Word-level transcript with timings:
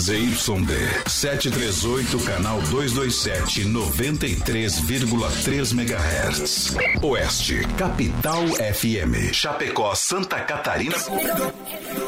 ZYD 0.00 1.04
738, 1.06 2.24
canal 2.24 2.62
227, 2.62 3.64
93,3 3.64 5.74
MHz. 5.74 6.74
Oeste, 7.02 7.60
Capital 7.76 8.46
FM. 8.48 9.30
Chapecó, 9.30 9.94
Santa 9.94 10.40
Catarina. 10.40 10.96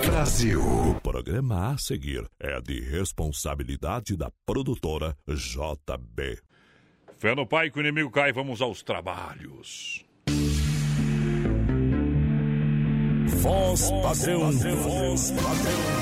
Brasil. 0.07 0.63
O 0.63 0.99
programa 1.03 1.73
a 1.73 1.79
seguir 1.79 2.25
é 2.41 2.59
de 2.63 2.81
responsabilidade 2.81 4.17
da 4.17 4.31
produtora 4.47 5.15
JB. 5.29 6.39
Fé 7.19 7.35
no 7.35 7.47
pai 7.47 7.71
que 7.71 7.79
o 7.79 7.83
inimigo 7.83 8.11
cai, 8.11 8.33
vamos 8.33 8.63
aos 8.63 8.83
trabalhos. 8.83 10.03
Voz 13.43 13.91
padrão, 13.91 14.51
voz 14.51 15.31
padrão. 15.33 16.02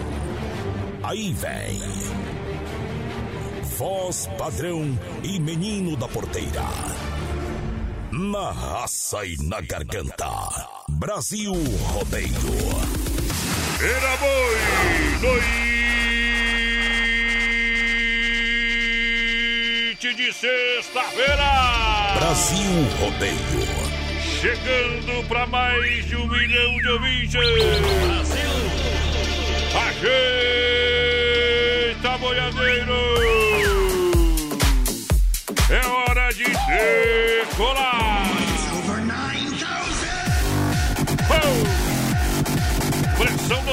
Aí 1.03 1.33
vem. 1.33 1.81
Voz 3.77 4.27
padrão 4.37 4.97
e 5.23 5.39
menino 5.39 5.97
da 5.97 6.07
porteira. 6.07 6.61
Na 8.11 8.51
raça 8.51 9.25
e 9.25 9.35
na 9.37 9.61
garganta. 9.61 10.29
Brasil 10.89 11.53
Rodeio. 11.53 12.27
Era 13.81 14.17
boi! 14.17 14.57
Noite 19.91 20.13
de 20.13 20.31
sexta-feira! 20.33 22.13
Brasil 22.19 22.71
Rodeio. 22.99 23.65
Chegando 24.39 25.27
para 25.27 25.47
mais 25.47 26.05
de 26.05 26.15
um 26.15 26.27
milhão 26.27 26.77
de 26.77 26.87
ouvintes! 26.89 27.33
Brasil! 27.33 28.51
Ajeita, 29.73 31.00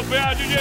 PA, 0.09 0.35
DJ! 0.35 0.57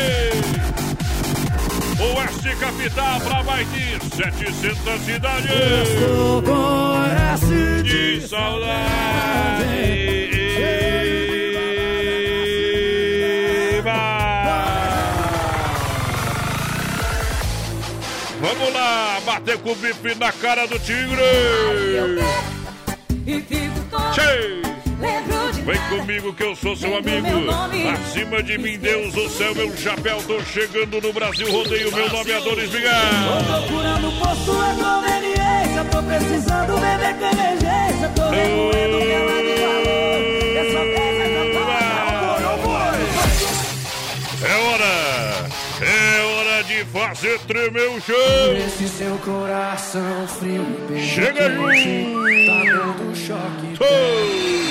Oeste 1.99 2.55
Capital 2.57 3.21
para 3.21 3.43
mais 3.43 3.67
de 3.71 4.15
700 4.15 5.01
cidades. 5.01 5.49
Estou 5.49 6.41
com 6.43 7.83
de 7.83 8.27
saudade. 8.27 8.77
Vamos 18.41 18.73
lá, 18.73 19.19
bater 19.25 19.57
com 19.59 19.71
o 19.71 19.75
bife 19.75 20.13
na 20.15 20.31
cara 20.33 20.67
do 20.67 20.77
tigre. 20.79 21.23
Cheio. 24.13 25.36
Vem 25.67 25.77
comigo 25.89 26.33
que 26.33 26.43
eu 26.43 26.55
sou 26.55 26.77
seu 26.77 26.95
amigo. 26.95 27.27
Acima 27.91 28.41
de 28.41 28.57
mim, 28.57 28.77
Deus, 28.77 29.13
o 29.17 29.27
céu, 29.27 29.53
meu 29.53 29.75
chapéu. 29.75 30.23
Tô 30.25 30.41
chegando 30.45 31.01
no 31.01 31.11
Brasil, 31.11 31.51
rodeio. 31.51 31.93
Meu 31.93 32.09
nome 32.09 32.31
é 32.31 32.37
Adonis 32.37 32.69
Tô 32.69 32.77
Vigar. 32.77 33.43
procurando 33.45 34.09
posto 34.17 34.51
é 34.63 34.73
conveniência. 34.81 35.83
Tô 35.91 36.01
precisando 36.03 36.79
beber 36.79 37.15
com 37.17 37.25
emergência. 37.25 38.07
Tô 38.15 38.29
remoendo 38.29 38.97
minha 38.97 39.19
valor. 39.19 39.57
Dessa 40.53 40.83
vez 40.85 41.19
é. 41.19 41.27
É 44.47 44.55
hora, 44.55 45.49
é 45.81 46.21
hora 46.23 46.63
de 46.63 46.85
fazer 46.85 47.39
tremer 47.39 47.89
o 47.89 47.99
chão. 47.99 48.55
Esse 48.55 48.87
seu 48.87 49.17
coração 49.17 50.27
frio 50.27 50.65
Chega 50.97 51.49
quente, 51.49 52.13
Tá 52.45 52.63
dando 52.63 53.15
choque 53.15 53.77
Oh! 53.81 54.66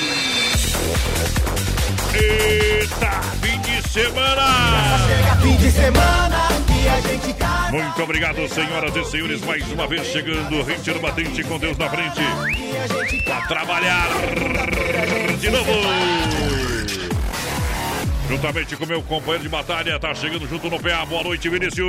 Eita, 2.27 3.21
fim 3.41 3.59
de 3.61 3.89
semana! 3.89 4.43
Fim 5.41 5.55
de 5.55 5.71
semana 5.71 6.47
que 6.67 6.89
a 6.89 6.99
gente 6.99 7.33
cai 7.35 7.71
Muito 7.71 8.03
obrigado, 8.03 8.47
senhoras 8.49 8.93
e 8.95 9.05
senhores, 9.05 9.41
mais 9.41 9.71
uma 9.71 9.87
vez 9.87 10.05
chegando, 10.07 10.61
Ritiro 10.63 10.99
Batente 10.99 11.41
com 11.43 11.57
Deus 11.57 11.77
na 11.77 11.89
frente. 11.89 12.21
Pra 13.23 13.41
trabalhar 13.47 14.09
de 15.39 15.49
novo. 15.49 15.71
Juntamente 18.27 18.75
com 18.75 18.85
meu 18.85 19.01
companheiro 19.03 19.43
de 19.43 19.49
batalha, 19.49 19.97
tá 19.97 20.13
chegando 20.13 20.45
junto 20.49 20.69
no 20.69 20.79
PA. 20.81 21.05
Boa 21.05 21.23
noite, 21.23 21.47
Vinícius. 21.47 21.79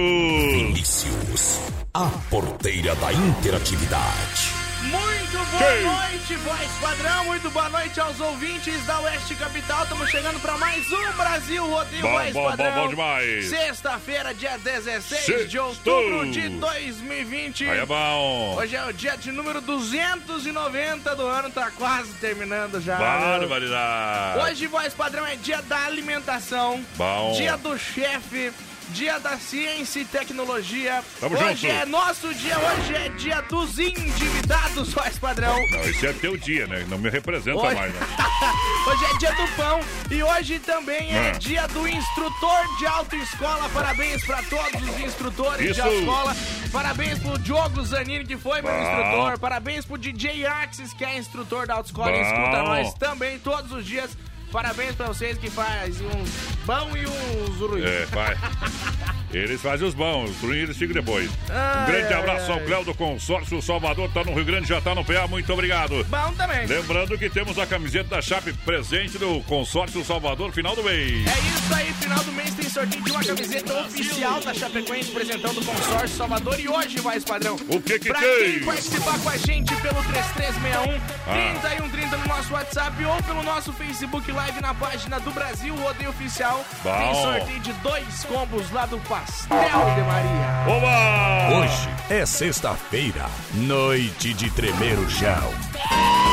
Vinícius, 0.52 1.60
a 1.92 2.06
porteira 2.30 2.94
da 2.94 3.12
interatividade. 3.12 4.57
Muito 4.90 5.38
boa 5.50 5.80
noite, 6.08 6.34
voz 6.36 6.70
padrão. 6.80 7.24
Muito 7.24 7.50
boa 7.50 7.68
noite 7.68 8.00
aos 8.00 8.18
ouvintes 8.20 8.84
da 8.86 8.98
Oeste 9.00 9.34
Capital. 9.34 9.82
Estamos 9.82 10.10
chegando 10.10 10.40
para 10.40 10.56
mais 10.56 10.90
um 10.90 11.12
Brasil 11.12 11.66
Rodeio 11.66 12.02
Bom, 12.02 12.10
Voz 12.12 12.32
bom, 12.32 12.44
Padrão. 12.48 12.74
bom, 12.74 12.80
bom 12.82 12.88
demais. 12.88 13.48
Sexta-feira, 13.48 14.32
dia 14.32 14.56
16 14.58 15.50
de 15.50 15.58
outubro 15.58 16.30
de 16.30 16.48
2020. 16.48 17.68
Aí 17.68 17.78
é 17.80 17.86
bom. 17.86 18.56
Hoje 18.56 18.76
é 18.76 18.84
o 18.86 18.92
dia 18.92 19.16
de 19.16 19.30
número 19.30 19.60
290 19.60 21.14
do 21.16 21.26
ano, 21.26 21.50
tá 21.50 21.70
quase 21.70 22.12
terminando 22.14 22.80
já. 22.80 22.98
né? 22.98 23.38
Barbaridade. 23.38 24.38
Hoje, 24.50 24.66
voz 24.66 24.94
padrão, 24.94 25.26
é 25.26 25.36
dia 25.36 25.60
da 25.62 25.84
alimentação, 25.84 26.82
Bom. 26.96 27.32
dia 27.36 27.56
do 27.58 27.78
chefe, 27.78 28.52
dia 28.90 29.18
da 29.20 29.36
ciência 29.38 30.00
e 30.00 30.04
tecnologia. 30.04 31.02
Tamo 31.20 31.36
hoje 31.36 31.68
junto. 31.68 31.72
é 31.72 31.86
nosso 31.86 32.32
dia, 32.34 32.56
hoje 32.58 32.94
é 32.94 33.08
dia 33.10 33.40
dos 33.42 33.78
endividados, 33.78 34.92
voz 34.92 35.18
padrão. 35.18 35.56
Não, 35.70 35.80
esse 35.84 36.06
é 36.06 36.12
teu 36.12 36.36
dia, 36.36 36.66
né? 36.66 36.84
Não 36.88 36.98
me 36.98 37.08
representa 37.10 37.58
Hoje- 37.58 37.74
mais, 37.74 37.92
né? 37.94 38.00
Hoje 38.88 39.04
é 39.04 39.18
dia 39.18 39.32
do 39.34 39.48
pão 39.56 39.80
e 40.10 40.22
hoje 40.22 40.58
também 40.60 41.10
é 41.14 41.30
Ah. 41.30 41.38
dia 41.38 41.66
do 41.68 41.86
instrutor 41.86 42.78
de 42.78 42.86
autoescola. 42.86 43.68
Parabéns 43.68 44.24
para 44.24 44.42
todos 44.44 44.82
os 44.88 45.00
instrutores 45.00 45.64
Isso. 45.66 45.74
de 45.74 45.80
autoescola. 45.82 46.36
Parabéns 46.72 47.18
pro 47.18 47.38
Diogo 47.38 47.84
Zanini, 47.84 48.24
que 48.24 48.36
foi 48.38 48.62
meu 48.62 48.72
Bom. 48.72 48.80
instrutor. 48.80 49.38
Parabéns 49.38 49.84
pro 49.84 49.98
DJ 49.98 50.46
Axis, 50.46 50.94
que 50.94 51.04
é 51.04 51.18
instrutor 51.18 51.66
da 51.66 51.74
autoescola 51.74 52.10
e 52.10 52.14
Bom. 52.14 52.22
escuta 52.22 52.62
nós 52.62 52.94
também 52.94 53.38
todos 53.38 53.70
os 53.72 53.84
dias. 53.84 54.10
Parabéns 54.52 54.94
pra 54.94 55.06
vocês 55.06 55.36
que 55.38 55.50
faz 55.50 56.00
uns 56.00 56.30
pão 56.66 56.88
e 56.96 57.06
uns 57.06 57.56
ruins. 57.58 57.84
É, 57.84 58.06
vai. 58.06 58.36
Eles 59.30 59.60
fazem 59.60 59.86
os 59.86 59.92
bons, 59.92 60.30
os 60.30 60.40
ruins 60.40 60.62
eles 60.62 60.76
ficam 60.78 60.94
depois. 60.94 61.28
Um 61.30 61.34
Ai, 61.50 61.86
grande 61.86 62.14
ai, 62.14 62.18
abraço 62.18 62.50
ao. 62.50 62.60
Cléo 62.60 62.82
do 62.82 62.94
Consórcio 62.94 63.60
Salvador, 63.60 64.10
tá 64.10 64.24
no 64.24 64.32
Rio 64.32 64.44
Grande, 64.46 64.66
já 64.66 64.80
tá 64.80 64.94
no 64.94 65.04
PA, 65.04 65.26
muito 65.28 65.52
obrigado. 65.52 66.02
Bom 66.04 66.32
também. 66.32 66.64
Lembrando 66.66 67.18
que 67.18 67.28
temos 67.28 67.58
a 67.58 67.66
camiseta 67.66 68.08
da 68.16 68.22
Chape 68.22 68.54
presente 68.64 69.18
do 69.18 69.42
Consórcio 69.42 70.02
Salvador, 70.02 70.50
final 70.52 70.74
do 70.74 70.82
mês. 70.82 71.26
É 71.26 71.38
isso 71.40 71.74
aí, 71.74 71.92
final 71.92 72.18
do 72.24 72.32
mês 72.32 72.54
tem 72.54 72.70
sorteio 72.70 73.04
de 73.04 73.10
uma 73.10 73.22
camiseta 73.22 73.80
oficial 73.82 74.40
da 74.40 74.54
Chapecoense, 74.54 75.10
apresentando 75.10 75.60
o 75.60 75.64
consórcio 75.64 76.16
Salvador. 76.16 76.58
E 76.58 76.66
hoje, 76.68 76.98
vai, 77.00 77.20
padrão. 77.20 77.56
O 77.68 77.80
que 77.82 77.98
que 77.98 78.08
pra 78.08 78.20
tem? 78.20 78.52
quem 78.52 78.64
participar 78.64 79.18
com 79.18 79.28
a 79.28 79.36
gente 79.36 79.76
pelo 79.76 80.02
3361 80.04 81.00
Ah. 81.26 81.58
3130 81.60 82.16
no 82.16 82.26
nosso 82.28 82.52
WhatsApp 82.54 83.04
ou 83.04 83.22
pelo 83.24 83.42
nosso 83.42 83.72
Facebook 83.74 84.32
Live 84.38 84.60
na 84.60 84.72
página 84.72 85.18
do 85.18 85.32
Brasil 85.32 85.74
Rodeio 85.74 86.10
Oficial. 86.10 86.64
Bom. 86.84 86.96
Tem 86.96 87.22
sorteio 87.22 87.58
de 87.58 87.72
dois 87.72 88.24
combos 88.24 88.70
lá 88.70 88.86
do 88.86 88.96
Pastel 89.00 89.58
de 89.58 90.00
Maria. 90.02 90.76
Oba! 90.76 91.58
Hoje 91.58 91.88
é 92.08 92.24
sexta-feira, 92.24 93.26
noite 93.54 94.32
de 94.32 94.48
tremer 94.50 94.96
o 94.96 95.10
chão. 95.10 96.27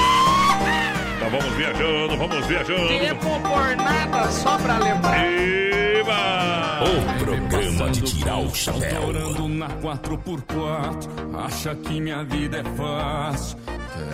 Então 1.25 1.39
vamos 1.39 1.55
viajando, 1.55 2.17
vamos 2.17 2.45
viajando. 2.45 2.87
Tempo 2.87 3.39
por 3.39 3.75
nada, 3.77 4.31
só 4.31 4.57
pra 4.59 4.77
lembrar. 4.77 5.25
Eba! 5.25 6.83
O 6.83 7.25
programa 7.25 7.89
de 7.89 8.01
tirar 8.01 8.37
o 8.37 8.53
chapéu. 8.53 9.01
Chorando 9.01 9.47
na 9.47 9.67
4x4, 9.69 11.45
acha 11.45 11.73
que 11.73 11.99
minha 11.99 12.23
vida 12.23 12.57
é 12.57 12.63
fácil. 12.77 13.57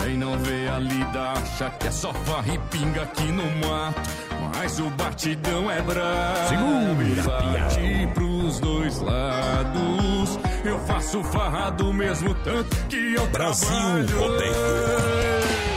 Quem 0.01 0.17
não 0.17 0.37
vê 0.39 0.69
a 0.69 0.79
lida 0.79 1.31
acha 1.33 1.69
que 1.71 1.87
é 1.87 1.91
só 1.91 2.13
farra 2.13 2.53
e 2.53 2.57
pinga 2.77 3.01
aqui 3.01 3.29
no 3.29 3.43
mato. 3.67 4.09
Mas 4.55 4.79
o 4.79 4.89
batidão 4.91 5.69
é 5.69 5.81
bravo. 5.81 6.47
Segura, 6.47 7.41
Bate 7.41 8.07
pros 8.13 8.59
dois 8.61 8.99
lados. 9.01 10.39
Eu 10.63 10.79
faço 10.85 11.21
farra 11.23 11.71
do 11.71 11.91
mesmo 11.91 12.33
tanto 12.35 12.73
que 12.87 13.15
eu 13.15 13.27
Brasil 13.27 13.67
trabalho. 13.67 14.17
Rodeio. 14.17 15.70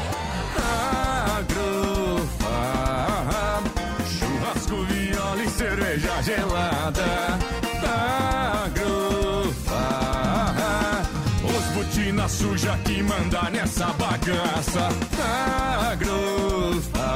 Gelada. 6.85 7.39
Agrofarra, 8.65 9.03
os 11.43 11.65
botina 11.75 12.29
suja 12.29 12.77
que 12.85 13.03
manda 13.03 13.51
nessa 13.51 13.87
bagaça. 13.95 14.89
Agrofarra, 15.93 17.09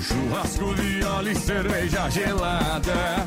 churrasco, 0.00 0.74
viola 0.74 1.30
e 1.30 1.34
cerveja 1.36 2.10
gelada. 2.10 3.26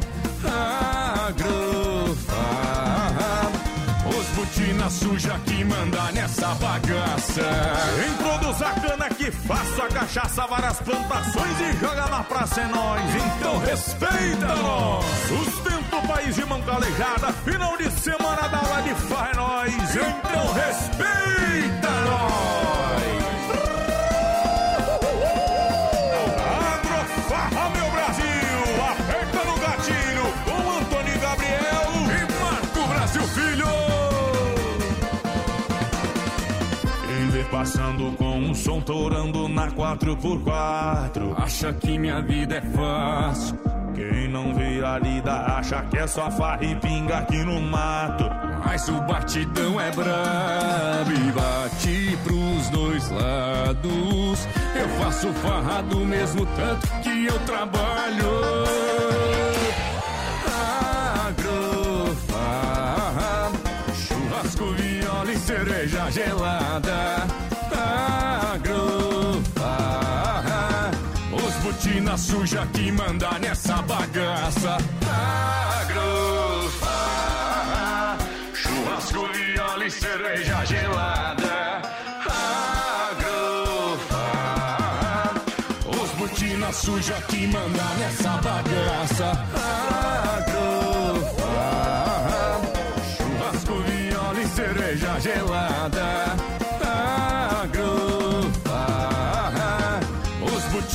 Agrofarra, 1.27 2.00
os 4.51 4.59
botina 4.59 4.89
suja 4.89 5.39
que 5.45 5.63
manda 5.63 6.11
nessa 6.11 6.47
bagaça. 6.55 7.41
Quem 7.95 8.13
produz 8.15 8.61
a 8.61 8.71
cana 8.71 9.09
que 9.09 9.31
faço 9.31 9.81
a 9.81 9.87
cachaça, 9.87 10.47
várias 10.47 10.79
plantações 10.79 11.59
e 11.61 11.79
joga 11.79 12.07
na 12.07 12.23
praça 12.23 12.61
é 12.61 12.67
nós. 12.67 13.01
Então 13.15 13.59
respeita 13.59 14.55
nós. 14.55 15.05
Sustenta 15.27 15.95
o 15.97 16.07
país 16.07 16.35
de 16.35 16.45
mão 16.45 16.61
calejada, 16.61 17.33
final 17.45 17.77
de 17.77 17.89
semana 17.91 18.47
da 18.49 18.57
aula 18.57 18.81
de 18.81 18.95
faz 18.95 19.37
nós. 19.37 19.73
Então 19.95 20.53
respeita 20.53 21.89
nós. 22.05 22.60
Passando 37.61 38.17
com 38.17 38.39
um 38.39 38.55
som 38.55 38.81
torando 38.81 39.47
na 39.47 39.69
4x4 39.69 41.35
Acha 41.37 41.71
que 41.71 41.95
minha 41.95 42.19
vida 42.19 42.55
é 42.55 42.61
fácil, 42.61 43.55
Quem 43.93 44.27
não 44.29 44.51
vê 44.55 44.83
a 44.83 44.97
lida 44.97 45.31
acha 45.31 45.83
que 45.83 45.97
é 45.97 46.07
só 46.07 46.31
farra 46.31 46.63
e 46.63 46.73
pinga 46.77 47.19
aqui 47.19 47.43
no 47.43 47.61
mato 47.61 48.25
mas 48.65 48.87
o 48.87 49.01
batidão 49.01 49.81
é 49.81 49.91
brabo 49.91 51.11
e 51.11 51.31
bate 51.31 52.17
pros 52.23 52.69
dois 52.69 53.09
lados. 53.09 54.47
Eu 54.75 54.87
faço 54.99 55.33
farra 55.33 55.81
do 55.81 56.05
mesmo 56.05 56.45
tanto 56.45 56.87
que 57.01 57.25
eu 57.25 57.39
trabalho. 57.39 58.71
Churrasco, 63.95 64.73
viola 64.73 65.31
e 65.33 65.37
cerveja 65.37 66.09
gelada. 66.11 67.20
Suja 72.21 72.65
que 72.73 72.91
manda 72.91 73.39
nessa 73.39 73.81
bagaça. 73.81 74.77
Agrofarra, 75.81 76.97
churrasco, 78.53 79.27
viola 79.33 79.85
e 79.85 79.91
cerveja 79.91 80.65
gelada. 80.65 81.81
Agrofarra, 83.09 84.21
os 85.87 86.11
botina 86.11 86.71
suja 86.71 87.15
que 87.27 87.47
manda 87.47 87.83
nessa 87.99 88.37
bagaça. 88.37 89.31
Agrofarra, 90.37 91.51
churrasco, 93.17 93.73
viola 93.87 94.41
e 94.41 94.47
cerveja 94.47 95.19
gelada. 95.19 96.30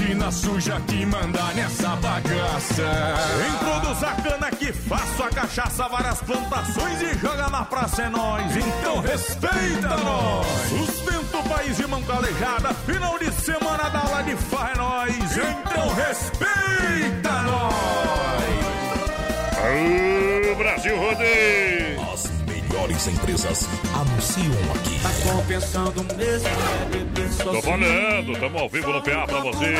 Botina 0.06 0.30
suja 0.30 0.80
que 0.86 1.04
manda 1.04 1.42
nessa 1.54 1.88
bagaça. 1.96 3.14
Quem 3.42 3.58
produz 3.58 4.02
a 4.04 4.12
cana 4.12 4.50
que 4.52 4.72
faço 4.72 5.22
a 5.22 5.28
cachaça, 5.30 5.88
várias 5.88 6.20
plantações 6.22 7.02
e 7.02 7.18
joga 7.18 7.48
na 7.48 7.64
praça 7.64 8.02
é 8.02 8.08
nós. 8.08 8.56
Então 8.56 9.00
respeita 9.00 9.96
nós. 9.96 10.46
Sustenta 10.68 11.38
o 11.38 11.48
país 11.48 11.76
de 11.76 11.86
mão 11.86 12.02
calejada, 12.02 12.72
final 12.86 13.18
de 13.18 13.32
semana 13.32 13.88
da 13.90 14.00
aula 14.00 14.22
de 14.22 14.36
faz 14.36 14.70
é 14.70 14.78
nós. 14.78 15.36
Então 15.36 15.94
respeita 15.94 17.42
nós. 17.42 17.74
Aô, 19.58 20.54
Brasil 20.56 20.96
Rodeio! 20.96 21.95
Melhores 22.86 23.08
empresas 23.08 23.68
anunciam 23.94 24.54
aqui. 24.72 25.00
Tá 25.00 25.32
compensando 25.32 26.04
mesmo, 26.14 26.48
é 26.48 26.84
beber 26.88 27.28
Tô 27.30 27.44
sozinho. 27.44 27.62
falando, 27.62 28.32
estamos 28.32 28.62
ao 28.62 28.68
vivo 28.68 28.92
no 28.92 29.02
PA 29.02 29.26
pra 29.26 29.40
você. 29.40 29.74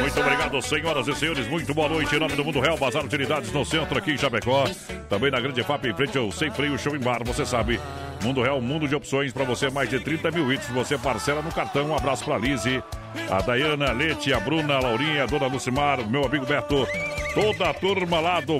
Muito 0.00 0.20
obrigado, 0.20 0.62
senhoras 0.62 1.06
e 1.06 1.14
senhores. 1.14 1.46
Muito 1.48 1.74
boa 1.74 1.88
noite. 1.90 2.16
Em 2.16 2.18
nome 2.18 2.34
do 2.34 2.42
Mundo 2.42 2.58
Real, 2.60 2.78
Bazar 2.78 3.04
Utilidades 3.04 3.52
no 3.52 3.62
centro 3.62 3.98
aqui 3.98 4.12
em 4.12 4.16
Chapecó. 4.16 4.64
Também 5.08 5.30
na 5.30 5.38
Grande 5.38 5.62
FAP, 5.62 5.84
em 5.84 5.94
frente 5.94 6.16
ao 6.16 6.32
Sem 6.32 6.50
Freio 6.50 6.78
Show 6.78 6.96
em 6.96 7.00
Bar. 7.00 7.22
Você 7.26 7.44
sabe, 7.44 7.78
Mundo 8.22 8.42
Real, 8.42 8.60
mundo 8.60 8.88
de 8.88 8.94
opções 8.94 9.32
pra 9.32 9.44
você. 9.44 9.70
Mais 9.70 9.88
de 9.88 10.00
30 10.00 10.30
mil 10.30 10.52
itens. 10.52 10.68
Você 10.70 10.96
parcela 10.98 11.42
no 11.42 11.52
cartão. 11.52 11.86
Um 11.90 11.96
abraço 11.96 12.24
pra 12.24 12.36
Lise, 12.38 12.82
a 13.30 13.40
Dayana, 13.40 13.90
a 13.90 13.92
Lete, 13.92 14.32
a 14.32 14.40
Bruna, 14.40 14.76
a 14.76 14.80
Laurinha, 14.80 15.22
a 15.24 15.26
Dona 15.26 15.46
Lucimar, 15.46 15.98
meu 16.08 16.24
amigo 16.24 16.44
Beto. 16.46 16.86
Toda 17.34 17.68
a 17.70 17.74
turma 17.74 18.18
lá 18.18 18.40
do 18.40 18.54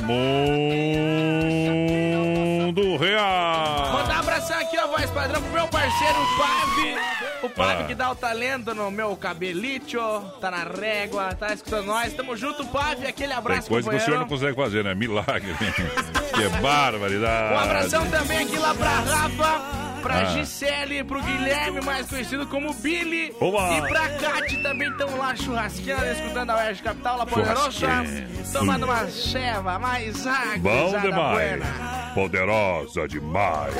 Mundo 1.06 2.96
Real. 2.98 3.92
Mandar 3.92 4.16
um 4.16 4.18
abração 4.20 4.58
aqui, 4.58 4.76
ó, 4.78 4.86
voz 4.88 5.10
padrão, 5.10 5.40
pro 5.42 5.52
meu 5.52 5.66
parceiro 5.68 6.14
o 6.20 6.36
Pave. 6.38 6.96
O 7.42 7.48
Pave 7.50 7.82
Ah. 7.82 7.86
que 7.86 7.94
dá 7.94 8.10
o 8.10 8.14
talento 8.14 8.74
no 8.74 8.90
meu 8.90 9.16
cabelito, 9.16 9.98
tá 10.40 10.50
na 10.50 10.64
régua, 10.64 11.34
tá 11.34 11.54
escutando 11.54 11.86
nós. 11.86 12.12
Tamo 12.12 12.36
junto, 12.36 12.66
Pave. 12.66 13.06
Aquele 13.06 13.28
Tem 13.30 13.36
abraço, 13.38 13.68
coisa 13.68 13.88
que 13.88 13.96
o 13.96 14.00
senhor 14.00 14.18
não 14.20 14.26
consegue 14.28 14.54
fazer, 14.56 14.84
né? 14.84 14.94
Milagre. 14.94 15.54
que 16.34 16.48
barbaridade. 16.60 17.54
Um 17.54 17.58
abração 17.58 18.06
também 18.10 18.38
aqui 18.38 18.58
lá 18.58 18.74
pra 18.74 18.90
Rafa, 18.90 19.45
pra 20.02 20.18
Ah. 20.20 20.24
Gisele, 20.26 21.02
pro 21.04 21.20
Guilherme, 21.22 21.80
mais 21.80 22.06
conhecido 22.08 22.46
como 22.46 22.72
Billy. 22.74 23.34
Oba! 23.40 23.72
E 23.72 23.88
pra 23.88 24.08
Kate 24.10 24.56
também 24.62 24.88
estão 24.88 25.16
lá 25.16 25.34
churrasqueando, 25.34 26.06
escutando 26.06 26.50
a 26.50 26.56
Oeste 26.56 26.82
Capital, 26.82 27.18
lá 27.18 27.26
poderosa. 27.26 27.86
Tomando 28.52 28.84
uma 28.84 29.06
cheva, 29.08 29.78
mais 29.78 30.26
água. 30.26 30.58
Bom 30.58 31.00
demais. 31.00 31.62
Poderosa 32.14 33.08
demais. 33.08 33.74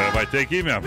É, 0.00 0.10
vai 0.12 0.26
ter 0.26 0.46
que 0.46 0.56
ir 0.56 0.64
mesmo. 0.64 0.82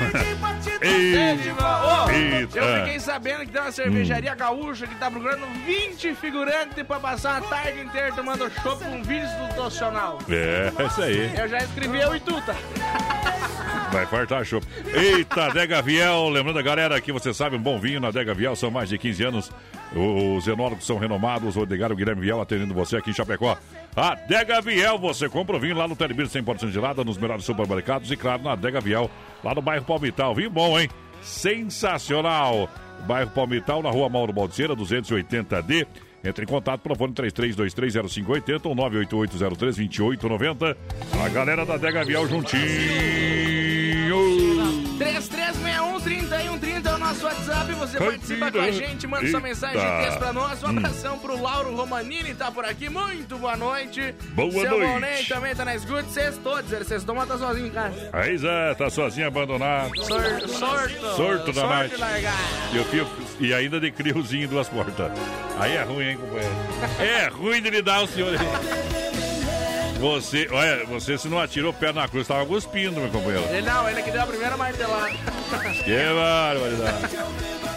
Ei, 0.82 1.13
Eita. 2.39 2.58
eu 2.60 2.84
fiquei 2.84 3.00
sabendo 3.00 3.39
que 3.41 3.51
tem 3.51 3.62
uma 3.62 3.72
cervejaria 3.72 4.36
gaúcha 4.36 4.88
que 4.88 4.96
tá 4.96 5.10
procurando 5.10 5.46
20 5.65 6.15
figurantes 6.15 6.84
pra 6.84 7.00
passar 7.00 7.38
a 7.38 7.41
tarde 7.41 7.82
inteira 7.82 8.12
tomando 8.13 8.50
chopp 8.62 8.84
com 8.84 9.03
vinho 9.03 9.24
institucional. 9.24 10.20
é, 10.29 10.72
isso 10.86 11.01
aí. 11.01 11.32
Eu 11.38 11.48
já 11.48 11.58
escrevi 11.60 12.01
eu 12.01 12.15
e 12.15 12.20
tu, 12.20 12.41
tá? 12.41 12.55
Vai 13.91 14.05
fartar 14.08 14.43
chopp. 14.43 14.65
Eita, 14.93 15.50
Dega 15.51 15.82
Viel. 15.82 16.29
Lembrando 16.29 16.58
a 16.58 16.63
galera 16.63 17.00
que 17.00 17.12
você 17.12 17.32
sabe, 17.34 17.55
um 17.55 17.62
bom 17.62 17.79
vinho 17.79 18.00
na 18.00 18.10
Dega 18.10 18.34
Viel. 18.34 18.55
São 18.55 18.72
mais 18.72 18.89
de 18.89 18.98
15 18.98 19.24
anos. 19.24 19.51
Os 19.96 20.48
enólogos 20.48 20.86
são 20.86 20.98
renomados. 20.98 21.55
O 21.55 21.62
Odegar 21.62 21.91
e 21.91 21.93
o 21.93 21.96
Guilherme 21.96 22.22
Viel 22.24 22.41
atendendo 22.41 22.74
você 22.74 22.98
aqui 22.98 23.12
em 23.12 23.13
Chapecó. 23.13 23.55
A 23.95 24.15
Dega 24.15 24.59
Viel. 24.62 24.97
Você 24.97 25.29
compra 25.29 25.55
o 25.55 25.59
vinho 25.59 25.75
lá 25.75 25.88
no 25.88 25.95
Telebir 25.95 26.27
100% 26.27 26.71
gelada, 26.71 27.03
nos 27.03 27.17
melhores 27.17 27.45
supermercados 27.45 28.09
e, 28.12 28.17
claro, 28.17 28.41
na 28.43 28.55
Dega 28.55 28.81
Viel, 28.81 29.09
lá 29.43 29.53
no 29.53 29.62
bairro 29.62 29.85
Palmital. 29.85 30.33
Vinho 30.33 30.50
bom, 30.50 30.79
hein? 30.79 30.89
Sensacional. 31.21 32.67
Bairro 33.07 33.29
Palmital, 33.31 33.83
na 33.83 33.89
rua 33.89 34.09
Mauro 34.09 34.33
Baldiceira, 34.33 34.75
280D. 34.75 35.85
Entre 36.23 36.45
em 36.45 36.47
contato 36.47 36.79
pelo 36.79 36.95
fone 36.95 37.13
33230580 37.13 38.65
ou 38.65 38.75
988032890. 38.75 40.77
A 41.23 41.29
galera 41.29 41.65
da 41.65 41.77
Dega 41.77 42.03
Viel 42.05 42.27
juntinho. 42.27 42.63
3361-3130 46.03 46.86
é 46.86 46.93
o 46.93 46.98
nosso 46.98 47.25
WhatsApp. 47.25 47.74
Você 47.74 47.98
Ai, 47.98 48.05
participa 48.05 48.51
com 48.51 48.60
a 48.60 48.72
gente, 48.72 49.07
manda 49.07 49.27
sua 49.29 49.39
mensagem 49.39 49.79
de 49.79 50.05
texto 50.05 50.19
pra 50.19 50.33
nós. 50.33 50.63
Um 50.63 50.67
abração 50.67 51.19
pro 51.19 51.41
Lauro 51.41 51.75
Romanini, 51.75 52.33
tá 52.33 52.51
por 52.51 52.65
aqui. 52.65 52.89
Muito 52.89 53.38
boa 53.38 53.55
noite. 53.55 54.13
Boa 54.33 54.51
Seu 54.51 54.69
noite. 54.69 54.86
Volney 54.88 55.25
também 55.25 55.55
tá 55.55 55.65
na 55.65 55.75
escuta. 55.75 56.03
Sextou, 56.10 56.62
dizer, 56.62 56.83
sextou, 56.86 57.15
mas 57.15 57.27
tá 57.27 57.38
sozinho 57.38 57.67
em 57.67 57.72
casa. 57.72 58.10
Aí 58.12 58.38
Zé, 58.38 58.74
tá 58.75 58.89
sozinho 58.89 59.27
abandonado. 59.27 59.95
Sor, 60.03 60.50
sorto. 60.50 61.15
Sorto 61.15 61.53
da 61.53 61.62
sorte. 61.62 61.95
E, 62.74 62.77
eu 62.77 62.86
fio, 62.86 63.07
e 63.39 63.53
ainda 63.53 63.79
de 63.79 63.91
criozinho 63.91 64.45
em 64.45 64.48
duas 64.48 64.67
portas. 64.67 65.12
Aí 65.60 65.75
é 65.75 65.83
ruim, 65.83 66.10
hein, 66.10 66.17
companheiro? 66.17 66.53
É 67.00 67.27
ruim 67.27 67.62
de 67.62 67.69
lidar 67.69 68.03
o 68.03 68.07
senhor. 68.07 68.33
Você, 70.00 70.50
olha, 70.51 70.86
você 70.86 71.17
se 71.17 71.29
não 71.29 71.39
atirou 71.39 71.72
o 71.72 71.74
pé 71.74 71.93
na 71.93 72.07
cruz, 72.10 72.27
tava 72.27 72.45
cuspindo, 72.45 73.00
meu 73.00 73.10
companheiro. 73.10 73.48
Ele 73.50 73.62
não, 73.62 73.89
ele 73.89 74.01
que 74.01 74.12
deu 74.12 74.22
a 74.22 74.25
primeira 74.25 74.57
martelada. 74.57 75.13
Que 75.83 76.13
barbaridade. 76.13 77.17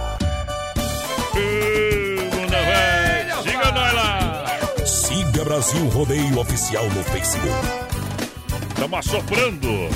Siga 3.41 3.71
nós 3.71 3.93
lá. 3.95 4.45
Siga 4.85 5.43
Brasil 5.43 5.87
Rodeio 5.87 6.37
Oficial 6.37 6.85
no 6.85 7.03
Facebook. 7.05 7.67
Estamos 8.75 8.99
assoprando. 8.99 9.89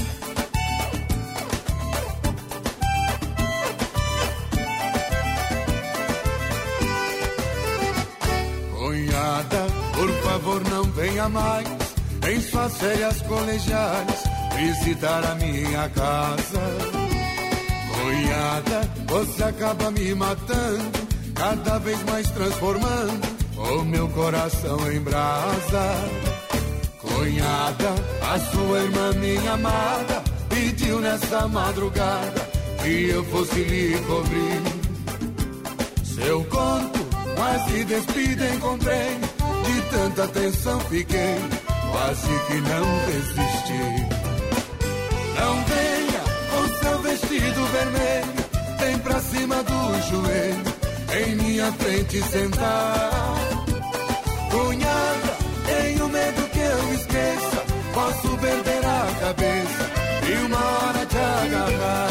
Favor 10.40 10.62
não 10.70 10.84
venha 10.84 11.28
mais 11.28 11.68
em 12.32 12.42
suas 12.42 12.78
férias 12.78 13.22
colegiais 13.24 14.24
visitar 14.56 15.24
a 15.26 15.36
minha 15.36 15.90
casa. 15.90 16.62
Cunhada, 17.94 18.90
você 19.08 19.44
acaba 19.44 19.92
me 19.92 20.16
matando, 20.16 20.92
cada 21.36 21.78
vez 21.80 22.02
mais 22.04 22.30
transformando 22.32 23.28
o 23.58 23.84
meu 23.84 24.08
coração 24.10 24.92
em 24.92 25.00
brasa. 25.02 25.96
Cunhada, 27.02 27.96
a 28.34 28.40
sua 28.40 28.80
irmã, 28.80 29.12
minha 29.14 29.54
amada, 29.54 30.24
pediu 30.48 31.02
nessa 31.02 31.48
madrugada 31.48 32.50
que 32.82 33.10
eu 33.10 33.24
fosse 33.26 33.62
lhe 33.62 34.00
cobrir. 34.08 34.62
Seu 36.04 36.44
conto, 36.46 37.00
quase 37.36 37.84
despida 37.84 38.56
encontrei. 38.56 39.39
De 39.70 39.82
tanta 39.82 40.28
tensão 40.30 40.80
fiquei, 40.80 41.38
quase 41.92 42.28
que 42.48 42.56
não 42.56 42.86
desisti. 43.06 43.86
Não 45.40 45.64
venha 45.66 46.24
com 46.50 46.64
seu 46.80 47.00
vestido 47.04 47.66
vermelho, 47.68 48.34
vem 48.80 48.98
pra 48.98 49.20
cima 49.20 49.64
do 49.64 50.10
joelho, 50.10 50.64
em 51.22 51.36
minha 51.36 51.72
frente 51.74 52.20
sentar. 52.24 53.12
Cunhada, 54.50 55.38
tenho 55.68 56.10
medo 56.10 56.50
que 56.50 56.60
eu 56.60 56.94
esqueça, 56.96 57.64
posso 57.94 58.38
perder 58.40 58.86
a 58.86 59.20
cabeça 59.20 59.92
e 60.28 60.46
uma 60.48 60.58
hora 60.58 61.06
te 61.06 61.18
agarrar. 61.18 62.09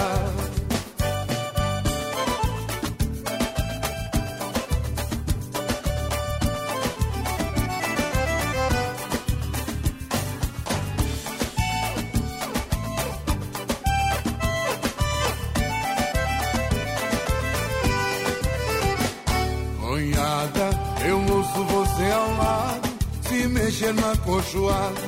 Cochoada, 24.29 25.01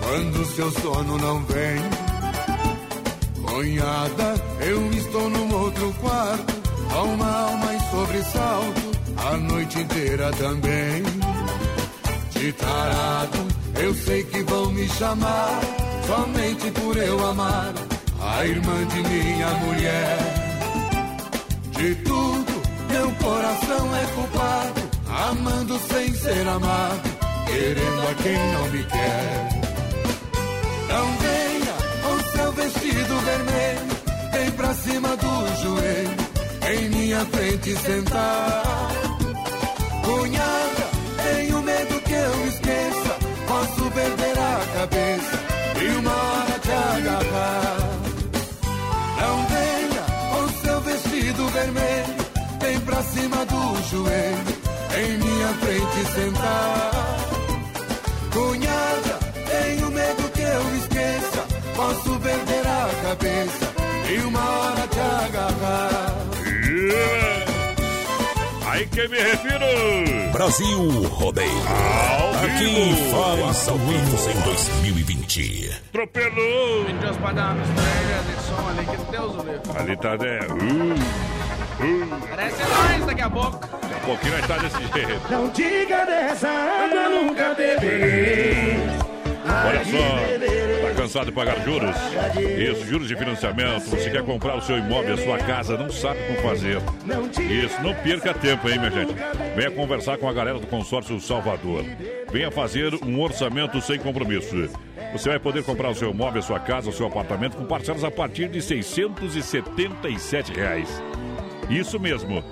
quando 0.00 0.46
seu 0.54 0.70
sono 0.70 1.18
não 1.18 1.42
vem. 1.46 1.82
Cunhada, 3.44 4.34
eu 4.60 4.90
estou 4.92 5.28
num 5.28 5.52
outro 5.52 5.92
quarto, 5.94 6.54
há 6.92 7.02
uma 7.02 7.26
alma 7.26 7.74
em 7.74 7.80
sobressalto, 7.90 8.82
a 9.16 9.36
noite 9.36 9.80
inteira 9.80 10.30
também. 10.30 11.02
De 12.30 12.52
tarado, 12.52 13.38
eu 13.82 13.92
sei 13.94 14.22
que 14.22 14.44
vão 14.44 14.70
me 14.70 14.88
chamar, 14.90 15.60
somente 16.06 16.70
por 16.70 16.96
eu 16.96 17.26
amar 17.26 17.74
a 18.20 18.46
irmã 18.46 18.86
de 18.86 19.02
minha 19.08 19.50
mulher. 19.54 20.18
De 21.72 21.94
tudo, 21.96 22.62
meu 22.92 23.10
coração 23.16 23.96
é 23.96 24.06
culpado, 24.14 24.82
amando 25.08 25.78
sem 25.80 26.14
ser 26.14 26.46
amado, 26.46 27.17
querendo 27.48 28.08
a 28.08 28.14
quem 28.22 28.38
não 28.52 28.68
me 28.68 28.84
quer. 28.84 29.48
Não 30.88 31.06
venha 31.18 31.74
com 32.02 32.14
seu 32.36 32.52
vestido 32.52 33.18
vermelho, 33.20 33.88
vem 34.32 34.50
pra 34.52 34.74
cima 34.74 35.16
do 35.16 35.62
joelho, 35.62 36.16
em 36.70 36.88
minha 36.90 37.24
frente 37.26 37.76
sentar. 37.76 38.62
Cunhada, 40.04 40.86
tenho 41.22 41.62
medo 41.62 42.00
que 42.00 42.14
eu 42.14 42.46
esqueça, 42.48 43.16
posso 43.46 43.90
perder 43.90 44.38
a 44.38 44.78
cabeça 44.78 45.38
e 45.82 45.88
uma 45.98 46.12
hora 46.12 46.58
te 46.60 46.70
agarrar. 46.70 47.76
Não 49.20 49.46
venha 49.46 50.04
com 50.32 50.48
seu 50.62 50.80
vestido 50.80 51.48
vermelho, 51.48 52.14
vem 52.60 52.80
pra 52.80 53.02
cima 53.02 53.44
do 53.46 53.82
joelho, 53.90 54.58
em 54.96 55.18
minha 55.18 55.48
frente 55.54 56.12
sentar. 56.14 57.27
Cunhada, 58.38 59.18
tenho 59.50 59.90
medo 59.90 60.30
que 60.30 60.42
eu 60.42 60.76
esqueça, 60.76 61.44
posso 61.74 62.20
perder 62.20 62.66
a 62.68 62.88
cabeça 63.02 63.72
e 64.08 64.18
uma 64.20 64.38
hora 64.38 64.86
te 64.86 65.00
agarrar. 65.00 66.14
Yeah. 66.64 67.38
Aí 68.70 68.86
que 68.86 69.08
me 69.08 69.18
refiro. 69.18 70.30
Brasil 70.32 71.08
Rodeio. 71.08 71.50
Ao 71.50 72.28
Aqui 72.44 72.66
ao 73.70 73.78
vivo 73.78 74.30
em 74.30 74.40
2020. 74.42 75.80
Atropelou. 75.88 76.84
Deus 77.00 77.16
pra 77.16 77.32
dar 77.32 77.54
uma 77.54 77.64
estreia 77.64 78.22
de 78.22 78.34
som 78.46 78.68
ali, 78.68 78.86
que 78.86 79.10
Deus 79.10 79.34
o 79.34 79.38
livre. 79.38 79.80
Ali 79.80 79.96
tá, 79.96 80.16
né? 80.16 80.38
Uh, 80.46 80.94
uh. 81.82 82.28
Parece 82.30 82.62
nós 82.62 83.06
daqui 83.06 83.22
a 83.22 83.30
pouco. 83.30 83.78
Pouquinho 84.08 84.38
nós 84.38 84.46
tá 84.46 84.56
desse 84.56 84.78
jeito. 84.78 85.30
Não 85.30 85.50
diga 85.50 86.06
dessa 86.06 86.48
água 86.48 87.10
nunca 87.10 87.52
beberei. 87.52 88.78
Olha 89.44 89.84
só, 89.84 90.88
tá 90.88 90.94
cansado 90.94 91.26
de 91.26 91.32
pagar 91.32 91.62
juros? 91.62 91.94
Isso, 92.58 92.86
juros 92.86 93.06
de 93.06 93.14
financiamento. 93.14 93.84
Você 93.90 94.08
quer 94.08 94.24
comprar 94.24 94.56
o 94.56 94.62
seu 94.62 94.78
imóvel, 94.78 95.12
a 95.12 95.18
sua 95.18 95.36
casa, 95.36 95.76
não 95.76 95.90
sabe 95.90 96.20
como 96.26 96.40
fazer. 96.40 96.78
Isso, 97.50 97.82
não 97.82 97.94
perca 97.96 98.32
tempo, 98.32 98.66
hein, 98.70 98.78
minha 98.78 98.90
gente? 98.90 99.14
Venha 99.54 99.70
conversar 99.72 100.16
com 100.16 100.26
a 100.26 100.32
galera 100.32 100.58
do 100.58 100.66
consórcio 100.66 101.20
Salvador. 101.20 101.84
Venha 102.32 102.50
fazer 102.50 102.94
um 103.04 103.20
orçamento 103.20 103.78
sem 103.82 103.98
compromisso. 103.98 104.70
Você 105.12 105.28
vai 105.28 105.38
poder 105.38 105.64
comprar 105.64 105.90
o 105.90 105.94
seu 105.94 106.12
imóvel, 106.12 106.38
a 106.38 106.42
sua 106.42 106.58
casa, 106.58 106.88
o 106.88 106.94
seu 106.94 107.06
apartamento 107.06 107.58
com 107.58 107.66
parcelas 107.66 108.04
a 108.04 108.10
partir 108.10 108.48
de 108.48 108.62
677 108.62 110.54
reais. 110.54 110.88
Isso 111.68 112.00
mesmo. 112.00 112.42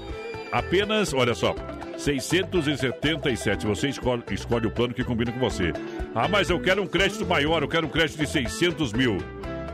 Apenas, 0.52 1.12
olha 1.12 1.34
só, 1.34 1.54
677. 1.98 3.66
Você 3.66 3.88
escolhe, 3.88 4.22
escolhe 4.30 4.66
o 4.66 4.70
plano 4.70 4.94
que 4.94 5.04
combina 5.04 5.32
com 5.32 5.38
você. 5.38 5.72
Ah, 6.14 6.28
mas 6.28 6.50
eu 6.50 6.60
quero 6.60 6.82
um 6.82 6.86
crédito 6.86 7.26
maior, 7.26 7.62
eu 7.62 7.68
quero 7.68 7.86
um 7.86 7.90
crédito 7.90 8.18
de 8.18 8.26
600 8.26 8.92
mil. 8.92 9.18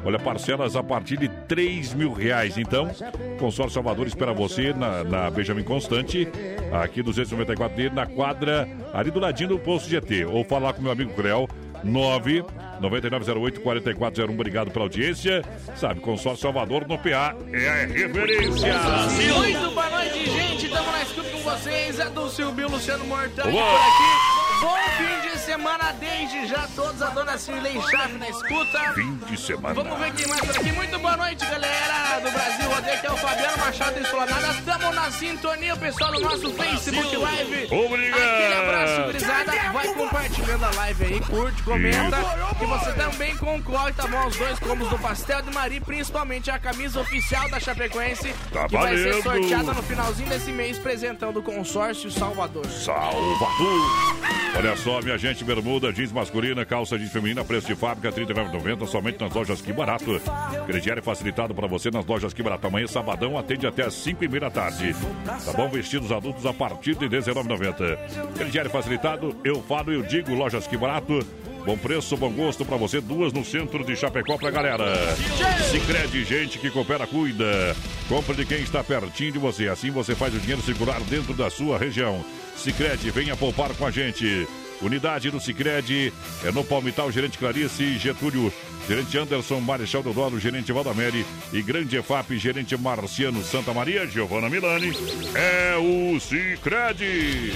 Olha, 0.05 0.19
parcelas 0.19 0.75
a 0.75 0.83
partir 0.83 1.17
de 1.17 1.29
3 1.29 1.95
mil 1.95 2.13
reais. 2.13 2.59
Então, 2.59 2.91
Consórcio 3.39 3.75
Salvador 3.75 4.07
espera 4.07 4.33
você 4.33 4.73
na, 4.73 5.05
na 5.05 5.31
Benjamin 5.31 5.63
Constante, 5.63 6.29
aqui 6.73 7.03
294D, 7.03 7.93
na 7.93 8.05
quadra, 8.05 8.69
ali 8.93 9.13
do 9.13 9.21
ladinho 9.21 9.51
do 9.51 9.59
posto 9.61 9.89
GT. 9.89 10.25
Ou 10.25 10.45
falar 10.45 10.73
com 10.73 10.83
meu 10.83 10.91
amigo 10.91 11.15
Creu, 11.15 11.49
9 11.83 12.45
9908 12.81 13.61
4401. 13.61 14.35
Obrigado 14.35 14.71
pela 14.71 14.85
audiência. 14.85 15.43
Sabe, 15.77 16.01
Consórcio 16.01 16.43
Salvador 16.43 16.87
no 16.87 16.99
PA 16.99 17.37
é 17.53 17.69
a 17.69 17.87
referência. 17.87 18.75
Muito 19.37 19.71
boa 19.75 19.91
noite, 19.91 20.31
gente. 20.31 20.67
Estamos 20.67 20.93
na 20.93 21.03
escuta 21.03 21.31
com 21.31 21.39
vocês. 21.39 21.99
É 21.99 22.11
do 22.11 22.29
Silvio 22.29 22.69
Luciano 22.69 23.05
por 23.05 23.19
aqui. 23.19 24.42
Bom 24.63 24.79
fim 24.97 25.29
de 25.29 25.39
semana 25.41 25.93
desde 25.99 26.47
já. 26.47 26.69
Todos 26.77 27.03
a 27.03 27.09
dona 27.09 27.37
Cirlei 27.37 27.81
Chave 27.91 28.17
na 28.17 28.29
escuta. 28.29 28.93
Fim 28.95 29.17
de 29.17 29.37
semana. 29.37 29.75
Vamos 29.75 29.99
ver 29.99 30.13
quem 30.15 30.27
mais 30.29 30.41
por 30.41 30.57
aqui. 30.57 30.73
Muito 30.73 30.99
boa 31.01 31.17
noite, 31.17 31.45
galera 31.45 32.21
do 32.21 32.31
Brasil. 32.31 32.71
Rodeio 32.71 32.95
aqui 32.95 33.07
é 33.07 33.13
o 33.13 33.17
Fabiano 33.17 33.59
Machado 33.59 33.99
Esplanada. 33.99 34.47
Estamos 34.53 34.95
na 34.95 35.11
sintonia, 35.11 35.77
pessoal 35.77 36.13
do 36.13 36.21
nosso 36.21 36.51
Facebook 36.55 37.17
Live. 37.17 37.69
Obrigado. 37.73 38.23
Aquele 38.23 38.55
abraço, 38.55 39.03
gurizada. 39.07 39.53
Vai 39.73 39.89
compartilhando 39.95 40.65
a 40.65 40.71
live 40.77 41.05
aí, 41.05 41.21
curte, 41.21 41.63
comenta. 41.65 42.17
Que 42.59 42.67
você 42.67 42.93
também 42.93 43.37
concorre, 43.37 43.93
tá 43.95 44.07
bom? 44.07 44.19
Aos 44.19 44.37
dois 44.37 44.59
combos 44.61 44.89
do 44.89 44.99
Pastel 44.99 45.43
de 45.43 45.53
Maria, 45.53 45.81
principalmente 45.81 46.51
a 46.51 46.59
camisa 46.59 47.01
oficial 47.01 47.51
da 47.51 47.59
Chapecoense. 47.59 48.33
Tá 48.53 48.69
que 48.69 48.77
vai 48.77 48.97
ser 48.97 49.23
valendo. 49.23 49.43
sorteada 49.49 49.73
no 49.73 49.83
finalzinho 49.83 50.29
desse 50.29 50.53
mês, 50.53 50.79
apresentando 50.79 51.41
o 51.41 51.43
consórcio 51.43 52.09
Salvador. 52.13 52.65
Salvador. 52.67 54.13
Olha 54.55 54.77
só, 54.77 55.01
minha 55.01 55.17
gente, 55.17 55.43
bermuda, 55.45 55.93
jeans 55.93 56.13
masculina, 56.13 56.65
calça 56.65 56.99
jeans 56.99 57.11
feminina, 57.11 57.43
preço 57.43 57.67
de 57.67 57.75
fábrica, 57.75 58.11
R$ 58.11 58.27
39,90, 58.27 58.87
somente 58.87 59.21
nas 59.21 59.33
lojas 59.33 59.63
Que 59.63 59.73
Barato. 59.73 60.21
Crediário 60.67 61.03
facilitado 61.03 61.55
para 61.55 61.67
você 61.67 61.91
nas 61.91 62.05
lojas 62.05 62.35
Que 62.35 62.43
Barato. 62.43 62.67
Amanhã, 62.67 62.87
sabadão, 62.87 63.39
atende 63.39 63.67
até 63.67 63.85
às 63.85 63.95
5 63.95 64.23
e 64.25 64.29
meia 64.29 64.43
da 64.43 64.51
tarde. 64.51 64.95
Tá 65.25 65.53
bom? 65.55 65.69
Vestidos 65.69 66.13
adultos 66.13 66.45
a 66.45 66.53
partir 66.53 66.95
de 66.95 67.07
R$ 67.07 67.19
19,90. 67.19 67.99
Crediário 68.37 68.71
facilitado, 68.71 69.35
eu 69.43 69.63
falo 69.63 69.93
e 69.93 69.97
eu 69.97 70.03
digo, 70.03 70.35
lojas 70.35 70.67
Que 70.67 70.77
Barato. 70.77 71.27
Bom 71.65 71.79
preço, 71.79 72.17
bom 72.17 72.31
gosto 72.31 72.65
para 72.65 72.77
você, 72.77 73.01
duas 73.01 73.33
no 73.33 73.45
centro 73.45 73.85
de 73.85 73.95
Chapecó 73.95 74.37
pra 74.37 74.51
galera. 74.51 74.85
Sicredi, 75.71 76.25
gente 76.25 76.59
que 76.59 76.71
coopera, 76.71 77.07
cuida. 77.07 77.75
Compre 78.09 78.35
de 78.35 78.45
quem 78.45 78.59
está 78.59 78.83
pertinho 78.83 79.33
de 79.33 79.39
você. 79.39 79.69
Assim 79.69 79.91
você 79.91 80.15
faz 80.15 80.35
o 80.35 80.39
dinheiro 80.39 80.61
circular 80.61 81.01
dentro 81.03 81.33
da 81.35 81.49
sua 81.49 81.79
região. 81.79 82.23
Sicredi, 82.57 83.11
venha 83.11 83.37
poupar 83.37 83.73
com 83.75 83.87
a 83.87 83.91
gente. 83.91 84.47
Unidade 84.81 85.31
do 85.31 85.39
Sicredi 85.41 86.13
é 86.45 86.51
no 86.51 86.65
Palmital, 86.65 87.11
gerente 87.13 87.39
Clarice 87.39 87.97
Getúlio, 87.99 88.53
gerente 88.89 89.17
Anderson 89.17 89.61
Marechal 89.61 90.03
Deodoro, 90.03 90.41
gerente 90.41 90.73
Valdamere 90.73 91.25
e 91.53 91.63
grande 91.63 91.97
EFAP, 91.97 92.37
gerente 92.37 92.77
Marciano 92.77 93.43
Santa 93.45 93.73
Maria, 93.73 94.07
Giovana 94.09 94.49
Milani. 94.51 94.93
É 95.37 95.77
o 95.77 96.19
Sicredi. 96.19 97.53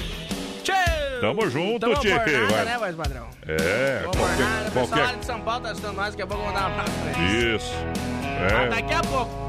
Tamo 1.21 1.49
junto, 1.51 1.81
Tamo 1.81 1.97
tchê. 1.97 2.11
nada, 2.11 2.65
né, 2.65 2.79
voz 2.79 2.95
padrão? 2.95 3.27
É, 3.49 4.03
Vamos 4.05 4.17
nada. 4.19 4.37
qualquer, 4.37 4.45
O 4.45 4.65
pessoal 4.65 4.87
qualquer... 4.89 5.17
de 5.19 5.27
São 5.27 5.41
Paulo 5.41 5.61
tá 5.63 5.71
assistindo 5.71 5.93
nós, 5.95 6.11
daqui 6.11 6.23
a 6.23 6.27
pouco 6.27 6.43
vamos 6.45 6.61
dar 6.61 6.67
uma 6.69 6.75
pra 6.77 6.85
frente. 6.93 7.57
Isso. 7.57 7.73
Ah, 8.23 8.63
É, 8.63 8.69
daqui 8.69 8.93
a 8.93 9.01
pouco. 9.03 9.46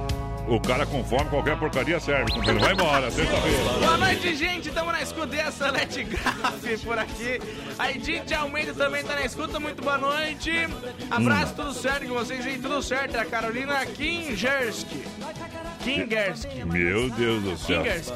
O 0.48 0.60
cara 0.60 0.86
com 0.86 1.04
fome, 1.04 1.30
qualquer 1.30 1.58
porcaria 1.58 2.00
serve. 2.00 2.32
companheiro. 2.32 2.60
Vai 2.60 2.74
embora, 2.74 3.12
sexta-feira. 3.12 3.64
Boa 3.80 3.98
noite, 3.98 4.36
gente. 4.36 4.70
Estamos 4.70 4.94
na 4.94 5.02
escuta 5.02 5.28
dessa 5.28 5.72
Let 5.72 6.04
Graf 6.06 6.84
por 6.84 6.98
aqui. 6.98 7.40
A 7.78 7.92
Edith 7.92 8.34
Almeida 8.34 8.74
também 8.74 9.04
tá 9.04 9.16
na 9.16 9.26
escuta. 9.26 9.60
Muito 9.60 9.82
boa 9.82 9.98
noite. 9.98 10.52
Abraço, 11.12 11.54
tudo 11.56 11.74
certo 11.74 12.08
com 12.08 12.14
vocês 12.14 12.46
aí? 12.46 12.58
Tudo 12.58 12.82
certo. 12.82 13.16
É 13.18 13.20
a 13.22 13.26
Carolina 13.26 13.86
Kingerski. 13.86 15.04
Kingerski. 15.88 16.66
Meu 16.66 17.10
Deus 17.12 17.44
do 17.44 17.58
céu. 17.58 17.82
Kingerski. 17.82 18.14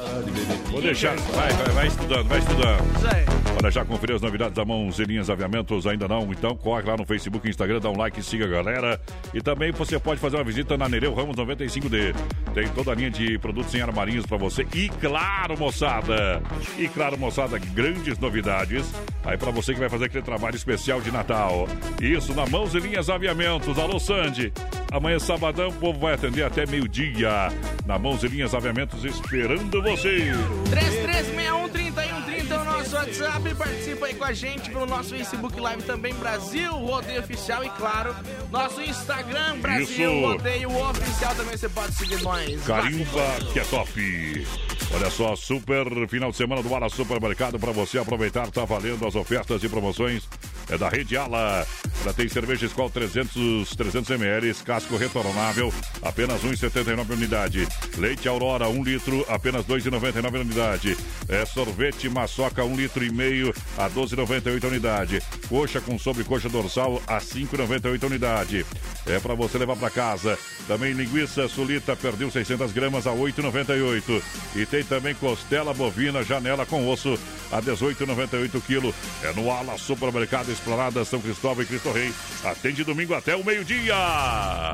Vou 0.70 0.82
deixar. 0.82 1.16
Vai, 1.16 1.50
vai, 1.50 1.68
vai 1.68 1.86
estudando, 1.86 2.28
vai 2.28 2.38
estudando. 2.38 2.96
Isso 2.96 3.06
aí. 3.06 3.24
Olha, 3.62 3.70
já 3.70 3.84
conferiu 3.84 4.16
as 4.16 4.22
novidades 4.22 4.54
da 4.54 4.64
Mãozinhas 4.64 5.30
Aviamentos? 5.30 5.86
Ainda 5.86 6.08
não? 6.08 6.32
Então 6.32 6.56
corre 6.56 6.82
lá 6.82 6.96
no 6.96 7.06
Facebook 7.06 7.48
Instagram, 7.48 7.80
dá 7.80 7.90
um 7.90 7.96
like 7.96 8.20
e 8.20 8.22
siga 8.22 8.44
a 8.44 8.48
galera. 8.48 9.00
E 9.32 9.40
também 9.40 9.72
você 9.72 9.98
pode 9.98 10.20
fazer 10.20 10.36
uma 10.36 10.44
visita 10.44 10.76
na 10.76 10.88
Nereu 10.88 11.14
Ramos 11.14 11.36
95D. 11.36 12.14
Tem 12.54 12.68
toda 12.68 12.92
a 12.92 12.94
linha 12.94 13.10
de 13.10 13.38
produtos 13.38 13.74
em 13.74 13.80
armarinhos 13.80 14.26
pra 14.26 14.36
você. 14.36 14.66
E 14.74 14.88
claro, 14.88 15.56
moçada! 15.58 16.42
E 16.76 16.88
claro, 16.88 17.18
moçada, 17.18 17.58
grandes 17.58 18.18
novidades. 18.18 18.92
Aí 19.24 19.36
pra 19.36 19.50
você 19.50 19.72
que 19.72 19.80
vai 19.80 19.88
fazer 19.88 20.06
aquele 20.06 20.24
trabalho 20.24 20.56
especial 20.56 21.00
de 21.00 21.10
Natal. 21.10 21.68
Isso 22.00 22.34
na 22.34 22.46
Mãos 22.46 22.74
Linhas 22.74 23.08
Aviamentos. 23.08 23.78
Alô, 23.78 23.98
Sandy. 24.00 24.52
Amanhã, 24.90 25.18
sabadão, 25.18 25.68
o 25.68 25.72
povo 25.72 25.98
vai 26.00 26.14
atender 26.14 26.42
até 26.42 26.66
meio-dia. 26.66 27.50
Na 27.86 27.98
Mãos 27.98 28.22
e 28.22 28.28
Linhas 28.28 28.54
Aviamentos, 28.54 29.04
esperando 29.04 29.82
você. 29.82 30.32
3361-3130 30.70 32.50
é 32.50 32.58
o 32.58 32.64
nosso 32.64 32.96
WhatsApp. 32.96 33.54
Participa 33.54 34.06
aí 34.06 34.14
com 34.14 34.24
a 34.24 34.32
gente 34.32 34.70
pelo 34.70 34.86
nosso 34.86 35.10
Facebook 35.10 35.60
Live 35.60 35.82
também, 35.82 36.14
Brasil 36.14 36.72
Rodeio 36.72 37.20
Oficial. 37.20 37.64
E 37.64 37.70
claro, 37.70 38.14
nosso 38.50 38.80
Instagram, 38.80 39.58
Brasil 39.58 40.12
Isso. 40.12 40.26
Rodeio 40.26 40.70
Oficial. 40.88 41.34
Também 41.34 41.56
você 41.56 41.68
pode 41.68 41.94
seguir 41.94 42.22
nós. 42.22 42.64
Carimba, 42.64 43.36
que 43.52 43.60
é 43.60 43.64
top. 43.64 44.46
Olha 44.94 45.10
só, 45.10 45.34
super 45.34 46.06
final 46.06 46.30
de 46.30 46.36
semana 46.36 46.62
do 46.62 46.74
Ala 46.74 46.88
Supermercado 46.90 47.58
para 47.58 47.72
você 47.72 47.98
aproveitar. 47.98 48.50
Tá 48.50 48.64
valendo 48.64 49.06
as 49.06 49.14
ofertas 49.14 49.64
e 49.64 49.68
promoções. 49.68 50.28
É 50.68 50.76
da 50.76 50.88
Rede 50.88 51.16
Ala. 51.16 51.66
Já 52.04 52.12
tem 52.12 52.28
cerveja 52.28 52.66
Skol 52.66 52.90
300, 52.90 53.74
300 53.74 54.10
ml, 54.10 54.54
casco 54.64 54.96
retornável, 54.96 55.72
apenas 56.02 56.42
1,79 56.42 57.10
unidade. 57.10 57.66
Leite 57.96 58.28
Aurora, 58.28 58.68
1 58.68 58.82
litro, 58.82 59.24
apenas 59.28 59.64
2,99 59.64 60.40
unidade. 60.40 60.96
É 61.28 61.44
sorvete 61.46 62.08
Maçoca, 62.08 62.64
1 62.64 62.76
litro 62.76 63.04
e 63.04 63.10
meio, 63.10 63.54
a 63.78 63.88
12,98 63.88 64.64
unidade. 64.64 65.22
Coxa 65.48 65.80
com 65.80 65.98
sobrecoxa 65.98 66.48
dorsal, 66.48 67.00
a 67.06 67.18
5,98 67.18 68.04
unidade. 68.04 68.66
É 69.06 69.18
para 69.18 69.34
você 69.34 69.58
levar 69.58 69.76
para 69.76 69.90
casa. 69.90 70.38
Também 70.66 70.92
linguiça 70.92 71.48
sulita, 71.48 71.96
perdeu 71.96 72.30
600 72.30 72.72
gramas, 72.72 73.06
a 73.06 73.12
8,98. 73.12 74.22
E 74.56 74.66
tem 74.66 74.81
também 74.84 75.14
costela 75.14 75.72
bovina, 75.74 76.22
janela 76.22 76.64
com 76.66 76.88
osso, 76.88 77.18
a 77.50 77.60
18,98 77.60 78.62
quilo. 78.66 78.94
É 79.22 79.32
no 79.32 79.50
Ala 79.50 79.76
Supermercado 79.78 80.50
Esplanada 80.50 81.04
São 81.04 81.20
Cristóvão 81.20 81.62
e 81.62 81.66
Cristo 81.66 81.90
Rei. 81.92 82.12
Atende 82.44 82.84
domingo 82.84 83.14
até 83.14 83.36
o 83.36 83.44
meio-dia. 83.44 83.94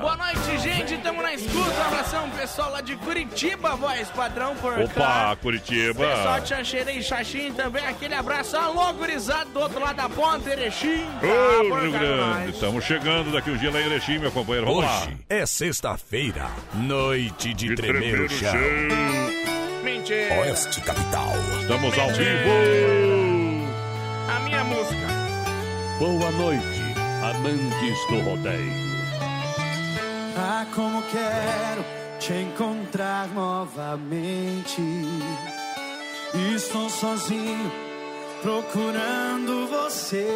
Boa 0.01 0.17
noite, 0.17 0.59
gente. 0.59 0.95
Estamos 0.95 1.23
na 1.23 1.35
escuta. 1.35 1.59
Um 1.59 1.87
abração, 1.87 2.31
pessoal 2.31 2.71
lá 2.73 2.81
de 2.81 2.97
Curitiba, 2.97 3.77
voz 3.77 4.09
padrão 4.11 4.55
por 4.57 4.75
cá. 4.75 5.31
Opa, 5.33 5.37
Curitiba. 5.37 6.07
Pessoal 6.07 6.41
de 6.41 6.49
Xanxerê 6.49 6.93
e 6.93 7.03
Xaxim 7.03 7.53
também, 7.53 7.85
aquele 7.87 8.15
abraço. 8.15 8.57
Alô, 8.57 8.93
gurizado, 8.95 9.51
do 9.51 9.61
outro 9.61 9.81
lado 9.81 9.97
da 9.97 10.09
ponta, 10.09 10.51
Erechim. 10.51 11.05
Tá, 11.21 11.27
Ô, 11.27 11.81
Rio 11.81 11.93
cá 11.93 11.99
Grande, 11.99 12.51
estamos 12.53 12.85
chegando 12.85 13.33
daqui 13.33 13.51
um 13.51 13.57
dia 13.57 13.71
lá 13.71 13.81
em 13.81 13.87
Erechim, 13.87 14.19
meu 14.19 14.31
companheiro. 14.33 14.67
Vamos 14.67 14.85
lá. 14.85 15.03
Hoje 15.03 15.17
é 15.29 15.47
sexta-feira, 15.47 16.49
noite 16.75 17.53
de, 17.55 17.69
De 17.69 17.75
tremer 17.75 18.01
tremer 18.01 18.21
o 18.23 18.27
o 18.27 18.29
chão. 18.29 19.68
Mentira. 19.83 20.41
Oeste 20.41 20.81
Capital. 20.81 21.33
Estamos 21.61 21.99
ao 21.99 22.09
vivo. 22.11 23.69
A 24.29 24.41
minha 24.41 24.65
música. 24.65 25.07
Boa 25.99 26.31
noite, 26.33 26.83
amantes 27.23 27.99
do 28.09 28.21
rodeio. 28.21 28.73
Ah, 30.37 30.67
como 30.75 31.03
quero 31.03 31.85
te 32.19 32.33
encontrar 32.35 33.29
novamente. 33.29 34.83
Estou 36.55 36.89
sozinho 36.91 37.73
procurando 38.43 39.67
você. 39.69 40.27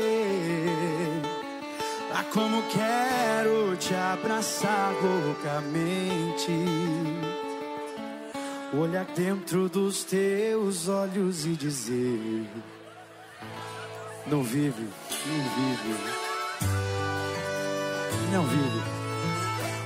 Ah, 2.15 2.25
como 2.33 2.63
quero 2.65 3.77
te 3.77 3.95
abraçar 3.95 4.93
loucamente. 5.03 6.53
Olhar 8.75 9.05
dentro 9.15 9.69
dos 9.69 10.03
teus 10.03 10.89
olhos 10.89 11.45
e 11.45 11.51
dizer: 11.51 12.47
Não 14.27 14.43
vive, 14.43 14.89
não 15.27 15.45
vive. 15.57 15.95
não 18.33 18.45
vive. 18.45 18.83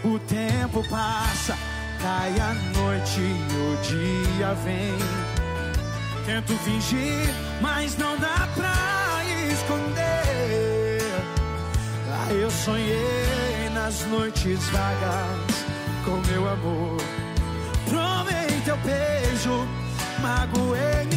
O 0.05 0.19
tempo 0.21 0.89
passa, 0.89 1.59
cai 2.01 2.33
a 2.39 2.55
noite 2.79 3.21
e 3.21 3.57
o 3.57 3.77
dia 3.83 4.55
vem. 4.55 4.97
Tento 6.25 6.57
fingir, 6.59 7.35
mas 7.61 7.97
não 7.97 8.17
dá 8.19 8.49
pra 8.55 9.25
esconder. 9.53 11.01
Ah, 12.13 12.33
eu 12.33 12.51
sonhei 12.53 13.69
nas 13.75 14.07
noites 14.07 14.69
vagas 14.69 15.65
com 16.05 16.19
meu 16.31 16.49
amor. 16.49 16.97
Provei 17.89 18.37
teu 18.37 18.56
beijo, 18.85 19.67
magoei 20.23 21.16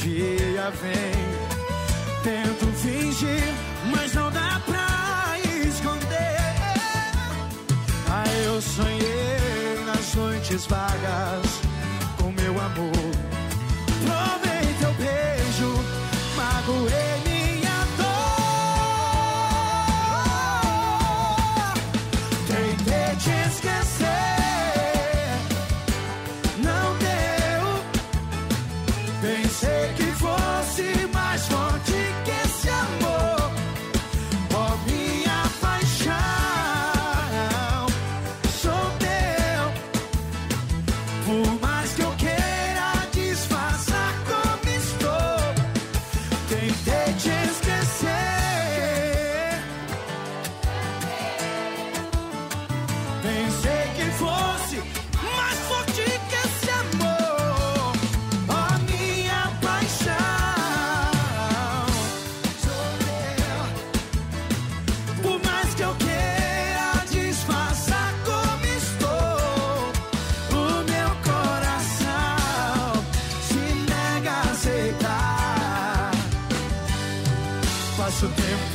dia 0.00 0.72
vem. 0.82 1.20
Tento 2.22 2.66
fingir, 2.78 3.54
mas 3.90 4.14
não 4.14 4.30
dá 4.30 4.60
pra 4.66 5.38
esconder. 5.66 6.54
Ah, 8.08 8.24
eu 8.44 8.60
sonhei 8.62 9.84
nas 9.86 10.14
noites 10.14 10.66
vagas 10.66 11.60
com 12.18 12.32
meu 12.32 12.60
amor. 12.60 13.10
Provei 14.04 14.74
teu 14.78 14.92
beijo, 14.94 15.84
magoei 16.36 17.19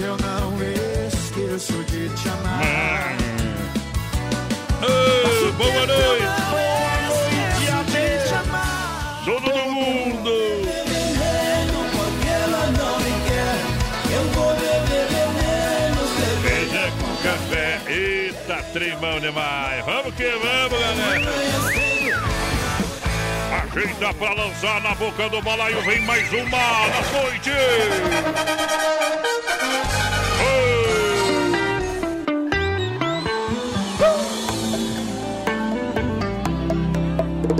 eu 0.06 0.18
não 0.18 0.54
esqueço 1.08 1.84
de 1.86 2.10
te 2.10 2.30
amar. 2.30 3.18
Ô, 4.82 5.52
boa 5.54 5.88
noite! 5.88 6.26
de 7.86 8.28
te 8.28 8.34
amar. 8.34 9.24
Todo 9.26 9.52
mundo! 9.72 10.32
Porque 11.92 12.28
ela 12.28 12.68
não 12.78 13.00
me 13.00 13.14
quer, 13.28 13.58
eu 14.16 14.24
vou 14.34 14.54
beber 14.54 15.08
veneno. 15.10 16.04
Com 17.00 17.14
café. 17.24 17.82
Eita, 17.88 18.58
tremão 18.74 19.20
demais. 19.20 19.86
Vamos 19.86 20.14
que 20.14 20.30
vamos, 20.30 20.80
galera. 20.80 21.85
Ajeita 23.76 24.14
pra 24.14 24.34
lançar 24.34 24.82
na 24.82 24.96
boca 24.96 25.28
do 25.28 25.42
balaio. 25.42 25.82
Vem 25.82 26.00
mais 26.04 26.32
uma 26.32 26.48
na 26.48 27.02
noite. 27.12 27.52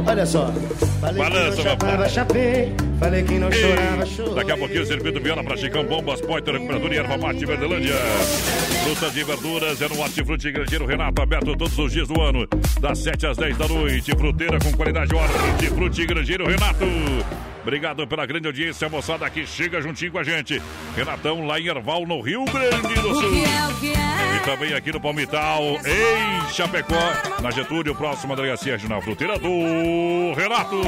Olha 0.08 0.26
só. 0.26 0.52
Falei 1.02 1.24
Balança, 1.24 1.52
que 1.52 1.58
não 1.58 1.64
chapava, 1.64 2.10
chapei. 2.10 2.74
Falei 3.00 3.24
que 3.24 3.34
não 3.40 3.52
chorava, 3.52 4.06
chorei. 4.06 4.36
Daqui 4.36 4.52
a 4.52 4.58
pouquinho, 4.58 4.86
servido 4.86 5.20
viola 5.20 5.44
pra 5.44 5.58
Chicão 5.58 5.84
Bombas, 5.84 6.22
Poiter, 6.22 6.54
Recuperador 6.54 6.94
e 6.94 6.98
Erva 6.98 7.18
Mate 7.18 7.46
Verdelândia. 7.46 7.96
Frutas 8.84 9.16
e 9.16 9.24
verduras 9.24 9.82
é 9.82 9.88
no 9.90 10.00
Hortifruti 10.00 10.52
Grangeiro 10.52 10.86
Renato, 10.86 11.22
aberto 11.22 11.56
todos 11.58 11.78
os 11.78 11.92
dias 11.92 12.08
do 12.08 12.22
ano, 12.22 12.48
das 12.80 13.00
7 13.00 13.28
às 13.28 13.38
10 13.38 13.58
da 13.58 13.68
noite. 13.68 14.12
Fruteira 14.12 14.60
com 14.60 14.72
qualidade 14.74 15.14
Hortifruti 15.14 16.06
Grangeiro 16.06 16.48
Renato. 16.48 16.86
Obrigado 17.66 18.06
pela 18.06 18.28
grande 18.28 18.46
audiência, 18.46 18.88
moçada 18.88 19.28
que 19.28 19.44
chega 19.44 19.82
juntinho 19.82 20.12
com 20.12 20.20
a 20.20 20.24
gente. 20.24 20.62
Renatão, 20.96 21.48
lá 21.48 21.60
em 21.60 21.66
Erval, 21.66 22.06
no 22.06 22.22
Rio 22.22 22.46
Grande 22.46 22.94
do 23.02 23.16
Sul. 23.16 23.34
E 23.34 24.40
também 24.46 24.72
aqui 24.76 24.92
no 24.92 25.02
Palmital, 25.02 25.64
em 25.84 26.54
Chapecó, 26.54 26.94
na 27.42 27.50
Getúlio, 27.50 27.96
próxima 27.96 28.36
delegacia 28.36 28.74
regional 28.74 29.02
fruteira 29.02 29.40
do 29.40 30.34
Renato. 30.38 30.80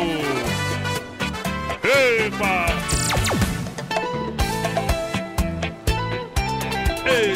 Epa! 1.83 2.67
Ei! 7.07 7.33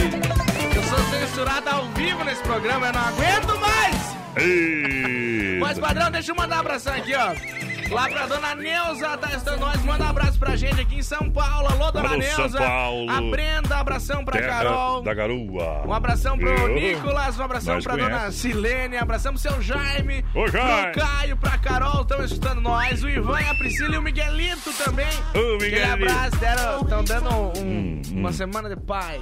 Eu 0.76 0.84
sou 0.84 1.00
censurado 1.20 1.68
ao 1.68 1.86
vivo 1.94 2.24
nesse 2.24 2.44
programa, 2.44 2.86
eu 2.86 2.94
não 2.94 3.02
aguento 3.02 3.60
mais! 3.60 4.16
Ei! 4.38 5.58
Mas, 5.60 5.80
padrão, 5.80 6.12
deixa 6.12 6.32
eu 6.32 6.36
mandar 6.36 6.58
um 6.58 6.60
abração 6.60 6.94
aqui, 6.94 7.16
ó. 7.16 7.61
Lá 7.92 8.08
pra 8.10 8.26
dona 8.26 8.56
Neuza, 8.56 9.18
tá 9.18 9.36
estando 9.36 9.60
nós. 9.60 9.84
Manda 9.84 10.06
um 10.06 10.08
abraço 10.10 10.40
pra 10.40 10.56
gente 10.56 10.80
aqui 10.80 10.96
em 10.96 11.04
São 11.04 11.30
Paulo. 11.30 11.68
Alô, 11.68 11.92
dona 11.92 12.10
Alô, 12.10 12.18
Neuza. 12.18 12.50
São 12.50 12.68
Paulo. 12.68 13.10
A 13.12 13.22
Brenda, 13.22 13.76
abração 13.78 14.24
pra 14.24 14.40
Terra 14.40 14.64
Carol. 14.64 15.02
da 15.02 15.14
Garoa. 15.14 15.84
Um 15.86 15.94
abração 15.94 16.38
pro 16.38 16.48
Eu? 16.50 16.68
Nicolas, 16.76 17.38
um 17.40 17.44
abração 17.44 17.76
Nós 17.76 17.84
pra 17.84 17.94
conhece. 17.94 18.12
dona 18.12 18.32
Silene, 18.32 18.96
um 18.98 19.02
abração 19.02 19.34
pro 19.34 19.42
seu 19.42 19.62
Jaime, 19.62 20.24
Ô, 20.34 20.48
Jaime. 20.48 20.92
pro 20.94 21.02
Caio, 21.02 21.38
pra 21.38 21.58
Carol, 21.58 22.02
estão 22.02 22.24
escutando 22.24 22.62
nós, 22.62 23.04
o 23.04 23.10
Ivan, 23.10 23.40
a 23.40 23.56
Priscila 23.56 23.96
e 23.96 23.98
o 23.98 24.02
Miguelito 24.02 24.72
também. 24.74 25.08
Ô, 25.36 25.56
Aquele 25.56 25.58
Miguelito. 25.58 25.92
abraço, 25.94 26.36
estão 26.84 27.04
dando 27.04 27.30
um- 27.30 27.52
Hum, 27.62 28.02
uma 28.12 28.32
semana 28.32 28.70
de 28.70 28.76
paz. 28.82 29.22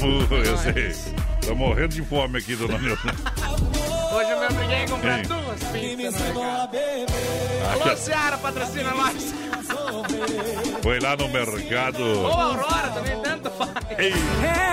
Uh, 0.00 0.34
eu 0.34 0.56
sei. 0.58 0.92
Tô 1.46 1.54
morrendo 1.54 1.94
de 1.94 2.02
fome 2.02 2.38
aqui, 2.38 2.54
dona 2.54 2.78
Neuza. 2.78 3.00
Hoje 4.12 4.30
eu 4.30 4.40
me 4.40 4.46
obriguei 4.46 4.84
a 4.84 4.88
comprar 4.88 5.18
Ei. 5.18 5.24
duas? 5.24 5.62
Aqui, 5.62 5.96
Alô. 7.82 7.96
Seara, 7.96 8.38
patrocina 8.38 8.90
nós. 8.92 9.34
Foi 10.82 10.98
lá 11.00 11.16
no 11.16 11.28
mercado. 11.28 12.02
Ou 12.02 12.26
Aurora 12.32 12.88
também, 12.94 13.20
tanto 13.22 13.50
faz. 13.50 13.70
Ei. 13.98 14.14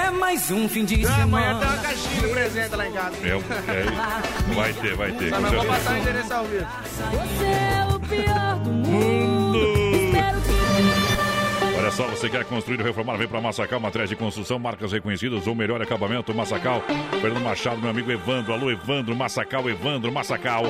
É 0.05 0.09
mais 0.11 0.49
um 0.51 0.69
fim 0.69 0.85
de 0.85 1.05
Ah, 1.05 1.23
Amanhã 1.23 1.47
semana. 1.47 1.59
tem 1.59 1.67
uma 1.67 1.77
caixinha 1.83 2.21
de 2.21 2.27
presente 2.29 2.75
lá 2.75 2.87
em 2.87 2.91
casa. 2.93 3.15
É, 3.23 3.29
é, 4.49 4.53
vai 4.55 4.73
ter, 4.73 4.95
vai 4.95 5.11
ter. 5.11 5.29
Só 5.29 5.39
não 5.39 5.51
vou 5.51 5.65
passar 5.65 5.93
o 5.93 5.97
endereço 5.97 6.33
ao 6.33 6.45
vivo. 6.45 6.65
Você 7.11 7.45
é 7.45 7.87
o 7.93 7.99
pior 7.99 8.55
do 8.59 8.69
mundo. 8.71 9.24
Olha 11.85 11.91
só, 11.91 12.07
você 12.07 12.27
quer 12.27 12.43
construir 12.45 12.79
ou 12.79 12.83
reformar? 12.83 13.15
Vem 13.15 13.27
para 13.27 13.39
Massacal, 13.39 13.79
matriz 13.79 14.09
de 14.09 14.15
construção, 14.15 14.57
marcas 14.57 14.91
reconhecidas, 14.91 15.45
o 15.45 15.53
melhor 15.53 15.79
acabamento, 15.79 16.33
Massacal. 16.33 16.81
Fernando 17.21 17.43
Machado, 17.43 17.79
meu 17.79 17.91
amigo 17.91 18.11
Evandro. 18.11 18.53
Alô, 18.53 18.71
Evandro, 18.71 19.15
Massacal, 19.15 19.69
Evandro, 19.69 20.11
Massacal. 20.11 20.63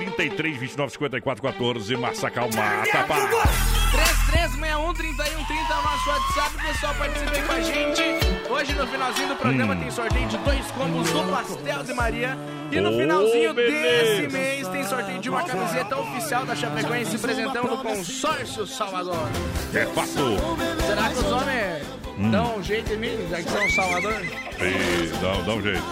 33 0.00 0.58
29 0.58 0.90
54 0.92 1.42
14. 1.42 1.96
Massacal 1.96 2.48
Mata, 2.54 3.04
pá. 3.08 3.16
3361 3.16 4.92
3130 4.92 5.72
é 5.72 5.76
o 5.78 5.82
nosso 5.82 6.10
WhatsApp, 6.10 6.66
pessoal, 6.66 6.94
participe 6.96 7.30
aí 7.36 7.42
com 7.42 7.52
a 7.52 7.60
gente. 7.62 8.02
Hoje 8.50 8.72
no 8.74 8.86
finalzinho 8.86 9.28
do 9.28 9.36
programa 9.36 9.74
Hum. 9.74 9.78
tem 9.80 9.90
sorteio 9.90 10.28
de 10.28 10.36
dois 10.38 10.70
combos 10.72 11.10
do 11.10 11.22
Pastel 11.32 11.82
de 11.82 11.94
Maria. 11.94 12.36
E 12.70 12.78
no 12.80 12.92
finalzinho 12.92 13.54
beleza. 13.54 14.20
desse 14.20 14.32
mês 14.36 14.68
tem 14.68 14.84
sorteio 14.84 15.18
de 15.18 15.30
uma 15.30 15.42
camiseta 15.44 15.96
oficial 15.98 16.44
da 16.44 16.54
Chapecoense 16.54 17.16
apresentando 17.16 17.72
o 17.72 17.78
consórcio 17.78 18.66
Salvador. 18.66 19.28
É 19.72 19.86
fato. 19.86 20.36
Será 20.86 21.08
que 21.08 21.18
os 21.18 21.32
homens 21.32 21.86
Hum. 22.18 22.30
dão 22.30 22.56
um 22.58 22.62
jeito 22.62 22.92
em 22.92 22.96
mim, 22.98 23.26
já 23.30 23.36
que 23.42 23.50
são 23.50 23.70
Salvador? 23.70 24.20
E 24.22 25.08
dá, 25.22 25.32
dá 25.42 25.52
um 25.54 25.62
jeito. 25.62 25.82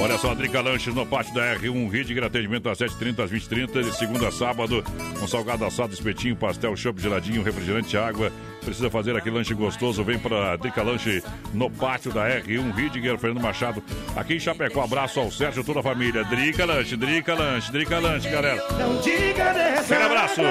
Olha 0.00 0.16
só, 0.16 0.32
Drica 0.32 0.60
Lanches 0.60 0.94
no 0.94 1.04
pátio 1.04 1.34
da 1.34 1.56
R1, 1.56 1.90
Ridger, 1.90 2.22
atendimento 2.22 2.68
às 2.68 2.78
7h30 2.78 3.24
às 3.24 3.30
20h30, 3.32 3.82
de 3.82 3.96
segunda 3.96 4.28
a 4.28 4.30
sábado, 4.30 4.84
com 5.18 5.26
salgado 5.26 5.64
assado, 5.64 5.92
espetinho, 5.92 6.36
pastel, 6.36 6.76
chopp 6.76 7.00
geladinho, 7.00 7.42
refrigerante, 7.42 7.96
água. 7.96 8.30
Precisa 8.68 8.90
fazer 8.90 9.16
aquele 9.16 9.34
lanche 9.36 9.54
gostoso, 9.54 10.04
vem 10.04 10.18
para 10.18 10.54
Drica 10.56 10.82
Lanche 10.82 11.22
no 11.54 11.70
pátio 11.70 12.12
da 12.12 12.28
R1, 12.28 12.74
Ridger, 12.74 13.16
Fernando 13.16 13.42
Machado, 13.42 13.82
aqui 14.14 14.34
em 14.34 14.38
Chapecó. 14.38 14.82
Abraço 14.82 15.20
ao 15.20 15.30
Sérgio, 15.30 15.64
toda 15.64 15.80
a 15.80 15.82
família. 15.82 16.22
Drica 16.24 16.66
Lanche, 16.66 16.94
Drica 16.94 17.34
Lanche, 17.34 17.72
Drica 17.72 17.98
Lanche, 17.98 18.28
galera. 18.28 18.62
Não 18.78 19.00
diga 19.00 19.54
dessa 19.54 19.94
Aquele 19.94 20.02
abraço. 20.02 20.42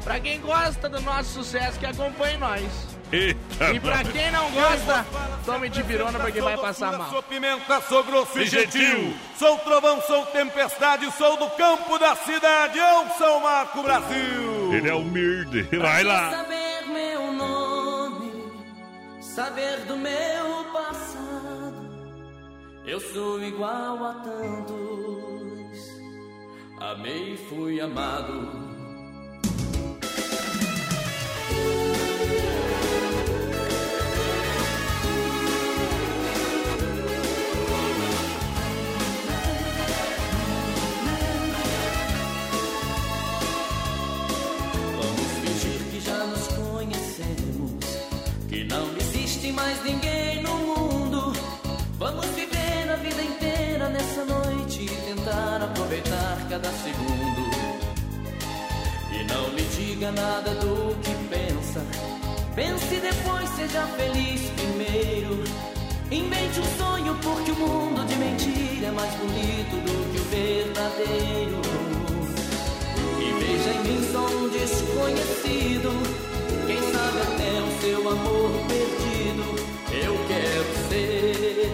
Pra 0.08 0.20
quem 0.20 0.40
gosta 0.40 0.88
do 0.88 1.02
nosso 1.02 1.34
sucesso, 1.34 1.78
que 1.78 1.84
acompanhe 1.84 2.38
nós. 2.38 2.62
Eita, 3.12 3.74
E 3.74 3.78
pra 3.78 4.02
quem 4.02 4.30
não 4.30 4.50
gosta, 4.52 5.04
tome 5.44 5.68
de 5.68 5.82
virona 5.82 6.18
porque 6.18 6.40
vai 6.40 6.56
passar 6.56 6.96
mal. 6.96 7.10
Sou 7.10 7.22
pimenta, 7.22 7.78
sou 7.82 8.02
grosso 8.02 8.38
e 8.38 8.46
gentil. 8.46 8.80
gentil. 8.80 9.16
Sou 9.38 9.58
trovão, 9.58 10.00
sou 10.00 10.24
tempestade, 10.24 11.12
sou 11.12 11.36
do 11.36 11.50
campo 11.50 11.98
da 11.98 12.16
cidade. 12.16 12.78
Eu 12.78 13.06
sou 13.18 13.38
Marco 13.40 13.82
Brasil. 13.82 14.72
Ele 14.72 14.88
é 14.88 14.94
o 14.94 15.04
Mirde. 15.04 15.64
Vai 15.76 16.02
lá. 16.02 16.30
Saber 16.30 16.86
meu 16.86 17.30
nome, 17.30 18.62
saber 19.20 19.80
do 19.80 19.96
meu 19.98 20.64
passado. 20.72 21.86
Eu 22.86 22.98
sou 22.98 23.42
igual 23.42 24.02
a 24.06 24.14
tantos. 24.14 25.78
Amei 26.80 27.34
e 27.34 27.36
fui 27.36 27.78
amado. 27.78 28.67
Cada 56.58 56.72
segundo. 56.72 57.50
E 59.12 59.24
não 59.24 59.50
me 59.50 59.62
diga 59.62 60.10
nada 60.10 60.54
do 60.56 60.96
que 61.02 61.14
pensa. 61.28 61.84
Pense 62.54 62.96
depois, 62.96 63.48
seja 63.50 63.86
feliz 63.96 64.50
primeiro. 64.50 65.44
Invente 66.10 66.60
um 66.60 66.78
sonho, 66.78 67.14
porque 67.22 67.52
o 67.52 67.54
mundo 67.54 68.04
de 68.06 68.16
mentira 68.16 68.88
é 68.88 68.90
mais 68.90 69.14
bonito 69.14 69.76
do 69.86 70.12
que 70.12 70.18
o 70.18 70.24
verdadeiro. 70.24 71.60
E 73.20 73.32
veja 73.38 73.70
em 73.70 73.82
mim 73.84 74.12
só 74.12 74.26
um 74.26 74.48
desconhecido. 74.48 75.90
Quem 76.66 76.78
sabe 76.92 77.18
até 77.22 77.50
o 77.62 77.80
seu 77.80 78.08
amor 78.08 78.50
perdido. 78.66 79.44
Eu 79.92 80.18
quero 80.26 80.64
ser 80.88 81.72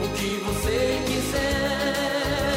o 0.00 0.08
que 0.16 0.28
você 0.44 1.02
quiser. 1.06 2.55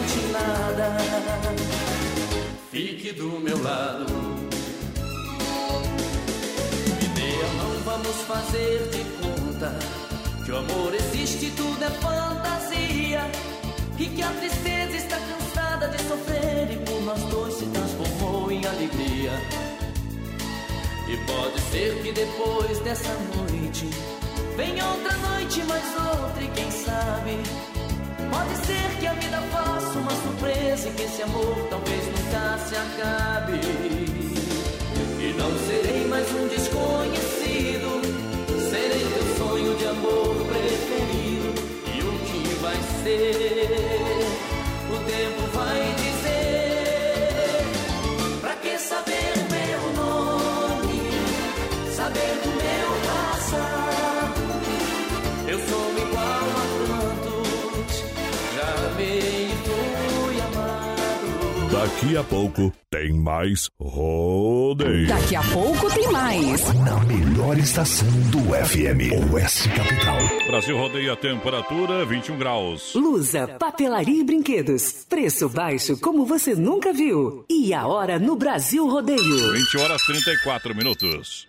Pergunte 0.00 0.32
nada. 0.32 0.96
Fique 2.70 3.12
do 3.12 3.40
meu 3.40 3.62
lado. 3.62 4.06
Me 7.00 7.08
dê 7.08 7.44
a 7.44 7.48
mão, 7.54 7.72
vamos 7.84 8.16
fazer 8.22 8.88
de 8.90 9.04
conta 9.20 9.78
que 10.44 10.52
o 10.52 10.56
amor 10.56 10.94
existe, 10.94 11.50
tudo 11.56 11.84
é 11.84 11.90
fantasia. 11.90 13.30
E 13.98 14.06
que 14.06 14.22
a 14.22 14.30
tristeza 14.30 14.96
está 14.96 15.18
cansada 15.18 15.88
de 15.88 16.02
sofrer 16.04 16.70
e 16.72 16.76
por 16.86 17.02
nós 17.02 17.20
dois 17.24 17.54
se 17.54 17.66
transformou 17.66 18.50
em 18.50 18.64
alegria. 18.64 19.32
E 21.06 21.16
pode 21.26 21.60
ser 21.70 22.02
que 22.02 22.12
depois 22.12 22.78
dessa 22.78 23.12
noite 23.36 23.90
venha 24.56 24.86
outra 24.86 25.14
noite, 25.18 25.62
mais 25.64 25.84
outra 25.96 26.42
e 26.42 26.48
quem 26.48 26.70
sabe. 26.70 27.79
Pode 28.30 28.56
ser 28.66 29.00
que 29.00 29.06
a 29.06 29.12
vida 29.14 29.40
faça 29.50 29.98
uma 29.98 30.10
surpresa 30.10 30.88
e 30.88 30.92
que 30.92 31.02
esse 31.02 31.22
amor 31.22 31.66
talvez 31.68 32.06
nunca 32.06 32.58
se 32.58 32.76
acabe. 32.76 33.60
E 35.18 35.34
não 35.36 35.50
serei 35.66 36.06
mais 36.06 36.30
um 36.32 36.46
desconhecido, 36.48 38.00
serei 38.70 39.04
teu 39.14 39.36
sonho 39.36 39.74
de 39.76 39.86
amor 39.86 40.34
preferido. 40.46 41.54
E 41.94 42.00
o 42.00 42.12
que 42.26 42.54
vai 42.60 42.76
ser, 43.02 44.26
o 44.88 44.98
tempo 45.10 45.49
Daqui 61.80 62.14
a 62.14 62.22
pouco 62.22 62.70
tem 62.90 63.10
mais 63.10 63.70
rodeio. 63.80 65.08
Daqui 65.08 65.34
a 65.34 65.42
pouco 65.42 65.88
tem 65.94 66.12
mais. 66.12 66.74
Na 66.74 67.00
melhor 67.04 67.56
estação 67.56 68.06
do 68.30 68.38
FM, 68.52 69.32
Oeste 69.32 69.66
Capital. 69.70 70.18
Brasil 70.46 70.76
rodeia 70.76 71.14
a 71.14 71.16
temperatura 71.16 72.04
21 72.04 72.36
graus. 72.36 72.94
Lusa, 72.94 73.48
papelaria 73.58 74.20
e 74.20 74.22
brinquedos. 74.22 75.06
Preço 75.08 75.48
baixo 75.48 75.98
como 75.98 76.26
você 76.26 76.54
nunca 76.54 76.92
viu. 76.92 77.46
E 77.48 77.72
a 77.72 77.86
hora 77.86 78.18
no 78.18 78.36
Brasil 78.36 78.86
Rodeio. 78.86 79.52
20 79.54 79.78
horas 79.78 80.02
34 80.02 80.74
minutos. 80.76 81.48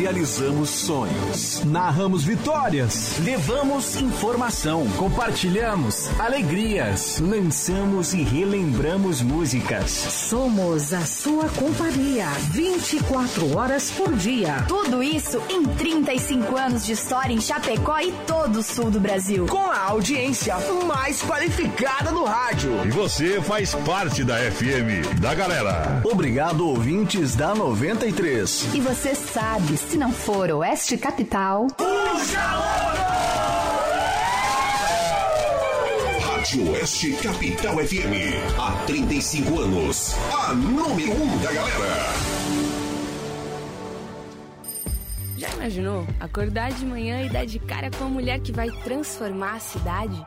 Realizamos 0.00 0.70
sonhos, 0.70 1.62
narramos 1.62 2.24
vitórias, 2.24 3.18
levamos 3.18 4.00
informação, 4.00 4.88
compartilhamos 4.96 6.08
alegrias, 6.18 7.20
lançamos 7.20 8.14
e 8.14 8.22
relembramos 8.22 9.20
músicas. 9.20 9.90
Somos 9.90 10.94
a 10.94 11.04
sua 11.04 11.50
companhia 11.50 12.28
24 12.50 13.54
horas 13.54 13.90
por 13.90 14.14
dia. 14.16 14.64
Tudo 14.66 15.02
isso 15.02 15.38
em 15.50 15.64
35 15.64 16.56
anos 16.56 16.86
de 16.86 16.92
história 16.92 17.34
em 17.34 17.40
Chapecó 17.40 17.98
e 18.00 18.10
todo 18.26 18.60
o 18.60 18.62
sul 18.62 18.90
do 18.90 19.00
Brasil. 19.00 19.44
Com 19.48 19.70
a 19.70 19.80
audiência 19.80 20.56
mais 20.86 21.20
qualificada 21.20 22.10
do 22.10 22.24
rádio. 22.24 22.86
E 22.86 22.90
você 22.90 23.38
faz 23.42 23.74
parte 23.74 24.24
da 24.24 24.38
FM, 24.38 25.20
da 25.20 25.34
galera. 25.34 26.00
Obrigado, 26.04 26.66
ouvintes 26.66 27.34
da 27.34 27.54
93. 27.54 28.68
E 28.72 28.80
você 28.80 29.14
sabe, 29.14 29.74
se 29.90 29.98
não 29.98 30.12
for 30.12 30.48
Oeste 30.52 30.96
Capital. 30.96 31.66
Rádio 36.20 36.70
Oeste 36.70 37.12
Capital 37.14 37.74
FM. 37.74 38.38
Há 38.56 38.70
35 38.86 39.58
anos. 39.58 40.14
A 40.32 40.54
número 40.54 41.10
1 41.10 41.22
um 41.22 41.38
da 41.38 41.52
galera. 41.52 41.96
Já 45.36 45.50
imaginou 45.54 46.06
acordar 46.20 46.70
de 46.70 46.86
manhã 46.86 47.22
e 47.22 47.28
dar 47.28 47.44
de 47.44 47.58
cara 47.58 47.90
com 47.90 48.04
a 48.04 48.08
mulher 48.08 48.38
que 48.38 48.52
vai 48.52 48.70
transformar 48.84 49.56
a 49.56 49.58
cidade? 49.58 50.24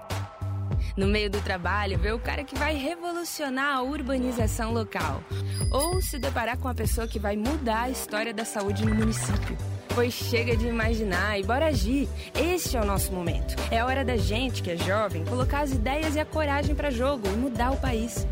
No 0.96 1.08
meio 1.08 1.28
do 1.28 1.42
trabalho, 1.42 1.98
ver 1.98 2.14
o 2.14 2.20
cara 2.20 2.44
que 2.44 2.56
vai 2.56 2.76
revolucionar 2.76 3.78
a 3.78 3.82
urbanização 3.82 4.72
local. 4.72 5.24
Ou 5.72 6.00
se 6.00 6.20
deparar 6.20 6.58
com 6.60 6.68
a 6.68 6.74
pessoa 6.74 7.08
que 7.08 7.18
vai 7.18 7.36
mudar 7.36 7.84
a 7.84 7.90
história 7.90 8.32
da 8.32 8.46
saúde 8.46 8.86
no 8.86 8.94
município. 8.94 9.58
Pois 9.96 10.14
chega 10.14 10.56
de 10.56 10.68
imaginar 10.68 11.40
e 11.40 11.44
bora 11.44 11.68
agir. 11.68 12.08
Este 12.36 12.78
é 12.78 12.82
o 12.82 12.86
nosso 12.86 13.12
momento. 13.12 13.56
É 13.72 13.84
hora 13.84 14.06
da 14.06 14.18
gente, 14.18 14.62
que 14.62 14.70
é 14.70 14.78
jovem, 14.78 15.26
colocar 15.26 15.62
as 15.62 15.72
ideias 15.72 16.16
e 16.16 16.20
a 16.20 16.26
coragem 16.26 16.76
para 16.76 16.92
jogo 16.92 17.28
e 17.28 17.38
mudar 17.38 17.72
o 17.72 17.78
país. 17.78 18.28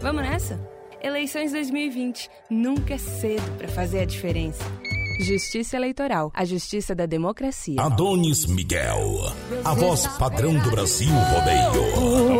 Vamos 0.00 0.22
nessa? 0.22 0.58
Eleições 1.02 1.52
2020. 1.52 2.30
Nunca 2.48 2.94
é 2.94 2.98
cedo 2.98 3.58
para 3.58 3.68
fazer 3.68 4.00
a 4.00 4.04
diferença. 4.06 4.64
Justiça 5.18 5.76
Eleitoral, 5.76 6.30
a 6.34 6.44
justiça 6.44 6.94
da 6.94 7.06
democracia. 7.06 7.80
Adonis 7.80 8.46
Miguel, 8.46 9.32
a 9.64 9.74
voz 9.74 10.06
padrão 10.18 10.54
do 10.58 10.70
Brasil 10.70 11.08
Rodeio. 11.12 12.38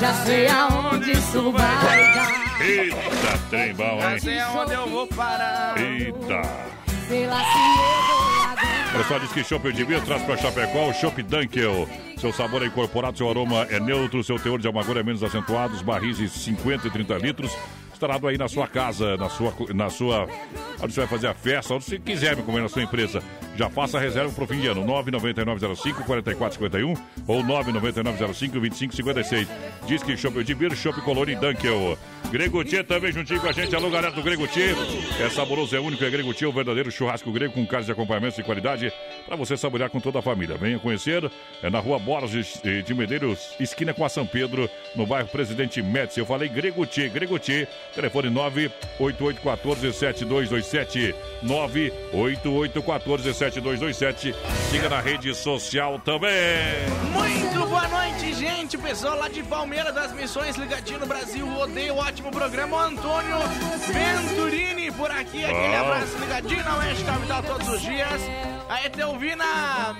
Já 0.00 0.14
sei 0.24 0.46
aonde 0.46 1.10
isso 1.12 1.52
vai 1.52 2.14
dar. 2.14 2.60
Eita, 2.62 3.38
trem 3.50 3.74
bom, 3.74 4.00
Já 4.00 4.12
hein? 4.12 4.18
sei 4.20 4.38
aonde 4.38 4.72
eu 4.72 4.88
vou 4.88 5.06
parar. 5.08 5.74
Eita. 5.76 6.42
Sei 7.08 7.26
lá 7.26 7.40
se 7.40 7.58
eu 7.58 8.14
vou 8.14 8.44
aguentar. 8.44 8.94
Olha 8.94 9.04
só, 9.04 9.18
diz 9.18 9.32
que 9.32 9.44
Chopp 9.44 9.72
de 9.72 9.84
Via 9.84 10.00
traz 10.00 10.22
para 10.22 10.36
Chapecó 10.36 10.88
o 10.88 10.94
Chopp 10.94 11.20
Dunkel. 11.22 11.88
Seu 12.18 12.32
sabor 12.32 12.62
é 12.62 12.66
incorporado, 12.66 13.18
seu 13.18 13.28
aroma 13.28 13.66
é 13.68 13.80
neutro, 13.80 14.22
seu 14.22 14.38
teor 14.38 14.58
de 14.60 14.68
amargura 14.68 15.00
é 15.00 15.02
menos 15.02 15.22
acentuado, 15.22 15.74
os 15.74 15.82
barris 15.82 16.16
de 16.16 16.28
50 16.28 16.86
e 16.86 16.90
30 16.90 17.14
litros. 17.18 17.50
Instalado 18.04 18.28
aí 18.28 18.36
na 18.36 18.48
sua 18.48 18.68
casa, 18.68 19.16
na 19.16 19.30
sua, 19.30 19.54
na 19.74 19.88
sua. 19.88 20.28
Onde 20.82 20.92
você 20.92 21.00
vai 21.00 21.08
fazer 21.08 21.26
a 21.28 21.32
festa, 21.32 21.72
onde 21.72 21.84
você 21.84 21.98
quiser 21.98 22.36
me 22.36 22.42
comer 22.42 22.60
na 22.60 22.68
sua 22.68 22.82
empresa. 22.82 23.22
Já 23.56 23.70
faça 23.70 23.98
a 23.98 24.00
reserva 24.00 24.32
pro 24.32 24.46
fim 24.46 24.60
de 24.60 24.68
ano. 24.68 24.84
99905-4451 24.84 26.96
ou 27.26 27.42
99905-2556. 27.44 29.48
Diz 29.86 30.02
que 30.02 30.16
Chopp 30.16 30.42
de 30.42 30.54
Via, 30.54 30.70
Chopp 30.70 31.02
Colônia 31.02 31.34
e 31.34 31.36
Dunkel. 31.36 31.98
Grego 32.30 32.64
Tchê 32.64 32.82
também 32.82 33.12
juntinho 33.12 33.38
com 33.40 33.48
a 33.48 33.52
gente. 33.52 33.76
Alô, 33.76 33.90
galera 33.90 34.12
do 34.12 34.22
Grego. 34.22 34.48
É 35.20 35.28
saboroso, 35.30 35.76
é 35.76 35.80
único, 35.80 36.04
é 36.04 36.10
Grego 36.10 36.30
o 36.30 36.52
verdadeiro 36.52 36.90
churrasco 36.90 37.32
grego 37.32 37.54
com 37.54 37.66
carne 37.66 37.86
de 37.86 37.92
acompanhamento 37.92 38.36
de 38.36 38.42
qualidade 38.42 38.92
para 39.26 39.36
você 39.36 39.56
saborear 39.56 39.88
com 39.88 40.00
toda 40.00 40.18
a 40.18 40.22
família. 40.22 40.56
Venha 40.56 40.78
conhecer, 40.78 41.30
é 41.62 41.70
na 41.70 41.78
rua 41.78 41.98
Borges 41.98 42.60
de 42.62 42.82
de 42.82 42.94
Medeiros, 42.94 43.54
esquina 43.58 43.94
com 43.94 44.04
a 44.04 44.08
São 44.08 44.26
Pedro, 44.26 44.68
no 44.94 45.06
bairro 45.06 45.28
Presidente 45.28 45.82
Médici. 45.82 46.20
Eu 46.20 46.26
falei 46.26 46.48
Grego 46.48 46.84
Tchê, 46.86 47.08
Grego 47.08 47.38
Tchê, 47.38 47.66
telefone 47.94 48.28
988147227, 48.98 51.14
988147227. 53.50 54.34
Siga 54.70 54.88
na 54.88 55.00
rede 55.00 55.34
social 55.34 55.98
também. 55.98 56.32
Muito 57.12 57.66
boa 57.68 57.86
noite, 57.88 58.32
gente. 58.34 58.78
Pessoal 58.78 59.16
lá 59.18 59.28
de 59.28 59.42
Palmeiras 59.42 59.94
das 59.94 60.12
Missões, 60.12 60.56
ligadinho 60.56 61.00
no 61.00 61.06
Brasil, 61.06 61.46
rodeio, 61.46 61.96
ótimo 61.96 62.30
programa. 62.30 62.76
O 62.76 62.80
Antônio 62.80 63.36
Venturini 63.92 64.90
por 64.92 65.10
aqui, 65.10 65.44
aquele 65.44 65.74
Ah. 65.74 65.80
abraço 65.80 66.18
ligadinho 66.18 66.64
na 66.64 66.78
Oeste 66.78 67.04
Capital 67.04 67.42
todos 67.42 67.68
os 67.68 67.80
dias. 67.80 68.20
A 68.68 68.84
Etelvina 68.86 69.44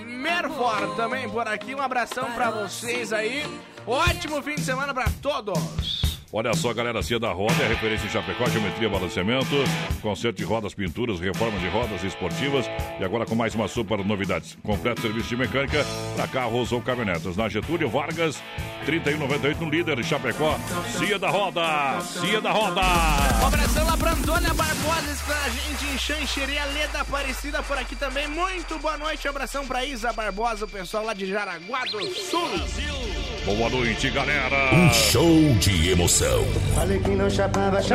Merfor 0.05 0.95
também 0.95 1.29
por 1.29 1.47
aqui, 1.47 1.75
um 1.75 1.81
abração 1.81 2.31
pra 2.31 2.49
vocês 2.49 3.13
aí. 3.13 3.45
Ótimo 3.85 4.41
fim 4.41 4.55
de 4.55 4.61
semana 4.61 4.93
pra 4.93 5.05
todos. 5.21 6.14
Olha 6.37 6.53
só, 6.53 6.73
galera, 6.73 7.01
Cia 7.01 7.17
da 7.17 7.31
Roda 7.31 7.63
é 7.63 7.67
referência 7.69 8.07
em 8.07 8.09
Chapecó, 8.09 8.45
geometria, 8.49 8.89
balanceamento, 8.89 9.55
conserto 10.01 10.35
de 10.35 10.43
rodas, 10.43 10.73
pinturas, 10.73 11.17
reforma 11.17 11.57
de 11.59 11.69
rodas 11.69 12.03
esportivas 12.03 12.65
e 12.99 13.05
agora 13.05 13.25
com 13.25 13.35
mais 13.35 13.55
uma 13.55 13.69
super 13.69 14.03
novidade. 14.03 14.57
Completo 14.61 14.99
serviço 14.99 15.29
de 15.29 15.37
mecânica 15.37 15.85
para 16.13 16.27
carros 16.27 16.73
ou 16.73 16.81
caminhonetas. 16.81 17.37
Na 17.37 17.47
Getúlio 17.47 17.89
Vargas, 17.89 18.43
3198 18.85 19.63
no 19.63 19.69
líder 19.69 19.95
de 19.95 20.03
Chapecó. 20.03 20.59
Cia 20.97 21.17
da 21.17 21.29
Roda, 21.29 22.01
Cia 22.01 22.41
da 22.41 22.51
Roda. 22.51 22.81
Um 22.81 23.47
abração 23.47 23.85
lá 23.85 23.95
pra 23.95 24.11
Antônia 24.11 24.53
Barbosa, 24.53 25.11
está 25.13 25.41
a 25.41 25.49
gente 25.49 25.85
em 25.85 25.97
Xanxerê, 25.97 26.59
Leda 26.73 26.99
Aparecida 26.99 27.63
por 27.63 27.77
aqui 27.77 27.95
também. 27.95 28.27
Muito 28.27 28.77
boa 28.79 28.97
noite, 28.97 29.25
abração 29.25 29.65
pra 29.65 29.85
Isa 29.85 30.11
Barbosa, 30.11 30.65
o 30.65 30.67
pessoal 30.67 31.05
lá 31.05 31.13
de 31.13 31.27
Jaraguá 31.27 31.85
do 31.85 32.05
Sul. 32.13 32.49
Boa 33.45 33.69
noite, 33.69 34.09
galera. 34.09 34.73
Um 34.73 34.91
show 34.91 35.53
de 35.59 35.91
emoção. 35.91 36.24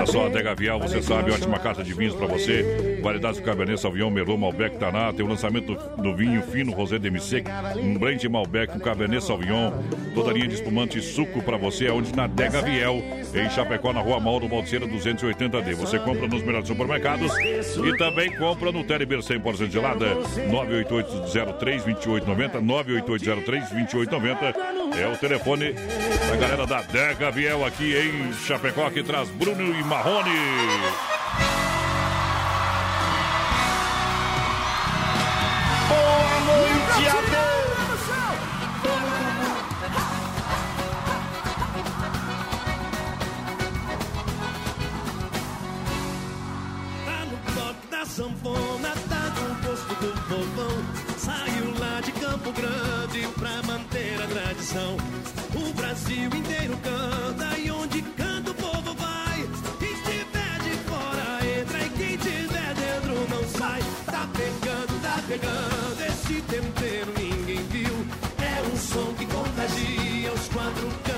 Olha 0.01 0.07
só, 0.07 0.27
Adega 0.27 0.55
Vial, 0.55 0.81
você 0.81 1.03
sabe, 1.03 1.31
ótima 1.31 1.59
carta 1.59 1.83
de 1.83 1.93
vinhos 1.93 2.15
pra 2.15 2.27
você. 2.27 2.99
Variedades 3.03 3.41
do 3.41 3.45
Cabernet 3.45 3.81
Sauvignon, 3.81 4.11
Merlot, 4.11 4.39
Malbec, 4.39 4.79
Taná. 4.79 5.13
Tem 5.13 5.25
o 5.25 5.29
lançamento 5.29 5.75
do 5.75 6.15
vinho 6.15 6.43
fino 6.43 6.73
Rosé 6.73 6.99
Demi-Sec, 6.99 7.47
um 7.77 7.99
blend 7.99 8.29
Malbec, 8.29 8.77
um 8.77 8.81
Cabernet 8.81 9.25
Sauvignon. 9.25 9.73
Toda 10.15 10.33
linha 10.33 10.49
de 10.49 10.55
espumante 10.55 10.99
e 10.99 11.03
suco 11.03 11.43
pra 11.43 11.57
você, 11.57 11.87
aonde 11.87 12.15
na 12.15 12.25
Adega 12.25 12.61
Viel, 12.63 13.03
em 13.35 13.49
Chapecó, 13.51 13.93
na 13.93 14.01
rua 14.01 14.21
Mauro 14.21 14.49
Balseira 14.49 14.87
280D. 14.87 15.75
Você 15.75 15.99
compra 15.99 16.27
nos 16.27 16.43
melhores 16.43 16.69
supermercados 16.69 17.33
e 17.39 17.97
também 17.97 18.31
compra 18.37 18.73
no 18.73 18.85
Teleber 18.85 19.21
100% 19.21 19.71
gelada, 19.71 20.17
98803-2890, 20.51 22.61
98803-2890. 22.61 24.55
É 24.99 25.07
o 25.07 25.17
telefone 25.17 25.73
da 25.73 26.37
galera 26.37 26.67
da 26.67 26.79
Adega 26.79 27.31
Viel 27.31 27.65
aqui 27.65 27.95
em 27.95 28.10
Chapecó, 28.47 28.91
que 28.91 29.03
traz 29.03 29.29
Bruno 29.31 29.75
e 29.75 29.83
Marrone. 29.85 30.31
Boa 35.89 36.41
noite, 36.47 37.09
adeus. 37.09 37.61
Tá 47.05 47.25
no 47.27 47.37
toque 47.55 47.87
da 47.91 48.05
sanfona, 48.07 48.93
tá 49.09 49.25
no 49.41 49.55
posto 49.67 49.95
do 49.95 50.13
povão. 50.29 50.85
Saiu 51.17 51.79
lá 51.79 52.01
de 52.01 52.13
Campo 52.13 52.53
Grande 52.53 53.29
pra 53.39 53.63
manter 53.67 54.21
a 54.23 54.27
tradição. 54.27 54.97
O 55.55 55.73
Brasil 55.75 56.31
inteiro 56.35 56.79
canta 56.83 57.50
pegando, 65.31 66.01
esse 66.09 66.43
tempero 66.43 67.13
ninguém 67.17 67.63
viu. 67.69 67.95
É 68.43 68.63
um 68.63 68.77
som 68.77 69.15
que 69.15 69.27
contagia 69.27 70.33
os 70.33 70.49
quatro 70.49 70.89
cantos 71.05 71.10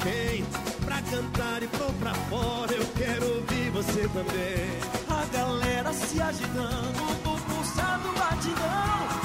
tem. 0.00 0.44
Pra 0.84 1.00
cantar 1.02 1.62
e 1.62 1.68
pôr 1.68 1.92
pra 1.94 2.14
fora, 2.14 2.72
eu 2.72 2.86
quero 2.96 3.34
ouvir 3.36 3.70
você 3.70 4.08
também. 4.08 4.80
A 5.08 5.24
galera 5.32 5.92
se 5.92 6.20
agitando, 6.20 7.02
o 7.24 7.40
pulsado 7.40 8.12
batidão. 8.18 9.19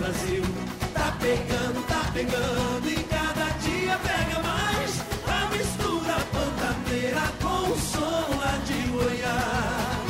Brasil. 0.00 0.42
Tá 0.94 1.14
pegando, 1.20 1.86
tá 1.86 2.10
pegando, 2.14 2.88
e 2.88 3.04
cada 3.04 3.44
dia 3.58 3.98
pega 3.98 4.42
mais. 4.42 4.90
A 5.28 5.46
mistura 5.54 6.16
pantaneira 6.32 7.20
com 7.42 7.70
o 7.70 7.78
som 7.78 8.38
lá 8.40 8.56
de 8.64 8.88
Goiás. 8.88 10.00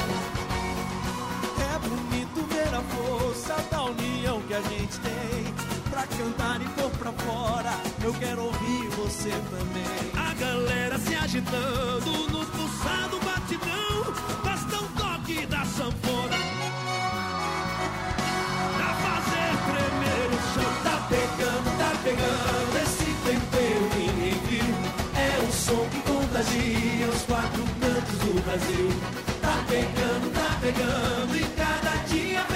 É 1.58 1.78
bonito 1.88 2.46
ver 2.54 2.72
a 2.72 2.82
força 2.82 3.56
da 3.68 3.82
união 3.82 4.40
que 4.42 4.54
a 4.54 4.62
gente 4.62 4.96
tem. 5.00 5.54
Pra 5.90 6.06
cantar 6.06 6.60
e 6.62 6.68
pôr 6.80 6.90
pra 6.90 7.12
fora, 7.12 7.72
eu 8.04 8.14
quero 8.14 8.44
ouvir 8.44 8.88
você 8.90 9.30
também. 9.30 9.90
A 10.16 10.34
galera 10.34 10.98
se 11.00 11.16
agitando 11.16 12.28
no 12.30 12.46
pulsado 12.46 13.19
Brasil. 28.42 28.88
Tá 29.40 29.64
pegando, 29.68 30.32
tá 30.32 30.58
pegando. 30.60 31.36
E 31.36 31.44
cada 31.56 31.96
dia 32.06 32.49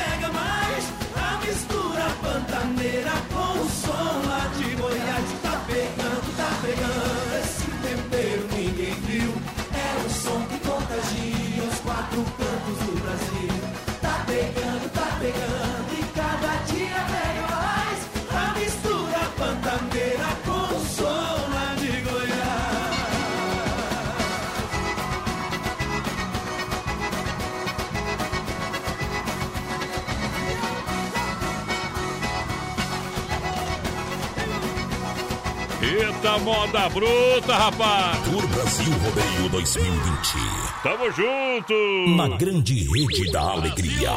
moda 36.44 36.88
bruta, 36.90 37.56
rapaz! 37.56 38.18
Tour 38.24 38.46
Brasil 38.48 38.92
Rodeio 38.92 39.48
2020. 39.48 40.36
Tamo 40.82 41.10
junto! 41.10 42.16
Na 42.16 42.28
grande 42.36 42.84
rede 42.84 43.30
da 43.32 43.40
alegria. 43.40 44.10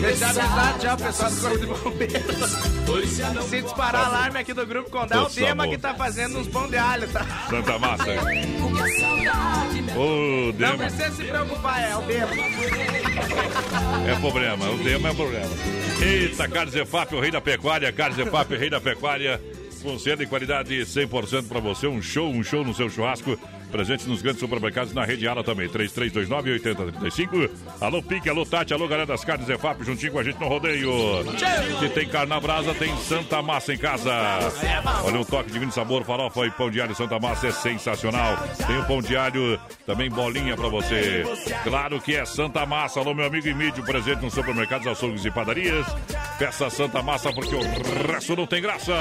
Deixar 0.00 0.28
avisado 0.30 0.82
já 0.82 0.94
o 0.94 0.96
pessoal 0.98 1.30
do 1.30 1.40
Corpo 1.40 1.58
de 1.58 1.66
Bombeiros. 2.06 3.44
Se 3.48 3.62
disparar 3.62 4.06
alarme 4.06 4.38
aqui 4.38 4.52
do 4.54 4.64
grupo 4.66 4.90
Condá, 4.90 5.16
é 5.16 5.20
o 5.20 5.26
tema 5.30 5.64
amor. 5.64 5.74
que 5.74 5.78
tá 5.80 5.94
fazendo 5.94 6.38
uns 6.38 6.46
pão 6.48 6.68
de 6.68 6.76
alho, 6.76 7.08
tá? 7.08 7.24
Santa 7.50 7.78
Massa. 7.78 8.04
Ô, 9.96 10.46
Não 10.46 10.52
Dema. 10.52 10.76
precisa 10.76 11.10
se 11.10 11.24
preocupar, 11.24 11.82
é 11.82 11.96
o 11.96 12.02
tema. 12.02 12.28
É 14.08 14.14
problema, 14.20 14.70
o 14.70 14.78
tema 14.78 15.08
é 15.08 15.14
problema. 15.14 15.50
Eita, 16.00 16.48
Carnes 16.48 16.74
EFAP, 16.76 17.14
o 17.14 17.20
rei 17.20 17.30
da 17.30 17.40
pecuária. 17.40 17.92
Carnes 17.92 18.18
EFAP, 18.18 18.56
rei 18.56 18.70
da 18.70 18.80
pecuária. 18.80 19.40
Com 19.84 19.98
selo 19.98 20.22
e 20.22 20.26
qualidade 20.26 20.74
100% 20.80 21.46
para 21.46 21.60
você. 21.60 21.86
Um 21.86 22.00
show, 22.00 22.30
um 22.30 22.42
show 22.42 22.64
no 22.64 22.72
seu 22.72 22.88
churrasco. 22.88 23.38
Presente 23.74 24.08
nos 24.08 24.22
grandes 24.22 24.38
supermercados 24.38 24.94
na 24.94 25.04
rede 25.04 25.26
Ala 25.26 25.42
também. 25.42 25.68
3329-8035. 25.68 27.50
Alô, 27.80 28.00
Pique, 28.00 28.28
alô, 28.30 28.46
Tati, 28.46 28.72
alô, 28.72 28.86
galera 28.86 29.04
das 29.04 29.24
Carnes 29.24 29.48
EFAP, 29.48 29.82
juntinho 29.82 30.12
com 30.12 30.20
a 30.20 30.22
gente 30.22 30.38
no 30.40 30.46
rodeio. 30.46 30.92
Se 31.80 31.88
tem 31.88 32.06
carne 32.06 32.28
na 32.28 32.38
brasa, 32.38 32.72
tem 32.72 32.96
Santa 32.98 33.42
Massa 33.42 33.74
em 33.74 33.76
casa. 33.76 34.12
Olha 35.02 35.18
um 35.18 35.24
toque 35.24 35.50
divino 35.50 35.72
sabor, 35.72 36.04
farofa 36.04 36.46
e 36.46 36.52
pão 36.52 36.70
de 36.70 36.80
alho 36.80 36.94
Santa 36.94 37.18
Massa 37.18 37.48
é 37.48 37.50
sensacional. 37.50 38.38
Tem 38.64 38.78
o 38.78 38.84
pão 38.86 39.02
de 39.02 39.16
alho, 39.16 39.58
também 39.84 40.08
bolinha 40.08 40.56
pra 40.56 40.68
você. 40.68 41.24
Claro 41.64 42.00
que 42.00 42.14
é 42.14 42.24
Santa 42.24 42.64
Massa. 42.64 43.00
Alô, 43.00 43.12
meu 43.12 43.26
amigo 43.26 43.48
Emílio, 43.48 43.82
presente 43.82 44.22
nos 44.22 44.34
supermercados, 44.34 44.86
açougues 44.86 45.24
e 45.24 45.32
padarias. 45.32 45.84
Peça 46.38 46.70
Santa 46.70 47.02
Massa 47.02 47.32
porque 47.32 47.56
o 47.56 47.62
resto 48.12 48.36
não 48.36 48.46
tem 48.46 48.62
graça. 48.62 48.92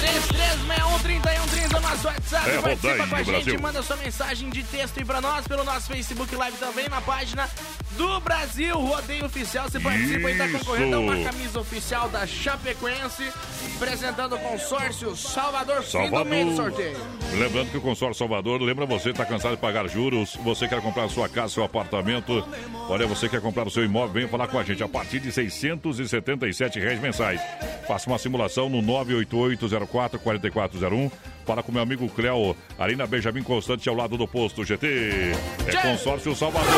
3361 0.00 0.98
3130 0.98 1.80
nosso 1.80 2.06
WhatsApp, 2.06 2.50
É 2.50 2.60
participa 2.60 3.06
com 3.06 3.14
a 3.16 3.22
gente, 3.22 3.30
Brasil. 3.30 3.60
manda 3.62 3.82
sua 3.82 3.96
mensagem 3.96 4.17
de 4.18 4.64
texto 4.64 4.98
aí 4.98 5.04
pra 5.04 5.20
nós, 5.20 5.46
pelo 5.46 5.62
nosso 5.62 5.86
Facebook 5.86 6.34
Live 6.34 6.56
também, 6.56 6.88
na 6.88 7.00
página 7.00 7.48
do 7.96 8.18
Brasil 8.20 8.76
Rodeio 8.76 9.26
Oficial. 9.26 9.70
Você 9.70 9.78
participa 9.78 10.28
e 10.30 10.36
tá 10.36 10.48
concorrendo 10.48 10.96
a 10.96 10.98
uma 10.98 11.22
camisa 11.22 11.60
oficial 11.60 12.08
da 12.08 12.26
Chapecoense, 12.26 13.32
apresentando 13.76 14.34
o 14.34 14.38
consórcio 14.40 15.14
Salvador, 15.16 15.84
fim 15.84 16.10
do 16.10 16.24
meio 16.24 16.46
do 16.46 16.56
sorteio. 16.56 16.96
Lembrando 17.32 17.70
que 17.70 17.76
o 17.76 17.80
consórcio 17.80 18.18
Salvador, 18.18 18.60
lembra 18.60 18.84
você, 18.86 19.10
está 19.10 19.24
cansado 19.24 19.54
de 19.54 19.60
pagar 19.60 19.88
juros, 19.88 20.34
você 20.42 20.66
quer 20.66 20.82
comprar 20.82 21.08
sua 21.08 21.28
casa, 21.28 21.54
seu 21.54 21.62
apartamento, 21.62 22.44
olha, 22.88 23.06
você 23.06 23.28
quer 23.28 23.40
comprar 23.40 23.68
o 23.68 23.70
seu 23.70 23.84
imóvel, 23.84 24.14
venha 24.14 24.28
falar 24.28 24.48
com 24.48 24.58
a 24.58 24.64
gente 24.64 24.82
a 24.82 24.88
partir 24.88 25.20
de 25.20 25.30
677 25.30 26.80
reais 26.80 27.00
mensais. 27.00 27.40
Faça 27.86 28.10
uma 28.10 28.18
simulação 28.18 28.68
no 28.68 28.82
988044401. 28.82 31.08
Fala 31.48 31.62
com 31.62 31.72
meu 31.72 31.80
amigo 31.80 32.06
Cléo, 32.10 32.54
ali 32.78 32.94
na 32.94 33.06
Benjamin 33.06 33.42
Constante, 33.42 33.88
ao 33.88 33.94
lado 33.94 34.18
do 34.18 34.28
posto 34.28 34.66
GT. 34.66 35.32
É 35.66 35.76
consórcio 35.80 36.36
Salvador, 36.36 36.68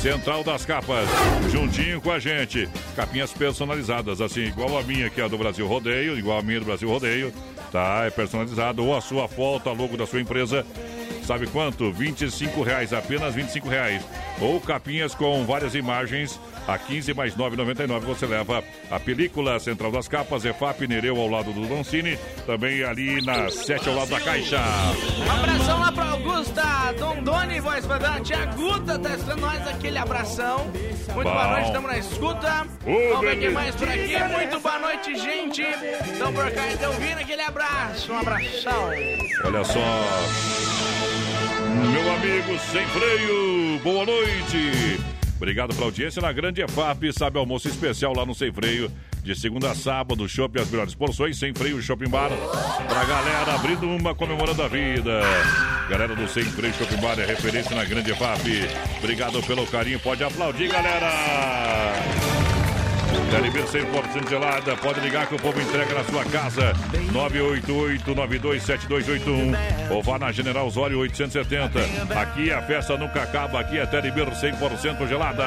Central 0.00 0.44
das 0.44 0.64
Capas, 0.64 1.08
juntinho 1.50 2.00
com 2.00 2.12
a 2.12 2.20
gente. 2.20 2.68
Capinhas 2.94 3.32
personalizadas, 3.32 4.20
assim, 4.20 4.42
igual 4.42 4.78
a 4.78 4.82
minha 4.84 5.10
que 5.10 5.20
é 5.20 5.24
a 5.24 5.28
do 5.28 5.36
Brasil 5.36 5.66
Rodeio, 5.66 6.16
igual 6.16 6.38
a 6.38 6.42
minha 6.42 6.60
do 6.60 6.66
Brasil 6.66 6.88
Rodeio. 6.88 7.32
Tá, 7.72 8.04
é 8.06 8.10
personalizado. 8.10 8.84
Ou 8.84 8.96
a 8.96 9.00
sua 9.00 9.26
foto, 9.26 9.68
a 9.68 9.72
logo 9.72 9.96
da 9.96 10.06
sua 10.06 10.20
empresa. 10.20 10.64
Sabe 11.26 11.48
quanto? 11.48 11.92
25 11.92 12.62
reais, 12.62 12.92
apenas 12.92 13.34
25 13.34 13.68
reais. 13.68 14.00
Ou 14.40 14.60
capinhas 14.60 15.12
com 15.12 15.44
várias 15.44 15.74
imagens 15.74 16.38
a 16.68 16.78
15 16.78 17.14
mais 17.14 17.34
9,99 17.34 18.00
você 18.00 18.26
leva 18.26 18.62
a 18.90 19.00
película 19.00 19.58
Central 19.58 19.90
das 19.90 20.06
Capas, 20.06 20.44
EFAP 20.44 20.86
Nereu 20.86 21.20
ao 21.20 21.28
lado 21.28 21.52
do 21.52 21.66
Doncini, 21.66 22.16
também 22.46 22.84
ali 22.84 23.24
na 23.24 23.48
7 23.50 23.88
ao 23.88 23.96
lado 23.96 24.10
da 24.10 24.20
Caixa. 24.20 24.60
Um 25.26 25.30
abração 25.30 25.80
lá 25.80 25.92
pra 25.92 26.04
Augusta, 26.10 26.62
Dondoni, 26.98 27.60
voz 27.60 27.86
padrão, 27.86 28.20
Tia 28.22 28.46
Guta, 28.46 28.98
tá 28.98 29.10
escutando 29.10 29.40
nós, 29.40 29.68
aquele 29.68 29.98
abração. 29.98 30.64
Muito 31.12 31.22
boa 31.22 31.44
Bom. 31.44 31.50
noite, 31.50 31.66
estamos 31.66 31.90
na 31.90 31.98
escuta. 31.98 32.66
Ô, 32.84 33.08
Vamos 33.14 33.20
ver 33.20 33.38
quem 33.38 33.50
mais 33.50 33.74
por 33.74 33.88
aqui. 33.88 34.16
Muito 34.32 34.60
boa 34.60 34.78
noite, 34.78 35.14
gente. 35.16 35.62
Estão 35.62 36.32
por 36.32 36.50
cá, 36.52 36.72
então 36.72 36.92
vindo 36.92 37.18
aquele 37.18 37.42
abraço, 37.42 38.12
um 38.12 38.18
abração. 38.18 38.90
Olha 39.44 39.64
só. 39.64 40.95
Meu 41.76 42.12
amigo 42.12 42.58
sem 42.58 42.86
freio, 42.86 43.78
boa 43.82 44.06
noite. 44.06 45.00
Obrigado 45.36 45.74
pela 45.74 45.86
audiência 45.86 46.22
na 46.22 46.32
Grande 46.32 46.62
EFAP, 46.62 47.12
sabe 47.12 47.38
almoço 47.38 47.68
especial 47.68 48.14
lá 48.16 48.24
no 48.24 48.34
Sem 48.34 48.50
Freio, 48.50 48.90
de 49.22 49.38
segunda 49.38 49.70
a 49.70 49.74
sábado, 49.74 50.26
shopping 50.26 50.60
as 50.60 50.70
melhores 50.70 50.94
porções, 50.94 51.38
Sem 51.38 51.52
Freio 51.52 51.80
Shopping 51.82 52.08
Bar, 52.08 52.30
pra 52.88 53.04
galera 53.04 53.54
abrindo 53.54 53.86
uma 53.86 54.14
comemorando 54.14 54.62
a 54.62 54.68
vida. 54.68 55.20
Galera 55.90 56.16
do 56.16 56.26
Sem 56.26 56.44
Freio 56.44 56.72
Shopping 56.72 57.00
Bar 57.02 57.18
é 57.20 57.26
referência 57.26 57.76
na 57.76 57.84
Grande 57.84 58.12
EFAP. 58.12 58.66
Obrigado 58.98 59.42
pelo 59.42 59.66
carinho, 59.66 60.00
pode 60.00 60.24
aplaudir, 60.24 60.68
galera. 60.68 62.35
Telebir 63.30 63.64
100% 63.64 64.28
gelada, 64.28 64.76
pode 64.76 65.00
ligar 65.00 65.26
que 65.26 65.34
o 65.34 65.38
povo 65.38 65.60
entrega 65.60 65.94
na 65.94 66.04
sua 66.04 66.24
casa. 66.24 66.72
988-927281 67.12 69.90
ou 69.90 70.02
vá 70.02 70.18
na 70.18 70.32
General 70.32 70.66
Osório 70.66 70.98
870. 71.00 71.78
Aqui 72.18 72.50
a 72.52 72.62
festa 72.62 72.96
nunca 72.96 73.22
acaba, 73.22 73.60
aqui 73.60 73.78
é 73.78 73.86
Telebir 73.86 74.26
100% 74.30 75.06
gelada. 75.08 75.44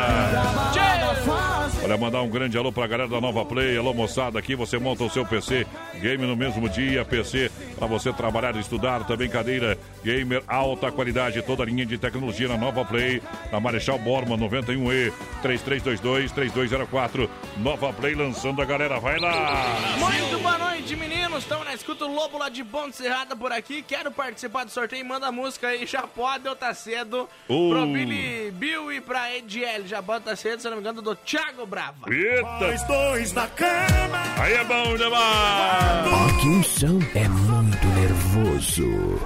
Olha, 1.83 1.97
mandar 1.97 2.21
um 2.21 2.29
grande 2.29 2.57
alô 2.57 2.71
pra 2.71 2.87
galera 2.87 3.09
da 3.09 3.21
Nova 3.21 3.45
Play. 3.45 3.77
Alô, 3.77 3.93
moçada, 3.93 4.39
aqui 4.39 4.55
você 4.55 4.77
monta 4.77 5.03
o 5.03 5.09
seu 5.09 5.25
PC 5.25 5.65
game 6.01 6.25
no 6.25 6.35
mesmo 6.35 6.67
dia, 6.69 7.05
PC 7.05 7.51
para 7.77 7.87
você 7.87 8.11
trabalhar 8.11 8.55
e 8.55 8.59
estudar, 8.59 9.05
também 9.05 9.29
cadeira 9.29 9.77
gamer 10.03 10.43
alta 10.47 10.91
qualidade, 10.91 11.41
toda 11.41 11.63
a 11.63 11.65
linha 11.65 11.85
de 11.85 11.97
tecnologia 11.97 12.47
na 12.47 12.57
Nova 12.57 12.83
Play, 12.83 13.21
na 13.51 13.59
Marechal 13.59 13.97
Borman 13.97 14.37
91E 14.37 15.11
3322-3204. 15.43 17.29
Nova 17.59 17.91
Play 17.91 18.15
lançando 18.15 18.61
a 18.61 18.65
galera, 18.65 18.99
vai 18.99 19.19
lá! 19.19 19.65
Muito 19.97 20.41
boa 20.41 20.57
noite, 20.57 20.95
meninos. 20.95 21.43
Estamos 21.43 21.65
na 21.65 21.73
escuta 21.73 22.05
o 22.05 22.13
Lobo 22.13 22.37
lá 22.37 22.47
de 22.47 22.63
Ponte 22.63 22.95
Serrada 22.95 23.35
por 23.35 23.51
aqui. 23.51 23.81
Quero 23.81 24.11
participar 24.11 24.63
do 24.63 24.71
sorteio. 24.71 25.05
Manda 25.05 25.27
a 25.27 25.31
música 25.31 25.67
aí. 25.67 25.85
Já 25.85 26.03
pode, 26.03 26.45
eu 26.45 26.55
tá 26.55 26.73
cedo. 26.73 27.27
Uh. 27.49 27.69
Pro 27.69 27.85
Billy 27.87 28.51
Bill 28.51 28.93
e 28.93 29.01
pra 29.01 29.35
Ediel. 29.35 29.85
Já 29.85 30.01
pode 30.01 30.23
tá 30.23 30.35
cedo, 30.35 30.61
se 30.61 30.69
não 30.69 30.77
me 30.77 30.81
engano, 30.81 31.01
do 31.01 31.15
Thiago 31.15 31.65
Brava. 31.65 32.09
Eita! 32.09 32.87
dois 32.87 33.33
na 33.33 33.47
cama. 33.47 34.23
Aí 34.37 34.53
é 34.53 34.63
bom 34.63 34.95
demais! 34.95 36.37
Aqui 36.37 36.47
o 36.47 36.63
som 36.63 36.99
é 37.13 37.27
muito 37.27 37.87
nervoso. 37.87 39.19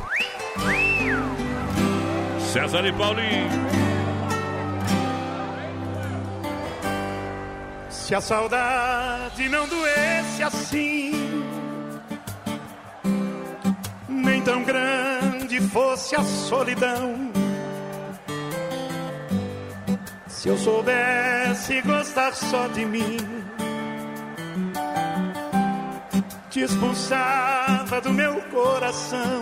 César 2.52 2.86
e 2.86 2.94
Paulinho. 2.94 3.73
Se 8.14 8.18
a 8.18 8.22
saudade 8.22 9.50
não 9.50 9.68
doesse 9.68 10.44
assim, 10.44 11.14
nem 14.08 14.40
tão 14.44 14.64
grande 14.64 15.60
fosse 15.60 16.16
a 16.16 16.22
solidão. 16.22 17.32
Se 20.28 20.48
eu 20.48 20.56
soubesse 20.60 21.82
gostar 21.82 22.36
só 22.36 22.68
de 22.68 22.86
mim, 22.86 23.18
te 26.52 26.60
expulsava 26.60 28.00
do 28.00 28.14
meu 28.14 28.40
coração. 28.52 29.42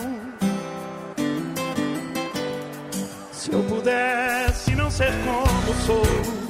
Se 3.34 3.52
eu 3.52 3.62
pudesse 3.64 4.74
não 4.76 4.90
ser 4.90 5.12
como 5.26 5.74
sou 5.86 6.41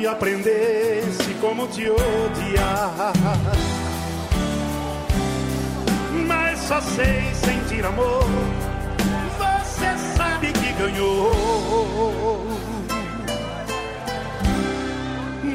e 0.00 0.06
aprendesse 0.06 1.34
como 1.42 1.66
te 1.66 1.90
odiar. 1.90 3.12
Mas 6.26 6.58
só 6.60 6.80
sei 6.80 7.34
sentir 7.34 7.84
amor. 7.84 8.24
Você 9.36 10.16
sabe 10.16 10.52
que 10.52 10.72
ganhou. 10.72 12.46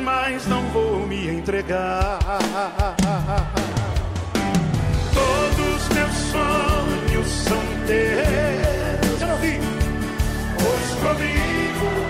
Mas 0.03 0.45
não 0.45 0.61
vou 0.69 1.07
me 1.07 1.27
entregar. 1.27 2.19
Todos 5.13 5.89
meus 5.89 6.15
sonhos 6.31 7.27
são 7.27 7.61
teus. 7.87 8.45
Pois 10.57 10.89
comigo 11.01 12.04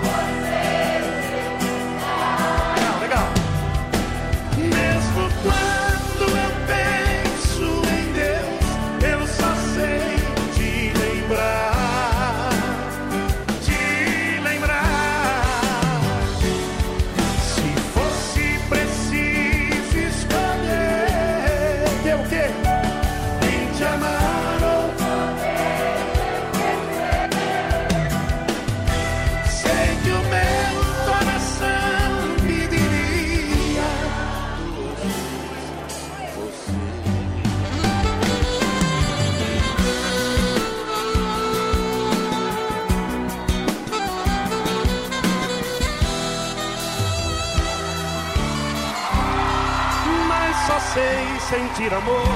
sentir 51.55 51.93
amor 51.93 52.27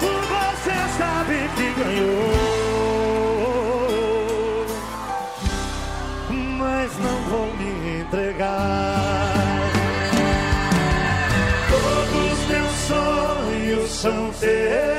Você 0.00 0.74
sabe 0.98 1.48
que 1.56 1.72
ganhou. 1.80 2.32
Mas 6.58 6.98
não 6.98 7.18
vou 7.30 7.46
me 7.56 8.00
entregar. 8.00 9.34
Todos 11.70 12.38
meus 12.48 12.72
sonhos 12.88 13.90
são 13.90 14.30
teus 14.38 14.91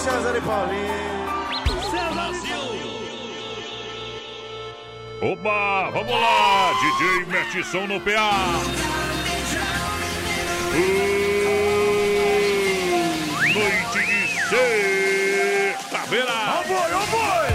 César 0.00 0.34
e 0.34 0.40
Paulinho. 0.40 1.10
Oba, 5.22 5.90
vamos 5.90 6.12
lá, 6.12 6.72
DJ 6.80 7.26
mete 7.26 7.62
som 7.62 7.86
no 7.86 8.00
PA. 8.00 8.30
Uh, 10.72 10.80
noite 13.52 14.00
de 14.06 14.26
sexta-feira. 15.76 16.32
Ó 16.32 16.62
boi, 16.66 16.92
ó 16.94 17.04
boi! 17.10 17.50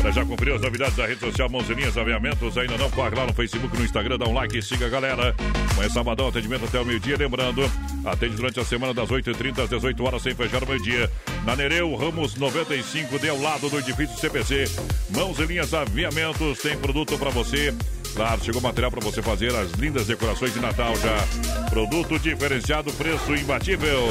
Olha, 0.00 0.12
já 0.12 0.24
conferiu 0.24 0.54
as 0.54 0.62
novidades 0.62 0.96
da 0.96 1.06
rede 1.06 1.20
social 1.20 1.50
Mãozinhas 1.50 1.98
Aviamentos? 1.98 2.56
Ainda 2.56 2.78
não? 2.78 2.90
Corre 2.90 3.14
lá 3.14 3.26
no 3.26 3.34
Facebook, 3.34 3.76
no 3.76 3.84
Instagram, 3.84 4.16
dá 4.16 4.24
um 4.24 4.32
like 4.32 4.56
e 4.56 4.62
siga 4.62 4.86
a 4.86 4.88
galera. 4.88 5.34
Amanhã, 5.72 5.90
sabadão, 5.90 6.28
atendimento 6.28 6.64
até 6.64 6.80
o 6.80 6.86
meio-dia. 6.86 7.18
Lembrando, 7.18 7.70
atende 8.06 8.36
durante 8.36 8.60
a 8.60 8.64
semana 8.64 8.94
das 8.94 9.08
8h30 9.08 9.64
às 9.64 9.68
18 9.68 10.04
horas 10.04 10.22
sem 10.22 10.34
fechar 10.34 10.62
o 10.62 10.68
meio-dia. 10.68 11.10
Na 11.44 11.56
Nereu, 11.56 11.94
Ramos 11.96 12.36
95, 12.36 13.18
de 13.18 13.28
ao 13.28 13.40
lado 13.40 13.68
do 13.68 13.78
edifício 13.78 14.16
CPC. 14.18 14.64
Mãos 15.10 15.38
e 15.38 15.44
linhas 15.44 15.74
Aviamentos, 15.74 16.58
tem 16.60 16.76
produto 16.76 17.18
para 17.18 17.30
você. 17.30 17.74
Claro, 18.16 18.42
chegou 18.42 18.62
material 18.62 18.90
para 18.90 19.00
você 19.00 19.20
fazer 19.20 19.54
as 19.54 19.72
lindas 19.72 20.06
decorações 20.06 20.54
de 20.54 20.58
Natal 20.58 20.94
já. 20.96 21.68
Produto 21.68 22.18
diferenciado, 22.18 22.90
preço 22.94 23.34
imbatível. 23.34 24.02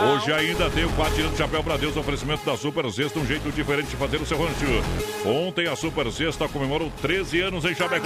Hoje 0.00 0.32
ainda 0.32 0.70
tem 0.70 0.84
o 0.84 0.90
quadro 0.90 1.16
tirando 1.16 1.36
chapéu 1.36 1.62
para 1.62 1.76
Deus, 1.76 1.96
oferecimento 1.96 2.46
da 2.46 2.56
Super 2.56 2.88
Sexta, 2.92 3.18
um 3.18 3.26
jeito 3.26 3.50
diferente 3.50 3.88
de 3.88 3.96
fazer 3.96 4.18
o 4.18 4.26
seu 4.26 4.38
rancho. 4.38 5.26
Ontem 5.26 5.66
a 5.66 5.74
Super 5.74 6.10
Sexta 6.12 6.48
comemorou 6.48 6.92
13 7.02 7.40
anos 7.40 7.64
em 7.64 7.74
Chapecó. 7.74 8.04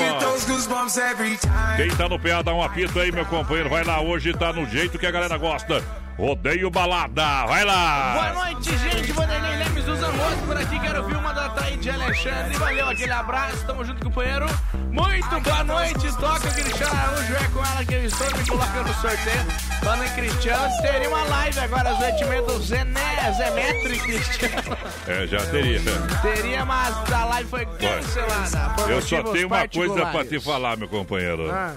Quem 1.76 1.90
tá 1.90 2.08
no 2.08 2.18
PA 2.18 2.40
dá 2.40 2.54
um 2.54 2.62
apito 2.62 2.98
aí, 2.98 3.12
meu 3.12 3.26
companheiro. 3.26 3.68
Vai 3.68 3.84
lá, 3.84 4.00
hoje 4.00 4.32
tá 4.32 4.54
no 4.54 4.66
jeito 4.66 4.98
que 4.98 5.06
a 5.06 5.10
galera 5.10 5.36
gosta. 5.36 5.84
Rodeio 6.18 6.70
balada, 6.70 7.44
vai 7.44 7.62
lá! 7.62 8.32
Boa 8.32 8.44
noite, 8.44 8.70
gente. 8.78 9.12
Vanderlei 9.12 9.56
Lemes 9.58 9.84
dos 9.84 10.02
Amores 10.02 10.40
por 10.46 10.56
aqui. 10.56 10.80
Quero 10.80 11.02
ouvir 11.02 11.14
uma 11.14 11.32
da 11.34 11.50
Taíde 11.50 11.90
Alexandre. 11.90 12.56
Valeu, 12.56 12.88
aquele 12.88 13.12
abraço. 13.12 13.66
Tamo 13.66 13.84
junto, 13.84 14.02
companheiro. 14.02 14.46
Muito 14.90 15.40
boa 15.40 15.64
noite. 15.64 16.16
Toca 16.16 16.50
Cristiano 16.52 16.94
Araújo. 16.94 17.34
É 17.34 17.48
com 17.48 17.58
ela 17.58 17.84
que 17.84 17.94
eu 17.94 18.04
estou. 18.06 18.26
Me 18.34 18.46
coloca 18.48 18.82
no 18.82 18.94
sorteio. 18.94 19.44
Falando 19.82 20.04
em 20.04 20.14
Cristiano, 20.14 20.72
teria 20.80 21.08
uma 21.10 21.22
live 21.22 21.60
agora 21.60 21.90
às 21.90 21.98
8h30 21.98 22.46
do 22.46 22.62
Zené, 22.62 23.32
Zemetro 23.36 23.94
e 23.94 23.98
Cristiano. 23.98 24.78
É, 25.06 25.26
já 25.26 25.46
teria. 25.50 25.80
Teria, 26.22 26.64
mas 26.64 27.12
a 27.12 27.24
live 27.26 27.50
foi 27.50 27.66
cancelada. 27.66 28.74
por 28.74 28.90
Eu 28.90 29.02
só 29.02 29.22
tenho 29.22 29.48
uma 29.48 29.68
coisa 29.68 30.06
pra 30.06 30.24
te 30.24 30.40
falar, 30.40 30.78
meu 30.78 30.88
companheiro. 30.88 31.50
Ah. 31.50 31.74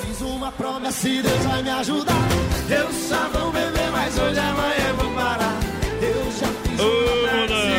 Fiz 0.00 0.20
uma 0.20 0.50
promessa 0.50 1.08
e 1.08 1.22
Deus 1.22 1.44
vai 1.44 1.62
me 1.62 1.70
ajudar. 1.70 2.14
Eu 2.70 2.92
só 2.92 3.28
vou 3.30 3.50
beber, 3.50 3.90
mas 3.90 4.18
hoje 4.18 4.38
amanhã 4.38 4.92
vou 4.98 5.10
parar. 5.14 5.58
Eu 6.02 6.24
já 6.32 6.46
fiz 6.62 6.78
uma 6.78 7.46
promessa 7.46 7.77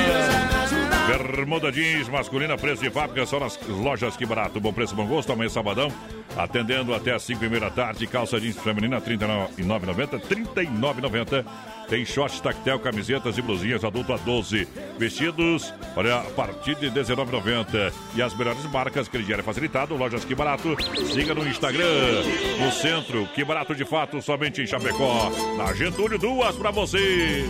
Bermuda 1.39 1.71
jeans 1.71 2.09
masculina, 2.09 2.57
preço 2.57 2.83
de 2.83 2.89
fábrica, 2.89 3.25
só 3.25 3.39
nas 3.39 3.57
lojas 3.65 4.17
que 4.17 4.25
barato. 4.25 4.59
Bom 4.59 4.73
preço, 4.73 4.93
bom 4.93 5.07
gosto. 5.07 5.31
Amanhã 5.31 5.47
sabadão, 5.47 5.89
atendendo 6.35 6.93
até 6.93 7.13
as 7.13 7.23
5 7.23 7.45
e 7.45 7.47
meia 7.47 7.61
da 7.61 7.69
tarde. 7.69 8.05
Calça 8.07 8.41
jeans 8.41 8.57
feminina, 8.57 8.99
R$ 8.99 9.17
39,90. 9.17 10.19
R$ 10.19 10.35
39,90. 10.35 11.45
Tem 11.87 12.03
shorts, 12.03 12.41
tactel, 12.41 12.77
camisetas 12.79 13.37
e 13.37 13.41
blusinhas 13.41 13.85
adulto 13.85 14.11
a 14.11 14.17
12. 14.17 14.67
Vestidos, 14.97 15.73
olha, 15.95 16.17
a 16.17 16.23
partir 16.23 16.75
de 16.75 16.89
R$ 16.89 16.91
19,90. 16.91 17.93
E 18.15 18.21
as 18.21 18.35
melhores 18.35 18.65
marcas, 18.65 19.07
crediário 19.07 19.43
facilitado, 19.43 19.95
lojas 19.95 20.25
que 20.25 20.35
barato. 20.35 20.75
Siga 21.13 21.33
no 21.33 21.47
Instagram, 21.47 21.85
no 22.59 22.69
centro, 22.73 23.25
que 23.33 23.45
barato 23.45 23.73
de 23.73 23.85
fato, 23.85 24.21
somente 24.21 24.61
em 24.61 24.67
Chapecó. 24.67 25.31
Na 25.57 25.73
Getúlio, 25.73 26.19
duas 26.19 26.53
pra 26.57 26.69
você. 26.69 27.45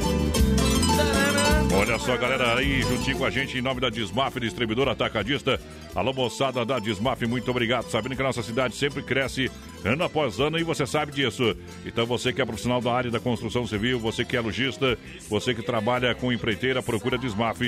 Olha 1.71 1.99
só, 1.99 2.17
galera, 2.17 2.57
aí 2.57 2.81
juntinho 2.81 3.17
com 3.17 3.25
a 3.25 3.29
gente, 3.29 3.57
em 3.57 3.61
nome 3.61 3.79
da 3.79 3.89
Dismaf, 3.89 4.39
distribuidora 4.39 4.91
atacadista. 4.91 5.61
Alô, 5.93 6.11
moçada 6.11 6.65
da 6.65 6.79
Dismaf, 6.79 7.25
muito 7.25 7.49
obrigado. 7.51 7.89
Sabendo 7.89 8.15
que 8.15 8.21
a 8.21 8.25
nossa 8.25 8.41
cidade 8.41 8.75
sempre 8.75 9.03
cresce 9.03 9.51
ano 9.85 10.03
após 10.03 10.39
ano 10.39 10.57
e 10.57 10.63
você 10.63 10.85
sabe 10.85 11.11
disso. 11.11 11.55
Então, 11.85 12.05
você 12.05 12.33
que 12.33 12.41
é 12.41 12.45
profissional 12.45 12.81
da 12.81 12.91
área 12.91 13.11
da 13.11 13.19
construção 13.19 13.67
civil, 13.67 13.99
você 13.99 14.25
que 14.25 14.35
é 14.35 14.41
lojista, 14.41 14.97
você 15.29 15.53
que 15.53 15.61
trabalha 15.61 16.13
com 16.15 16.33
empreiteira, 16.33 16.81
procura 16.81 17.17
Dismaf. 17.17 17.61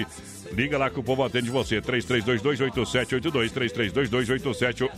Liga 0.53 0.77
lá 0.77 0.89
que 0.89 0.99
o 0.99 1.03
povo 1.03 1.23
atende 1.23 1.49
você. 1.49 1.81
33228782, 1.81 3.51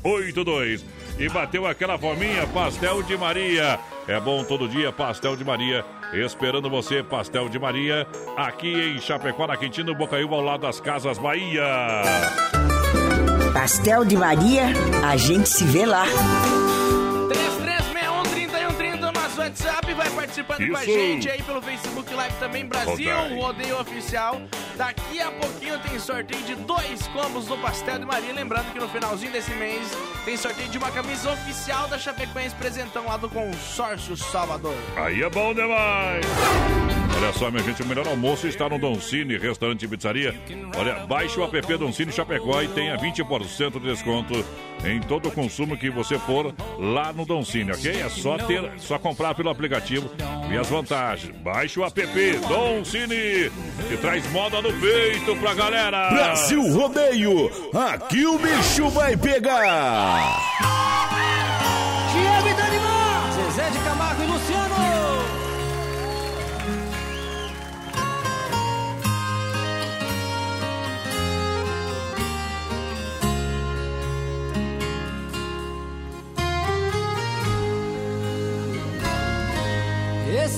33228782. 0.04 0.84
E 1.20 1.30
bateu 1.30 1.66
aquela 1.68 1.98
fominha, 1.98 2.46
pastel 2.48 3.04
de 3.04 3.16
Maria. 3.18 3.80
É 4.08 4.20
bom 4.20 4.44
todo 4.44 4.68
dia, 4.68 4.92
pastel 4.92 5.36
de 5.36 5.44
Maria. 5.46 5.86
Esperando 6.14 6.70
você, 6.70 7.02
Pastel 7.02 7.50
de 7.50 7.58
Maria, 7.58 8.06
aqui 8.38 8.72
em 8.72 9.02
Chapecó, 9.02 9.48
na 9.48 9.58
Quintino 9.58 9.96
Bocaiúva, 9.96 10.36
ao 10.36 10.42
lado 10.42 10.62
das 10.62 10.80
Casas 10.80 11.18
Bahia. 11.18 11.64
Pastel 13.52 14.06
de 14.06 14.16
Maria, 14.16 14.66
a 15.04 15.18
gente 15.18 15.50
se 15.50 15.64
vê 15.64 15.88
lá. 15.88 16.06
3361-3130 17.26 17.34
nosso 17.34 17.83
WhatsApp. 19.44 19.94
Vai 19.94 20.10
participando 20.10 20.68
com 20.68 20.78
a 20.78 20.84
Isso. 20.84 20.94
gente 20.94 21.30
aí 21.30 21.42
pelo 21.44 21.62
Facebook 21.62 22.14
Live 22.14 22.36
também. 22.38 22.66
Brasil, 22.66 23.14
Rodai. 23.16 23.40
rodeio 23.40 23.80
oficial. 23.80 24.42
Daqui 24.76 25.22
a 25.22 25.32
pouquinho 25.32 25.80
tem 25.80 26.00
sorteio 26.00 26.42
de 26.44 26.56
dois 26.56 27.08
combos 27.08 27.46
do 27.48 27.58
Pastel 27.58 28.00
de 28.00 28.06
Maria. 28.06 28.34
Lembrando 28.34 28.72
que 28.72 28.80
no 28.80 28.90
finalzinho 28.90 29.32
desse 29.32 29.52
mês 29.52 29.88
tem 30.26 30.36
sorteio 30.38 30.70
de 30.70 30.78
uma 30.78 30.92
camisa 30.92 31.32
oficial 31.32 31.88
da 31.88 31.98
Chapecoense 31.98 32.56
presentão 32.56 33.06
lá 33.06 33.18
do 33.18 33.30
Consórcio 33.30 34.16
Salvador. 34.18 34.76
Aí 34.96 35.22
é 35.22 35.30
bom 35.30 35.54
demais! 35.54 36.26
Olha 37.24 37.32
só, 37.32 37.50
minha 37.50 37.64
gente, 37.64 37.82
o 37.82 37.86
melhor 37.86 38.06
almoço 38.06 38.46
está 38.48 38.68
no 38.68 38.78
Don 38.78 39.00
Cine, 39.00 39.38
restaurante 39.38 39.86
e 39.86 39.88
pizzaria. 39.88 40.36
Olha, 40.78 41.06
baixe 41.06 41.40
o 41.40 41.44
app 41.46 41.78
Don 41.78 41.94
Cine 41.94 42.12
Chapecó 42.12 42.62
e 42.62 42.68
tenha 42.68 42.98
20% 42.98 43.80
de 43.80 43.88
desconto 43.88 44.46
em 44.84 45.00
todo 45.00 45.30
o 45.30 45.32
consumo 45.32 45.78
que 45.78 45.90
você 45.90 46.20
for 46.20 46.54
lá 46.78 47.14
no 47.14 47.26
Don 47.26 47.46
Cine, 47.46 47.72
ok? 47.72 48.02
É 48.02 48.10
só 48.10 48.38
ter, 48.38 48.74
só 48.78 49.00
comprar 49.00 49.36
pelo 49.36 49.50
aplicativo 49.50 50.12
e 50.52 50.58
as 50.58 50.68
vantagens. 50.68 51.34
Baixe 51.38 51.80
o 51.80 51.86
app 51.86 52.02
Don 52.50 52.84
Cine, 52.84 53.50
que 53.88 53.96
traz 54.02 54.30
moda 54.34 54.62
no 54.62 54.74
peito 54.74 55.34
pra 55.38 55.54
galera. 55.54 56.10
Brasil 56.10 56.62
Rodeio, 56.74 57.50
aqui 57.74 58.28
o 58.28 58.38
bicho 58.38 58.90
vai 58.90 59.16
pegar. 59.16 60.83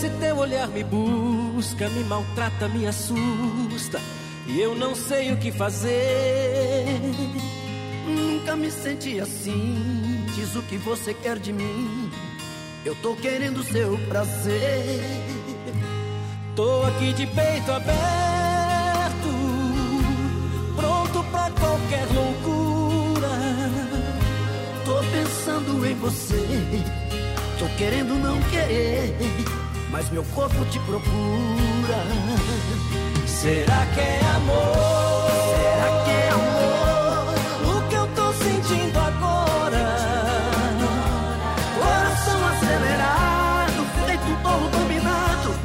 Esse 0.06 0.18
teu 0.18 0.38
olhar 0.38 0.68
me 0.68 0.84
busca, 0.84 1.90
me 1.90 2.04
maltrata, 2.04 2.68
me 2.68 2.86
assusta. 2.86 4.00
E 4.46 4.62
eu 4.62 4.76
não 4.76 4.94
sei 4.94 5.34
o 5.34 5.38
que 5.38 5.52
fazer. 5.52 6.86
Nunca 8.08 8.56
me 8.56 8.70
senti 8.70 9.20
assim. 9.20 10.24
Diz 10.36 10.56
o 10.56 10.62
que 10.62 10.78
você 10.78 11.12
quer 11.12 11.40
de 11.40 11.52
mim. 11.52 12.12
Eu 12.86 12.94
tô 12.98 13.16
querendo 13.16 13.64
seu 13.64 13.98
prazer. 14.08 15.02
Tô 16.56 16.84
aqui 16.84 17.12
de 17.14 17.26
peito 17.26 17.72
aberto, 17.72 17.96
pronto 20.76 21.24
pra 21.32 21.50
qualquer 21.50 22.06
loucura. 22.14 23.30
Tô 24.86 24.98
pensando 25.12 25.84
em 25.84 25.96
você. 25.96 26.46
Tô 27.58 27.66
querendo 27.78 28.14
não 28.20 28.40
querer, 28.52 29.16
mas 29.90 30.10
meu 30.10 30.24
corpo 30.26 30.66
te 30.66 30.80
procura. 30.80 32.00
Será 33.26 33.86
que 33.94 34.00
é 34.00 34.20
amor? 34.36 34.76
Será 35.52 36.04
que 36.04 36.12
é 36.12 36.30
amor? 36.30 37.76
O 37.76 37.90
que 37.90 37.96
eu 37.96 38.08
tô 38.08 38.34
sentindo 38.34 39.00
agora? 39.00 39.96
Coração 41.78 42.48
acelerado, 42.48 43.86
feito 44.06 44.44
tolo 44.44 44.70
dominado, 44.70 45.56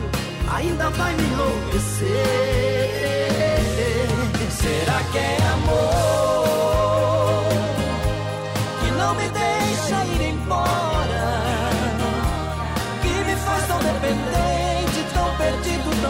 ainda 0.54 0.90
vai 0.90 1.14
me 1.14 1.29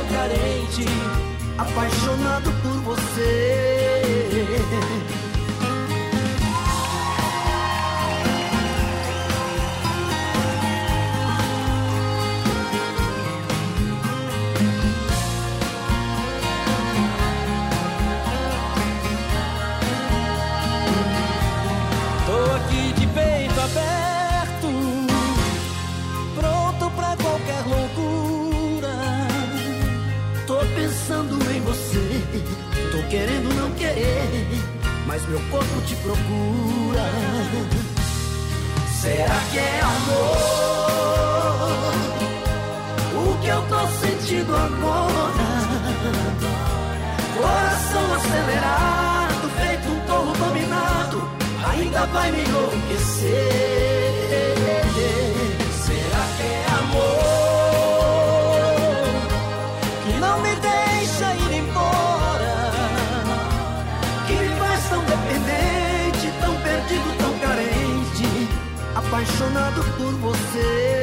carente, 0.09 0.85
apaixonado 1.59 2.51
por 2.63 2.95
você. 2.95 3.70
querendo 33.11 33.53
não 33.57 33.71
querer, 33.73 34.47
mas 35.05 35.27
meu 35.27 35.41
corpo 35.51 35.81
te 35.83 35.97
procura. 35.97 37.03
Será 39.01 39.41
que 39.51 39.59
é 39.59 39.81
amor? 39.81 40.61
O 43.17 43.39
que 43.43 43.49
eu 43.49 43.63
tô 43.63 43.87
sentindo 43.99 44.55
agora? 44.55 45.51
Coração 47.37 48.15
acelerado, 48.15 49.51
feito 49.59 49.89
um 49.89 50.01
touro 50.07 50.33
dominado, 50.39 51.31
ainda 51.67 52.07
vai 52.07 52.31
me 52.31 52.45
enlouquecer. 52.45 53.90
Por 69.97 70.13
você. 70.15 71.00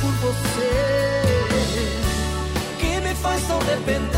Por 0.00 0.12
você. 0.12 1.22
Que 2.78 3.00
me 3.00 3.14
faz 3.14 3.46
tão 3.46 3.58
dependente, 3.60 4.12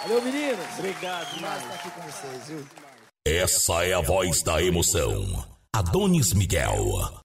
Valeu, 0.03 0.23
meninos. 0.23 0.79
Obrigado, 0.79 1.35
demais 1.35 1.63
estar 1.63 1.75
aqui 1.75 1.91
com 1.91 2.01
vocês, 2.01 2.49
viu? 2.49 2.67
Essa 3.27 3.85
é 3.85 3.93
a 3.93 4.01
voz 4.01 4.43
da 4.43 4.63
emoção. 4.63 5.45
Adonis 5.75 6.33
Miguel. 6.33 7.21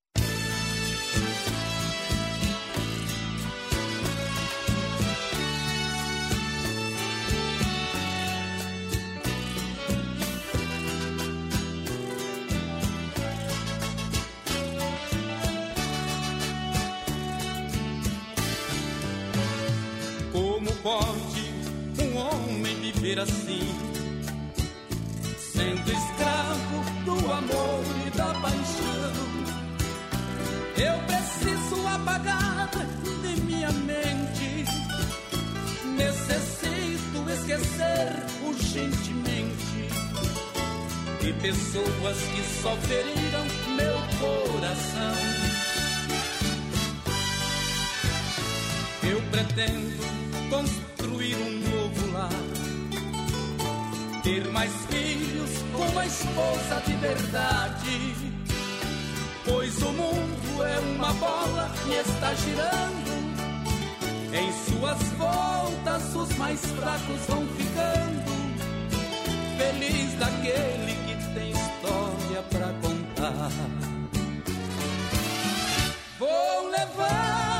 Assim, 23.23 23.61
sendo 25.39 25.91
escravo 25.91 26.77
do 27.05 27.31
amor 27.31 27.83
e 28.05 28.09
da 28.17 28.33
paixão? 28.33 29.13
Eu 30.77 30.97
preciso 31.07 31.87
apagar 31.87 32.69
de 33.21 33.41
minha 33.41 33.71
mente, 33.71 34.65
necessito 35.95 37.29
esquecer 37.31 38.25
urgentemente 38.45 39.87
de 41.21 41.33
pessoas 41.41 42.17
que 42.17 42.61
só 42.61 42.75
feriram 42.75 43.45
meu 43.77 43.97
coração. 44.19 45.15
Eu 49.03 49.21
pretendo 49.31 50.03
construir 50.49 51.35
um 51.35 51.59
novo 51.59 52.11
lar, 52.11 52.29
ter 54.23 54.47
mais 54.51 54.71
filhos 54.85 55.51
uma 55.75 56.05
esposa 56.05 56.81
de 56.85 56.93
verdade. 56.93 58.15
Pois 59.45 59.77
o 59.81 59.91
mundo 59.91 60.63
é 60.63 60.79
uma 60.95 61.13
bola 61.13 61.69
e 61.85 61.93
está 61.95 62.33
girando. 62.33 63.13
Em 64.33 64.51
suas 64.63 65.03
voltas, 65.17 66.15
os 66.15 66.37
mais 66.37 66.61
fracos 66.61 67.19
vão 67.27 67.45
ficando. 67.47 68.33
Feliz 69.57 70.13
daquele 70.13 70.95
que 71.05 71.33
tem 71.33 71.51
história 71.51 72.41
pra 72.49 72.73
contar. 72.81 73.51
Vou 76.17 76.69
levando 76.69 77.52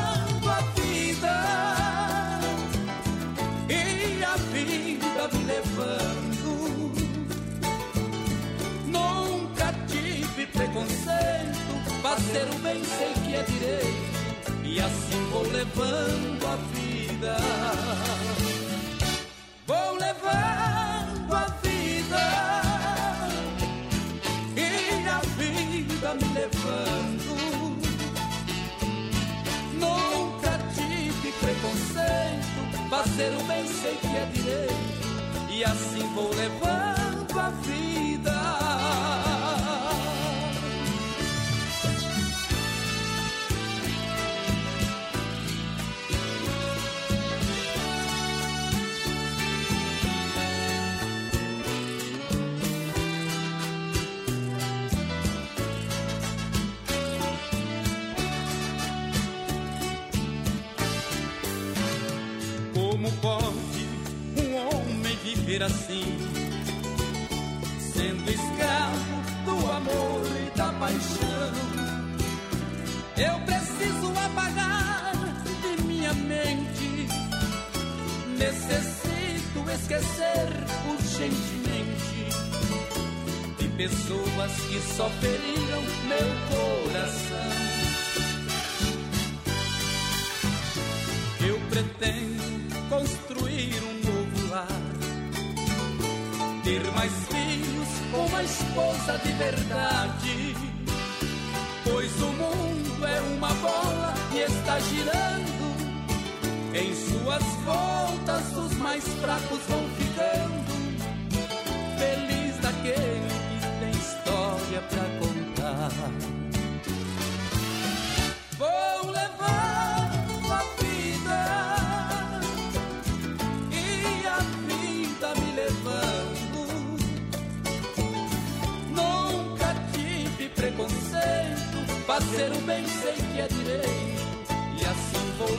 levando 15.74 16.48
a 16.48 16.56
vida. 16.74 17.38
Vou 19.66 19.96
levando 19.96 21.34
a 21.34 21.46
vida 21.64 22.26
e 24.56 25.08
a 25.08 25.20
vida 25.38 26.14
me 26.16 26.34
levando. 26.34 27.34
Nunca 29.80 30.60
tive 30.76 31.32
preconceito, 31.32 32.90
fazer 32.90 33.34
o 33.36 33.44
bem 33.44 33.68
sei 33.68 33.98
que 33.98 34.08
é 34.08 34.26
direito, 34.34 35.50
e 35.50 35.64
assim 35.64 36.14
vou 36.14 36.30
levando 36.36 37.40
a 37.40 37.50
vida. 37.50 38.63
Pode 63.24 63.88
um 64.38 64.56
homem 64.58 65.16
viver 65.24 65.64
assim, 65.64 66.04
sendo 67.80 68.30
escravo 68.30 69.16
do 69.46 69.72
amor 69.72 70.22
e 70.46 70.58
da 70.58 70.74
paixão? 70.74 71.54
Eu 73.16 73.40
preciso 73.46 74.12
apagar 74.26 75.14
de 75.62 75.84
minha 75.84 76.14
mente, 76.14 77.08
necessito 78.38 79.72
esquecer 79.74 80.50
urgentemente 80.92 82.28
de 83.58 83.68
pessoas 83.70 84.52
que 84.68 84.82
só 84.98 85.10
feriram 85.10 85.82
meu 86.10 86.28
coração. 86.52 87.54
Eu 91.48 91.58
pretendo 91.70 92.63
construir 92.90 93.74
um 93.84 93.94
novo 94.06 94.50
lar, 94.50 94.68
ter 96.64 96.84
mais 96.92 97.12
filhos 97.28 97.88
com 98.12 98.26
uma 98.26 98.44
esposa 98.44 99.18
de 99.24 99.32
verdade. 99.34 100.56
Pois 101.84 102.12
o 102.22 102.28
mundo 102.28 103.06
é 103.06 103.22
uma 103.36 103.54
bola 103.56 104.14
e 104.34 104.40
está 104.40 104.80
girando. 104.80 105.54
Em 106.74 106.94
suas 106.96 107.44
voltas, 107.66 108.58
os 108.58 108.78
mais 108.78 109.04
fracos 109.04 109.60
vão 109.70 109.84
ficando. 109.98 110.74
Feliz 111.98 112.58
daquele 112.62 113.28
que 113.60 113.80
tem 113.80 113.92
história 113.92 114.82
pra 114.90 115.06
contar. 115.20 116.33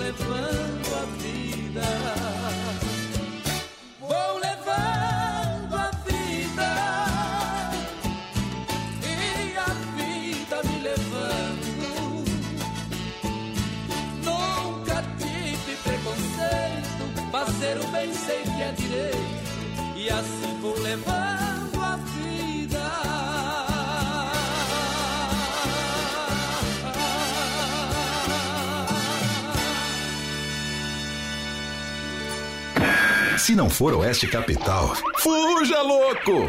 levando 0.05 0.89
a 1.01 1.05
vida. 1.23 1.89
Vou 4.01 4.39
levando 4.39 5.75
a 5.75 5.91
vida. 6.07 6.71
E 9.03 9.57
a 9.57 9.71
vida 9.97 10.57
me 10.69 10.79
levando. 10.91 12.25
Nunca 14.25 15.03
tive 15.19 15.77
preconceito. 15.85 17.31
Fazer 17.33 17.81
o 17.81 17.87
bem 17.89 18.13
sei 18.13 18.43
que 18.43 18.63
é 18.63 18.73
direito. 18.73 19.97
E 19.97 20.11
assim 20.11 20.61
vou 20.61 20.79
levando. 20.81 21.44
Se 33.45 33.55
não 33.55 33.69
for 33.69 33.93
Oeste 33.93 34.27
Capital, 34.27 34.97
fuja 35.19 35.83
louco! 35.83 36.49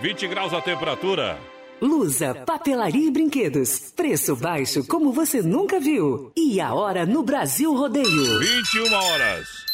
20 0.00 0.28
graus 0.28 0.54
a 0.54 0.62
temperatura. 0.62 1.38
Lusa, 1.78 2.34
papelaria 2.46 3.06
e 3.06 3.10
brinquedos. 3.10 3.92
Preço 3.94 4.34
baixo 4.34 4.82
como 4.86 5.12
você 5.12 5.42
nunca 5.42 5.78
viu. 5.78 6.32
E 6.34 6.58
a 6.58 6.72
hora 6.72 7.04
no 7.04 7.22
Brasil 7.22 7.74
Rodeio. 7.74 8.40
21 8.40 8.94
horas. 8.94 9.73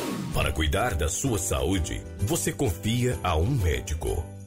Para 0.33 0.49
cuidar 0.53 0.95
da 0.95 1.09
sua 1.09 1.37
saúde, 1.37 2.01
você 2.19 2.53
confia 2.53 3.19
a 3.21 3.35
um 3.35 3.47
médico. 3.47 4.23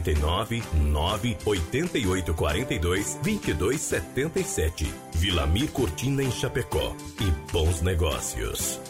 49 0.00 0.62
9 0.74 1.36
88 1.44 2.34
42 2.34 3.18
22 3.22 3.80
77. 3.80 4.94
Vilamir 5.14 5.70
Cortina 5.70 6.22
em 6.22 6.30
Chapecó. 6.30 6.94
E 7.20 7.52
bons 7.52 7.82
negócios. 7.82 8.80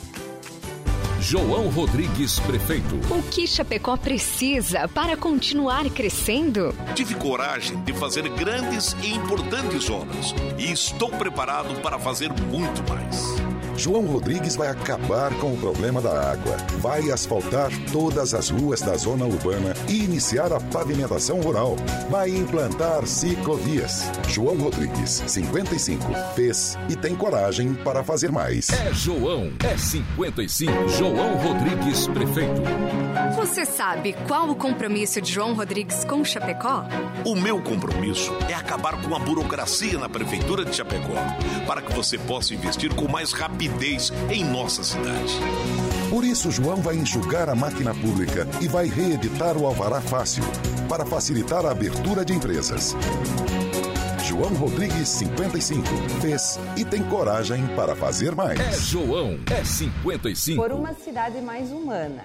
João 1.20 1.68
Rodrigues, 1.68 2.40
prefeito. 2.40 2.96
O 3.10 3.22
que 3.30 3.46
Chapecó 3.46 3.96
precisa 3.96 4.88
para 4.88 5.16
continuar 5.18 5.84
crescendo? 5.90 6.74
Tive 6.94 7.14
coragem 7.14 7.78
de 7.82 7.92
fazer 7.92 8.26
grandes 8.30 8.96
e 9.02 9.12
importantes 9.12 9.90
obras 9.90 10.34
e 10.58 10.72
estou 10.72 11.10
preparado 11.10 11.78
para 11.82 11.98
fazer 11.98 12.32
muito 12.32 12.82
mais. 12.88 13.59
João 13.80 14.04
Rodrigues 14.04 14.56
vai 14.56 14.68
acabar 14.68 15.32
com 15.38 15.54
o 15.54 15.56
problema 15.56 16.02
da 16.02 16.32
água. 16.32 16.54
Vai 16.80 17.10
asfaltar 17.10 17.70
todas 17.90 18.34
as 18.34 18.50
ruas 18.50 18.82
da 18.82 18.94
zona 18.94 19.24
urbana 19.24 19.74
e 19.88 20.04
iniciar 20.04 20.52
a 20.52 20.60
pavimentação 20.60 21.40
rural. 21.40 21.76
Vai 22.10 22.28
implantar 22.28 23.06
ciclovias. 23.06 24.02
João 24.28 24.58
Rodrigues, 24.58 25.22
55, 25.26 26.04
fez 26.36 26.76
e 26.90 26.94
tem 26.94 27.16
coragem 27.16 27.72
para 27.72 28.04
fazer 28.04 28.30
mais. 28.30 28.68
É 28.68 28.92
João, 28.92 29.50
é 29.64 29.74
55. 29.78 30.88
João 30.90 31.38
Rodrigues, 31.38 32.06
prefeito. 32.08 32.60
Você 33.34 33.64
sabe 33.64 34.14
qual 34.28 34.50
o 34.50 34.54
compromisso 34.54 35.22
de 35.22 35.32
João 35.32 35.54
Rodrigues 35.54 36.04
com 36.04 36.22
Chapecó? 36.22 36.84
O 37.24 37.34
meu 37.34 37.62
compromisso 37.62 38.30
é 38.46 38.52
acabar 38.52 39.00
com 39.00 39.16
a 39.16 39.18
burocracia 39.18 39.98
na 39.98 40.08
Prefeitura 40.08 40.66
de 40.66 40.76
Chapecó, 40.76 41.16
para 41.66 41.80
que 41.80 41.94
você 41.94 42.18
possa 42.18 42.52
investir 42.52 42.94
com 42.94 43.08
mais 43.08 43.32
rapidez 43.32 43.69
em 44.30 44.44
nossa 44.44 44.82
cidade. 44.82 45.34
Por 46.08 46.24
isso, 46.24 46.50
João 46.50 46.76
vai 46.76 46.96
enxugar 46.96 47.48
a 47.48 47.54
máquina 47.54 47.94
pública 47.94 48.46
e 48.60 48.68
vai 48.68 48.86
reeditar 48.86 49.56
o 49.56 49.66
Alvará 49.66 50.00
Fácil, 50.00 50.44
para 50.88 51.06
facilitar 51.06 51.64
a 51.64 51.70
abertura 51.70 52.24
de 52.24 52.32
empresas. 52.32 52.96
João 54.24 54.54
Rodrigues, 54.54 55.08
55, 55.08 55.86
fez 56.20 56.58
e 56.76 56.84
tem 56.84 57.02
coragem 57.02 57.66
para 57.76 57.96
fazer 57.96 58.34
mais. 58.34 58.60
É 58.60 58.72
João, 58.72 59.38
é 59.50 59.64
55. 59.64 60.60
Por 60.60 60.72
uma 60.72 60.94
cidade 60.94 61.40
mais 61.40 61.70
humana, 61.70 62.24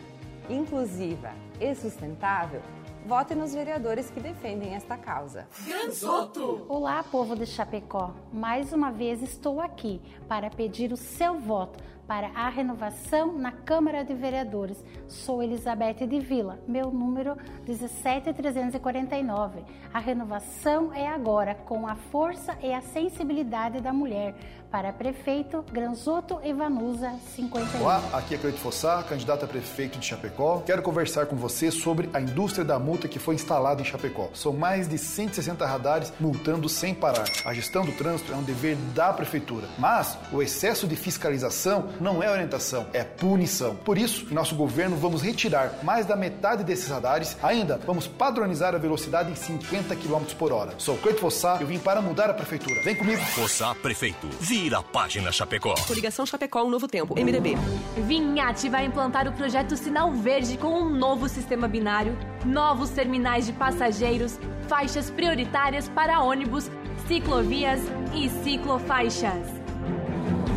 inclusiva 0.50 1.30
e 1.60 1.74
sustentável, 1.76 2.62
vote 3.06 3.36
nos 3.36 3.54
vereadores 3.54 4.10
que 4.10 4.20
defendem 4.20 4.74
esta 4.74 4.98
causa. 4.98 5.48
Gansoto! 5.68 6.66
Olá, 6.68 7.04
povo 7.04 7.36
de 7.36 7.46
Chapecó. 7.46 8.12
Mais 8.34 8.74
uma 8.74 8.92
vez 8.92 9.22
estou 9.22 9.62
aqui 9.62 10.02
para 10.28 10.50
pedir 10.50 10.92
o 10.92 10.98
seu 10.98 11.40
voto 11.40 11.78
para 12.08 12.30
a 12.30 12.50
renovação 12.50 13.38
na 13.38 13.52
Câmara 13.52 14.04
de 14.04 14.14
Vereadores. 14.14 14.84
Sou 15.08 15.44
Elizabeth 15.44 16.08
de 16.08 16.20
Vila, 16.20 16.60
meu 16.68 16.92
número 16.92 17.38
17349. 17.66 19.64
A 19.94 20.00
renovação 20.00 20.92
é 20.94 21.08
agora 21.08 21.54
com 21.54 21.88
a 21.88 21.96
força 21.96 22.58
e 22.62 22.74
a 22.74 22.82
sensibilidade 22.82 23.82
da 23.82 23.94
mulher. 23.94 24.36
Para 24.76 24.92
prefeito, 24.92 25.64
Granzoto 25.72 26.38
Evanusa, 26.44 27.14
51. 27.34 27.80
Olá, 27.80 28.04
aqui 28.12 28.36
é 28.36 28.38
Cleito 28.38 28.60
Fossá, 28.60 29.02
candidato 29.04 29.46
a 29.46 29.48
prefeito 29.48 29.98
de 29.98 30.06
Chapecó. 30.06 30.62
Quero 30.66 30.82
conversar 30.82 31.28
com 31.28 31.38
você 31.38 31.72
sobre 31.72 32.10
a 32.14 32.20
indústria 32.20 32.66
da 32.66 32.78
multa 32.78 33.08
que 33.08 33.18
foi 33.18 33.36
instalada 33.36 33.82
em 33.82 33.86
Chapecó. 33.86 34.30
São 34.34 34.52
mais 34.52 34.90
de 34.90 34.98
160 34.98 35.66
radares 35.66 36.12
multando 36.20 36.68
sem 36.68 36.94
parar. 36.94 37.24
A 37.46 37.54
gestão 37.54 37.86
do 37.86 37.94
trânsito 37.94 38.34
é 38.34 38.36
um 38.36 38.44
dever 38.44 38.76
da 38.94 39.14
prefeitura, 39.14 39.66
mas 39.80 40.18
o 40.30 40.42
excesso 40.42 40.86
de 40.90 40.98
fiscalização 40.98 41.88
não 42.02 42.22
é 42.22 42.30
orientação, 42.30 42.86
é 42.92 43.02
punição. 43.02 43.78
Por 43.78 43.98
isso, 43.98 44.28
em 44.30 44.34
nosso 44.34 44.56
governo 44.56 44.98
vamos 44.98 45.22
retirar 45.22 45.72
mais 45.84 46.06
da 46.06 46.18
metade 46.18 46.66
desses 46.66 46.90
radares. 46.90 47.38
Ainda 47.42 47.80
vamos 47.86 48.10
padronizar 48.10 48.76
a 48.76 48.78
velocidade 48.78 49.32
em 49.32 49.36
50 49.36 49.96
km 49.96 50.26
por 50.38 50.52
hora. 50.52 50.74
Sou 50.78 50.98
Cleito 50.98 51.22
Fossá, 51.22 51.60
eu 51.62 51.68
vim 51.68 51.80
para 51.80 52.02
mudar 52.02 52.30
a 52.30 52.34
prefeitura. 52.34 52.82
Vem 52.82 52.94
comigo. 52.94 53.22
Fossá 53.22 53.74
Prefeito. 53.74 54.28
Vira 54.66 54.80
a 54.80 54.82
página 54.82 55.32
Chapecó. 55.32 55.76
Coligação 55.86 56.26
Chapecó, 56.26 56.64
um 56.64 56.72
novo 56.72 56.88
tempo. 56.88 57.14
MDB. 57.14 57.56
Vinhate 57.98 58.68
vai 58.68 58.84
implantar 58.86 59.28
o 59.28 59.32
projeto 59.32 59.78
Sinal 59.78 60.12
Verde 60.12 60.58
com 60.58 60.82
um 60.82 60.90
novo 60.90 61.30
sistema 61.30 61.68
binário, 61.68 62.18
novos 62.44 62.90
terminais 62.90 63.46
de 63.46 63.54
passageiros, 63.54 64.40
faixas 64.68 65.12
prioritárias 65.12 65.88
para 65.88 66.20
ônibus, 66.20 66.68
ciclovias 67.08 67.80
e 68.12 68.28
ciclofaixas. 68.28 69.54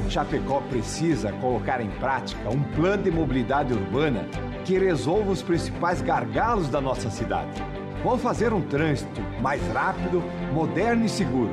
Chapecó 0.08 0.62
precisa 0.62 1.30
colocar 1.32 1.82
em 1.82 1.90
prática 1.90 2.48
um 2.48 2.62
plano 2.62 3.02
de 3.02 3.10
mobilidade 3.10 3.74
urbana 3.74 4.26
que 4.64 4.78
resolva 4.78 5.32
os 5.32 5.42
principais 5.42 6.00
gargalos 6.00 6.70
da 6.70 6.80
nossa 6.80 7.10
cidade. 7.10 7.62
Vamos 8.02 8.22
fazer 8.22 8.54
um 8.54 8.62
trânsito 8.62 9.20
mais 9.42 9.60
rápido, 9.70 10.24
moderno 10.54 11.04
e 11.04 11.10
seguro. 11.10 11.52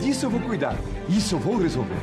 Disso 0.00 0.26
eu 0.26 0.30
vou 0.30 0.40
cuidar. 0.40 0.74
Isso 1.08 1.34
eu 1.34 1.38
vou 1.40 1.56
resolver. 1.56 1.98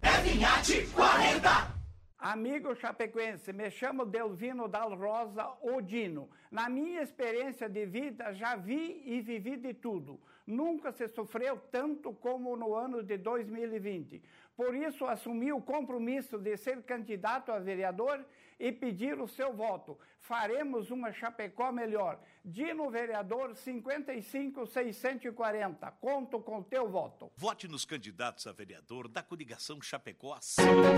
É 0.00 0.20
Vinhate 0.22 0.86
40! 0.94 1.74
Amigo 2.18 2.74
chapecoense, 2.74 3.52
me 3.52 3.70
chamo 3.70 4.06
Delvino 4.06 4.66
Dal 4.66 4.94
Rosa 4.94 5.46
Odino. 5.60 6.30
Na 6.50 6.70
minha 6.70 7.02
experiência 7.02 7.68
de 7.68 7.84
vida, 7.84 8.32
já 8.32 8.56
vi 8.56 9.02
e 9.04 9.20
vivi 9.20 9.58
de 9.58 9.74
tudo. 9.74 10.18
Nunca 10.46 10.90
se 10.90 11.06
sofreu 11.08 11.58
tanto 11.70 12.14
como 12.14 12.56
no 12.56 12.74
ano 12.74 13.02
de 13.02 13.18
2020. 13.18 14.22
Por 14.56 14.74
isso, 14.74 15.04
assumi 15.04 15.52
o 15.52 15.60
compromisso 15.60 16.38
de 16.38 16.56
ser 16.56 16.82
candidato 16.82 17.52
a 17.52 17.58
vereador 17.58 18.24
e 18.58 18.72
pedir 18.72 19.20
o 19.20 19.28
seu 19.28 19.52
voto. 19.52 19.98
Faremos 20.20 20.90
uma 20.90 21.12
Chapecó 21.12 21.70
melhor. 21.70 22.18
Dino 22.44 22.90
Vereador 22.90 23.54
55640. 23.56 25.90
Conto 25.92 26.38
com 26.40 26.62
teu 26.62 26.90
voto. 26.90 27.32
Vote 27.36 27.66
nos 27.66 27.86
candidatos 27.86 28.46
a 28.46 28.52
vereador 28.52 29.08
da 29.08 29.22
coligação 29.22 29.80
Chapecó. 29.80 30.38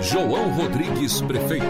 João 0.02 0.50
Rodrigues, 0.50 1.22
prefeito. 1.22 1.64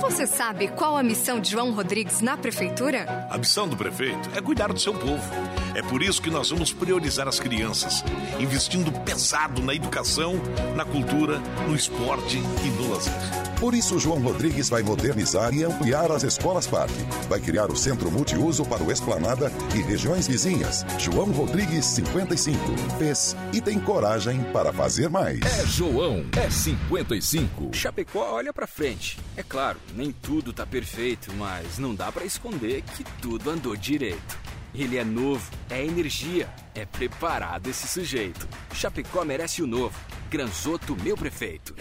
Você 0.00 0.24
sabe 0.24 0.68
qual 0.68 0.96
a 0.96 1.02
missão 1.02 1.40
de 1.40 1.50
João 1.50 1.72
Rodrigues 1.72 2.20
na 2.20 2.36
prefeitura? 2.36 3.26
A 3.28 3.36
missão 3.36 3.68
do 3.68 3.76
prefeito 3.76 4.30
é 4.36 4.40
cuidar 4.40 4.72
do 4.72 4.78
seu 4.78 4.92
povo. 4.92 5.28
É 5.74 5.82
por 5.82 6.00
isso 6.00 6.22
que 6.22 6.30
nós 6.30 6.50
vamos 6.50 6.72
priorizar 6.72 7.26
as 7.26 7.40
crianças, 7.40 8.04
investindo 8.38 8.92
pesado 9.04 9.60
na 9.62 9.74
educação, 9.74 10.34
na 10.76 10.84
cultura, 10.84 11.40
no 11.66 11.74
esporte 11.74 12.36
e 12.36 12.70
no 12.70 12.92
lazer. 12.92 13.47
Por 13.60 13.74
isso, 13.74 13.98
João 13.98 14.20
Rodrigues 14.20 14.68
vai 14.68 14.84
modernizar 14.84 15.52
e 15.52 15.64
ampliar 15.64 16.12
as 16.12 16.22
escolas 16.22 16.64
parque. 16.64 17.02
Vai 17.28 17.40
criar 17.40 17.72
o 17.72 17.76
centro 17.76 18.08
multiuso 18.08 18.64
para 18.64 18.84
o 18.84 18.92
Esplanada 18.92 19.50
e 19.74 19.82
regiões 19.82 20.28
vizinhas. 20.28 20.86
João 20.96 21.32
Rodrigues, 21.32 21.84
55. 21.84 22.56
Fez 22.98 23.34
e 23.52 23.60
tem 23.60 23.80
coragem 23.80 24.44
para 24.52 24.72
fazer 24.72 25.08
mais. 25.08 25.40
É 25.40 25.66
João, 25.66 26.24
é 26.36 26.48
55. 26.48 27.74
Chapecó 27.74 28.32
olha 28.32 28.52
pra 28.52 28.68
frente. 28.68 29.18
É 29.36 29.42
claro, 29.42 29.80
nem 29.92 30.12
tudo 30.12 30.52
tá 30.52 30.64
perfeito, 30.64 31.32
mas 31.34 31.78
não 31.78 31.96
dá 31.96 32.12
pra 32.12 32.24
esconder 32.24 32.82
que 32.82 33.02
tudo 33.20 33.50
andou 33.50 33.74
direito. 33.74 34.38
Ele 34.72 34.96
é 34.96 35.04
novo, 35.04 35.50
é 35.68 35.84
energia, 35.84 36.48
é 36.76 36.86
preparado 36.86 37.68
esse 37.68 37.88
sujeito. 37.88 38.46
Chapecó 38.72 39.24
merece 39.24 39.62
o 39.62 39.66
novo. 39.66 39.98
Granzoto, 40.30 40.94
meu 41.02 41.16
prefeito. 41.16 41.74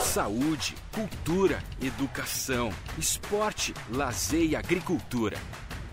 Saúde, 0.00 0.74
cultura, 0.92 1.62
educação, 1.80 2.72
esporte, 2.98 3.72
lazer 3.90 4.44
e 4.44 4.56
agricultura. 4.56 5.36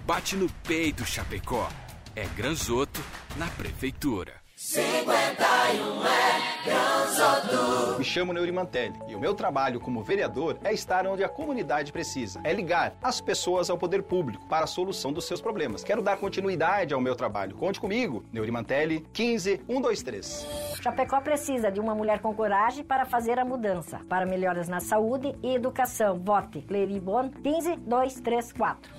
Bate 0.06 0.36
no 0.36 0.50
peito, 0.68 1.06
Chapecó. 1.06 1.70
É 2.16 2.26
Granzoto 2.26 3.00
na 3.36 3.48
prefeitura. 3.48 4.47
51 4.60 6.04
é 6.04 6.66
Granzoto. 6.66 8.00
Me 8.00 8.04
chamo 8.04 8.34
Neuri 8.34 8.52
Mantelli 8.52 9.00
e 9.08 9.14
o 9.14 9.20
meu 9.20 9.36
trabalho 9.36 9.80
como 9.80 10.02
vereador 10.02 10.58
é 10.64 10.74
estar 10.74 11.06
onde 11.06 11.24
a 11.24 11.30
comunidade 11.30 11.92
precisa. 11.92 12.42
É 12.44 12.54
ligar 12.54 12.96
as 13.00 13.22
pessoas 13.22 13.70
ao 13.70 13.78
poder 13.78 14.02
público 14.02 14.48
para 14.48 14.64
a 14.64 14.68
solução 14.68 15.14
dos 15.14 15.26
seus 15.26 15.40
problemas. 15.40 15.84
Quero 15.84 16.02
dar 16.02 16.18
continuidade 16.18 16.92
ao 16.92 17.00
meu 17.00 17.16
trabalho. 17.16 17.56
Conte 17.56 17.80
comigo. 17.80 18.26
Neuri 18.34 18.50
Mantelli, 18.50 19.06
15123. 19.14 20.48
Chapecó 20.82 21.22
precisa 21.22 21.72
de 21.72 21.80
uma 21.80 21.94
mulher 21.94 22.20
com 22.20 22.34
coragem 22.34 22.84
para 22.84 23.06
fazer 23.06 23.38
a 23.38 23.46
mudança. 23.46 24.02
Para 24.10 24.26
melhoras 24.26 24.68
na 24.68 24.80
saúde 24.80 25.36
e 25.44 25.54
educação, 25.54 26.18
vote 26.18 26.64
Cleribon 26.64 27.30
15234. 27.44 28.92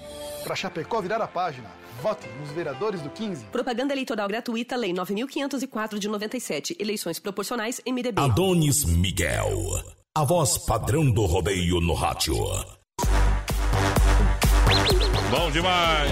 Para 0.45 0.55
Chapecó 0.55 1.01
virar 1.01 1.21
a 1.21 1.27
página, 1.27 1.69
vote 1.99 2.27
nos 2.41 2.51
vereadores 2.51 3.01
do 3.03 3.11
15. 3.11 3.45
Propaganda 3.47 3.93
eleitoral 3.93 4.29
gratuita, 4.29 4.77
Lei 4.77 4.93
9.504 4.93 5.99
de 5.99 6.09
97. 6.09 6.77
Eleições 6.79 7.19
proporcionais, 7.19 7.81
MDB. 7.87 8.21
Adonis 8.21 8.85
Miguel. 8.85 9.53
A 10.17 10.25
voz 10.25 10.59
padrão 10.59 11.11
do 11.11 11.25
rodeio 11.27 11.81
no 11.81 11.95
rádio. 11.95 12.35
Bom 15.31 15.51
demais! 15.51 16.11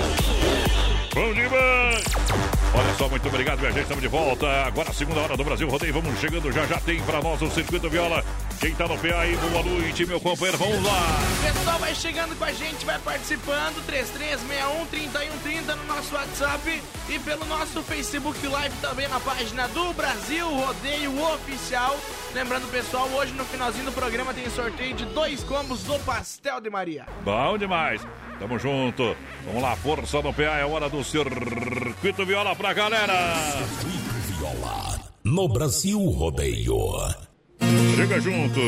Bom 1.14 1.32
demais! 1.32 2.45
Olha 2.76 2.94
só, 2.94 3.08
muito 3.08 3.26
obrigado, 3.26 3.58
minha 3.58 3.72
gente. 3.72 3.84
Estamos 3.84 4.02
de 4.02 4.08
volta. 4.08 4.46
Agora, 4.66 4.90
a 4.90 4.92
segunda 4.92 5.20
hora 5.20 5.34
do 5.34 5.42
Brasil 5.42 5.66
Rodeio. 5.66 5.94
Vamos 5.94 6.20
chegando 6.20 6.52
já. 6.52 6.66
Já 6.66 6.78
tem 6.78 7.00
para 7.04 7.22
nós 7.22 7.40
o 7.40 7.50
Circuito 7.50 7.88
Viola. 7.88 8.22
Quem 8.60 8.74
tá 8.74 8.86
no 8.86 8.98
PA 8.98 9.20
aí, 9.20 9.34
boa 9.34 9.62
noite, 9.62 10.04
meu 10.04 10.20
companheiro. 10.20 10.58
Vamos 10.58 10.82
lá. 10.84 11.18
Pessoal, 11.42 11.78
vai 11.78 11.94
chegando 11.94 12.36
com 12.36 12.44
a 12.44 12.52
gente, 12.52 12.84
vai 12.84 12.98
participando. 12.98 13.82
3361-3130 13.86 15.74
no 15.74 15.84
nosso 15.84 16.14
WhatsApp 16.14 16.82
e 17.08 17.18
pelo 17.20 17.46
nosso 17.46 17.82
Facebook 17.82 18.46
Live 18.46 18.76
também 18.82 19.08
na 19.08 19.20
página 19.20 19.66
do 19.68 19.94
Brasil 19.94 20.46
Rodeio 20.46 21.18
Oficial. 21.32 21.98
Lembrando, 22.34 22.70
pessoal, 22.70 23.08
hoje 23.08 23.32
no 23.32 23.46
finalzinho 23.46 23.86
do 23.86 23.92
programa 23.92 24.34
tem 24.34 24.50
sorteio 24.50 24.94
de 24.94 25.06
dois 25.06 25.42
combos 25.42 25.82
do 25.84 25.98
Pastel 26.00 26.60
de 26.60 26.68
Maria. 26.68 27.06
Bom 27.24 27.56
demais. 27.56 28.02
Tamo 28.38 28.58
junto. 28.58 29.16
Vamos 29.46 29.62
lá, 29.62 29.74
força 29.76 30.20
no 30.20 30.32
PA. 30.32 30.42
É 30.42 30.64
hora 30.64 30.90
do 30.90 31.02
Circuito 31.02 32.26
Viola 32.26 32.54
pra 32.54 32.65
galera. 32.72 33.34
Viola. 34.28 35.00
No 35.24 35.48
Brasil 35.48 35.98
Rodeio. 35.98 36.76
Chega 37.96 38.20
junto. 38.20 38.60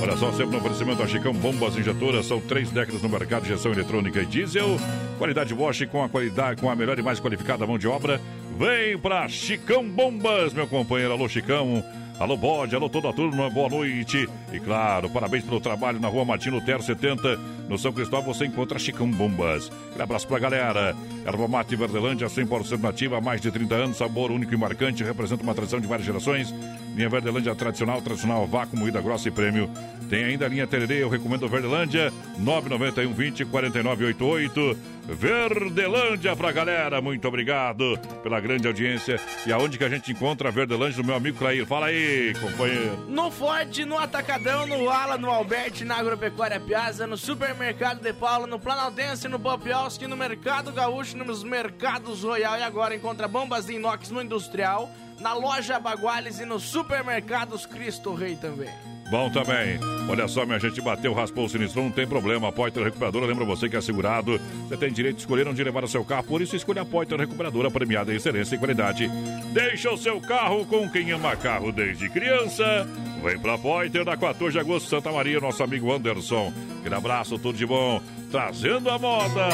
Olha 0.00 0.16
só, 0.16 0.30
sempre 0.32 0.52
no 0.52 0.58
oferecimento 0.58 0.98
da 0.98 1.06
Chicão 1.06 1.32
Bombas 1.32 1.76
Injetoras. 1.76 2.26
São 2.26 2.40
três 2.40 2.70
décadas 2.70 3.02
no 3.02 3.08
mercado 3.08 3.42
de 3.42 3.52
injeção 3.52 3.72
eletrônica 3.72 4.20
e 4.20 4.26
diesel. 4.26 4.76
Qualidade 5.18 5.54
Bosch 5.54 5.86
com 5.90 6.02
a 6.02 6.08
qualidade, 6.08 6.60
com 6.60 6.70
a 6.70 6.76
melhor 6.76 6.98
e 6.98 7.02
mais 7.02 7.20
qualificada 7.20 7.66
mão 7.66 7.78
de 7.78 7.88
obra. 7.88 8.20
Vem 8.58 8.98
pra 8.98 9.28
Chicão 9.28 9.88
Bombas, 9.88 10.52
meu 10.52 10.66
companheiro. 10.66 11.12
Alô, 11.12 11.28
Chicão. 11.28 11.84
Alô, 12.18 12.36
Bode, 12.36 12.74
alô, 12.74 12.88
toda 12.88 13.10
a 13.10 13.12
turma, 13.12 13.48
boa 13.48 13.68
noite. 13.68 14.28
E 14.52 14.58
claro, 14.58 15.08
parabéns 15.08 15.44
pelo 15.44 15.60
trabalho 15.60 16.00
na 16.00 16.08
rua 16.08 16.24
Martino 16.24 16.56
Lutero 16.56 16.82
70, 16.82 17.36
no 17.68 17.78
São 17.78 17.92
Cristóvão, 17.92 18.34
você 18.34 18.44
encontra 18.44 18.76
Chicão 18.76 19.08
Bombas. 19.08 19.70
Um 19.96 20.02
abraço 20.02 20.26
pra 20.26 20.40
galera. 20.40 20.96
Erva 21.24 21.46
Mate 21.46 21.76
Verdelândia, 21.76 22.26
100% 22.26 22.80
nativa, 22.80 23.18
há 23.18 23.20
mais 23.20 23.40
de 23.40 23.52
30 23.52 23.72
anos, 23.72 23.98
sabor 23.98 24.32
único 24.32 24.52
e 24.52 24.56
marcante, 24.56 25.04
representa 25.04 25.44
uma 25.44 25.54
tradição 25.54 25.80
de 25.80 25.86
várias 25.86 26.06
gerações. 26.06 26.52
Linha 26.96 27.08
Verdelândia 27.08 27.54
tradicional, 27.54 28.02
tradicional, 28.02 28.48
vácuo, 28.48 28.76
moída 28.76 29.00
grossa 29.00 29.28
e 29.28 29.30
prêmio. 29.30 29.70
Tem 30.10 30.24
ainda 30.24 30.46
a 30.46 30.48
linha 30.48 30.66
Tererê, 30.66 31.04
eu 31.04 31.08
recomendo 31.08 31.48
Verdelândia, 31.48 32.12
991 32.36 33.12
20 33.12 33.44
4988. 33.44 34.76
Verdelândia 35.08 36.36
pra 36.36 36.52
galera, 36.52 37.00
muito 37.00 37.26
obrigado 37.26 37.98
pela 38.22 38.38
grande 38.40 38.66
audiência. 38.66 39.18
E 39.46 39.52
aonde 39.52 39.78
que 39.78 39.84
a 39.84 39.88
gente 39.88 40.12
encontra 40.12 40.48
a 40.48 40.52
Verdelândia 40.52 41.02
do 41.02 41.04
meu 41.04 41.16
amigo 41.16 41.38
Clair? 41.38 41.66
Fala 41.66 41.86
aí, 41.86 42.34
companheiro. 42.38 43.06
No 43.08 43.30
Forte, 43.30 43.86
no 43.86 43.98
Atacadão, 43.98 44.66
no 44.66 44.90
Ala, 44.90 45.16
no 45.16 45.30
Alberti, 45.30 45.82
na 45.82 45.96
Agropecuária 45.96 46.60
Piazza, 46.60 47.06
no 47.06 47.16
Supermercado 47.16 48.02
de 48.02 48.12
Paula, 48.12 48.46
no 48.46 48.58
Planaltense, 48.58 49.28
no 49.28 49.40
Popiolski, 49.40 50.06
no 50.06 50.16
Mercado 50.16 50.72
Gaúcho, 50.72 51.16
nos 51.16 51.42
Mercados 51.42 52.22
Royal 52.22 52.58
e 52.58 52.62
agora 52.62 52.94
encontra 52.94 53.26
bombas 53.26 53.64
de 53.64 53.74
inox 53.74 54.10
no 54.10 54.20
Industrial, 54.20 54.90
na 55.20 55.32
loja 55.32 55.80
Baguales 55.80 56.38
e 56.38 56.44
nos 56.44 56.64
Supermercados 56.64 57.64
Cristo 57.64 58.12
Rei 58.12 58.36
também. 58.36 58.97
Bom 59.10 59.30
também. 59.30 59.78
Olha 60.08 60.28
só, 60.28 60.44
minha 60.44 60.58
gente, 60.58 60.80
bateu, 60.80 61.12
raspou 61.12 61.46
o 61.46 61.48
sinistro, 61.48 61.82
não 61.82 61.90
tem 61.90 62.06
problema. 62.06 62.48
A 62.48 62.52
Poiter 62.52 62.82
Recuperadora 62.82 63.26
lembra 63.26 63.44
você 63.44 63.68
que 63.68 63.76
é 63.76 63.80
segurado. 63.80 64.38
Você 64.68 64.76
tem 64.76 64.92
direito 64.92 65.16
de 65.16 65.22
escolher 65.22 65.48
onde 65.48 65.62
levar 65.64 65.84
o 65.84 65.88
seu 65.88 66.04
carro, 66.04 66.24
por 66.24 66.42
isso 66.42 66.56
escolha 66.56 66.82
a 66.82 66.84
Poiter 66.84 67.18
Recuperadora, 67.18 67.70
premiada 67.70 68.12
em 68.12 68.16
excelência 68.16 68.54
e 68.54 68.58
qualidade. 68.58 69.08
Deixa 69.52 69.90
o 69.90 69.96
seu 69.96 70.20
carro 70.20 70.66
com 70.66 70.88
quem 70.90 71.10
ama 71.12 71.36
carro 71.36 71.72
desde 71.72 72.08
criança. 72.08 72.86
Vem 73.22 73.38
pra 73.38 73.58
Poiter, 73.58 74.04
na 74.04 74.16
14 74.16 74.52
de 74.52 74.58
agosto, 74.58 74.88
Santa 74.88 75.10
Maria, 75.10 75.40
nosso 75.40 75.62
amigo 75.62 75.92
Anderson. 75.92 76.52
Aquele 76.80 76.94
abraço, 76.94 77.38
tudo 77.38 77.56
de 77.56 77.66
bom. 77.66 78.00
Trazendo 78.30 78.90
a 78.90 78.98
moda. 78.98 79.48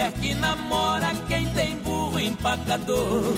Mulher 0.00 0.12
que 0.12 0.34
namora, 0.34 1.12
quem 1.28 1.46
tem 1.50 1.76
burro 1.78 2.18
empacador. 2.18 3.34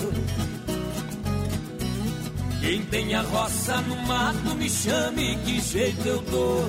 Quem 2.60 2.82
tem 2.84 3.14
a 3.14 3.22
roça 3.22 3.80
no 3.80 3.96
mato, 4.06 4.54
me 4.54 4.70
chame, 4.70 5.36
que 5.44 5.60
jeito 5.60 6.06
eu 6.06 6.22
dou. 6.22 6.64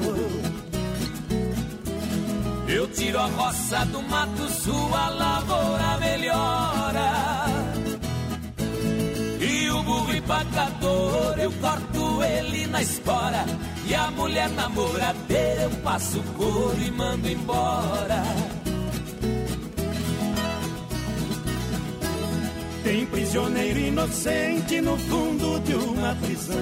Eu 2.68 2.88
tiro 2.88 3.20
a 3.20 3.28
roça 3.28 3.86
do 3.86 4.02
mato, 4.02 4.50
sua 4.50 5.10
lavoura 5.10 5.98
melhora. 6.00 7.46
E 9.40 9.70
o 9.70 9.84
burro 9.84 10.16
empacador, 10.16 11.36
eu 11.38 11.52
corto 11.62 12.24
ele 12.24 12.66
na 12.66 12.82
espora. 12.82 13.46
E 13.86 13.94
a 13.94 14.10
mulher 14.10 14.50
namoradeira, 14.50 15.64
eu 15.64 15.72
passo 15.84 16.20
couro 16.36 16.82
e 16.82 16.90
mando 16.90 17.30
embora. 17.30 18.63
Tem 22.84 23.06
prisioneiro 23.06 23.80
inocente 23.80 24.82
no 24.82 24.98
fundo 24.98 25.60
de 25.62 25.74
uma 25.74 26.14
prisão. 26.16 26.58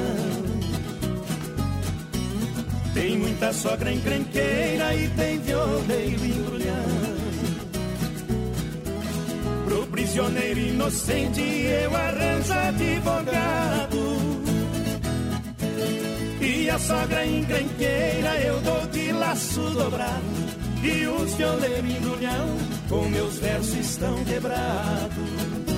Tem 2.94 3.18
muita 3.18 3.52
sogra 3.52 3.92
encrenqueira 3.92 4.94
e 4.94 5.10
tem 5.10 5.40
violeiro 5.40 6.26
embrulhão. 6.26 6.86
Pro 9.66 9.88
prisioneiro 9.88 10.60
inocente 10.60 11.42
eu 11.42 11.96
arranjo 11.96 12.54
advogado. 12.54 14.22
E 16.40 16.70
a 16.70 16.78
sogra 16.78 17.26
encrenqueira 17.26 18.40
eu 18.42 18.62
dou 18.62 18.86
de 18.88 19.12
laço 19.12 19.62
dobrado. 19.72 20.22
E 20.84 21.08
os 21.08 21.34
violeiros 21.34 21.90
embrulhão 21.90 22.58
com 22.90 23.10
meus 23.10 23.40
versos 23.40 23.74
estão 23.74 24.24
quebrados. 24.26 25.71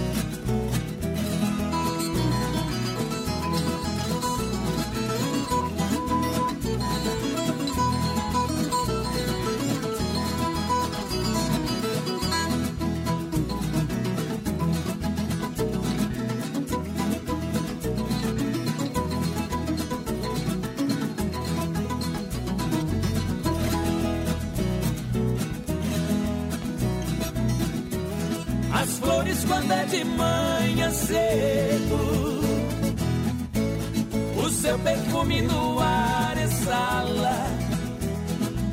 Perfume 35.23 35.41
no 35.41 35.79
ar 35.79 36.37
exala. 36.37 37.47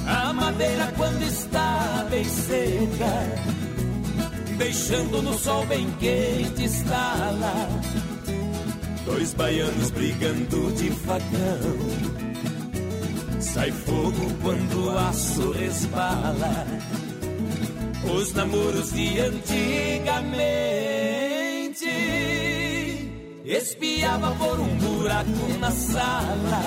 A 0.07 0.33
madeira 0.33 0.93
quando 0.97 1.23
está 1.23 2.07
bem 2.11 2.25
seca, 2.25 3.37
deixando 4.59 5.23
no 5.23 5.39
sol 5.39 5.65
bem 5.67 5.87
quente 6.01 6.65
estala. 6.65 7.69
Dois 9.05 9.35
baianos 9.35 9.91
brigando 9.91 10.73
de 10.73 10.91
facão. 10.91 11.79
Sai 13.41 13.71
fogo 13.71 14.35
quando 14.43 14.87
o 14.87 14.99
aço 14.99 15.53
resbala. 15.53 16.67
Os 18.13 18.33
namoros 18.33 18.93
de 18.93 19.21
antigamente 19.21 20.90
espiava 23.51 24.31
por 24.37 24.61
um 24.61 24.77
buraco 24.77 25.59
na 25.59 25.71
sala. 25.73 26.63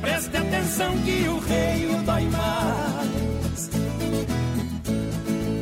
Preste 0.00 0.36
atenção 0.36 0.96
que 0.98 1.28
o 1.28 1.38
rei 1.40 1.86
o 1.86 2.02
dói 2.04 2.22
mais. 2.28 3.70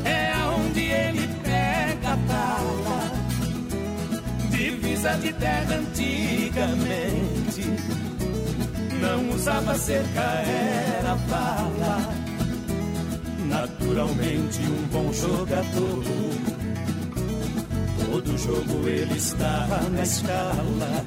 É 0.04 0.32
aonde 0.32 0.80
ele 0.80 1.28
pega 1.42 2.12
a 2.12 2.16
tala. 2.28 3.10
Divisa 4.50 5.16
de 5.16 5.32
terra 5.32 5.76
antigamente. 5.76 7.62
Não 9.00 9.30
usava 9.30 9.74
cerca, 9.76 10.20
era 10.20 11.14
bala. 11.14 12.23
Naturalmente 13.84 14.60
um 14.62 14.86
bom 14.90 15.12
jogador. 15.12 16.04
Todo 18.06 18.38
jogo 18.38 18.88
ele 18.88 19.14
estava 19.14 19.78
na 19.90 20.02
escala. 20.02 21.04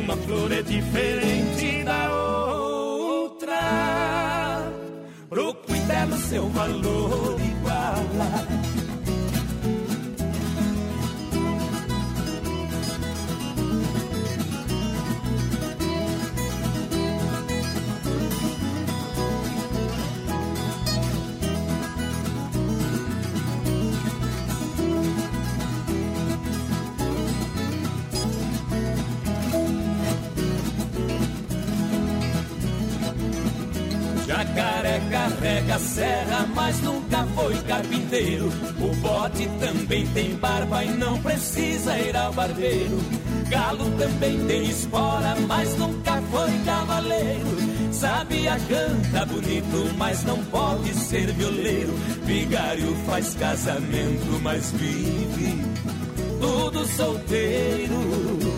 Uma 0.00 0.16
flor 0.16 0.52
é 0.52 0.62
diferente 0.62 1.82
da 1.82 2.14
outra. 2.14 3.58
Pro 5.28 5.54
cuidado 5.54 6.16
seu 6.18 6.48
valor 6.50 7.36
iguala. 7.40 8.57
Carrega 35.48 35.78
serra, 35.78 36.46
mas 36.54 36.78
nunca 36.82 37.24
foi 37.34 37.56
carpinteiro. 37.62 38.48
O 38.78 38.94
bote 38.96 39.48
também 39.58 40.06
tem 40.08 40.34
barba 40.36 40.84
e 40.84 40.90
não 40.90 41.18
precisa 41.22 41.98
ir 41.98 42.14
ao 42.14 42.30
barbeiro. 42.34 42.98
Galo 43.48 43.90
também 43.92 44.44
tem 44.46 44.68
espora, 44.68 45.34
mas 45.46 45.74
nunca 45.78 46.20
foi 46.30 46.50
cavaleiro. 46.66 47.56
Sabia 47.92 48.58
canta 48.68 49.24
bonito, 49.24 49.94
mas 49.96 50.22
não 50.24 50.44
pode 50.44 50.92
ser 50.94 51.32
violeiro. 51.32 51.94
Vigário 52.24 52.94
faz 53.06 53.34
casamento, 53.34 54.40
mas 54.42 54.70
vive 54.72 55.64
tudo 56.38 56.86
solteiro. 56.88 58.57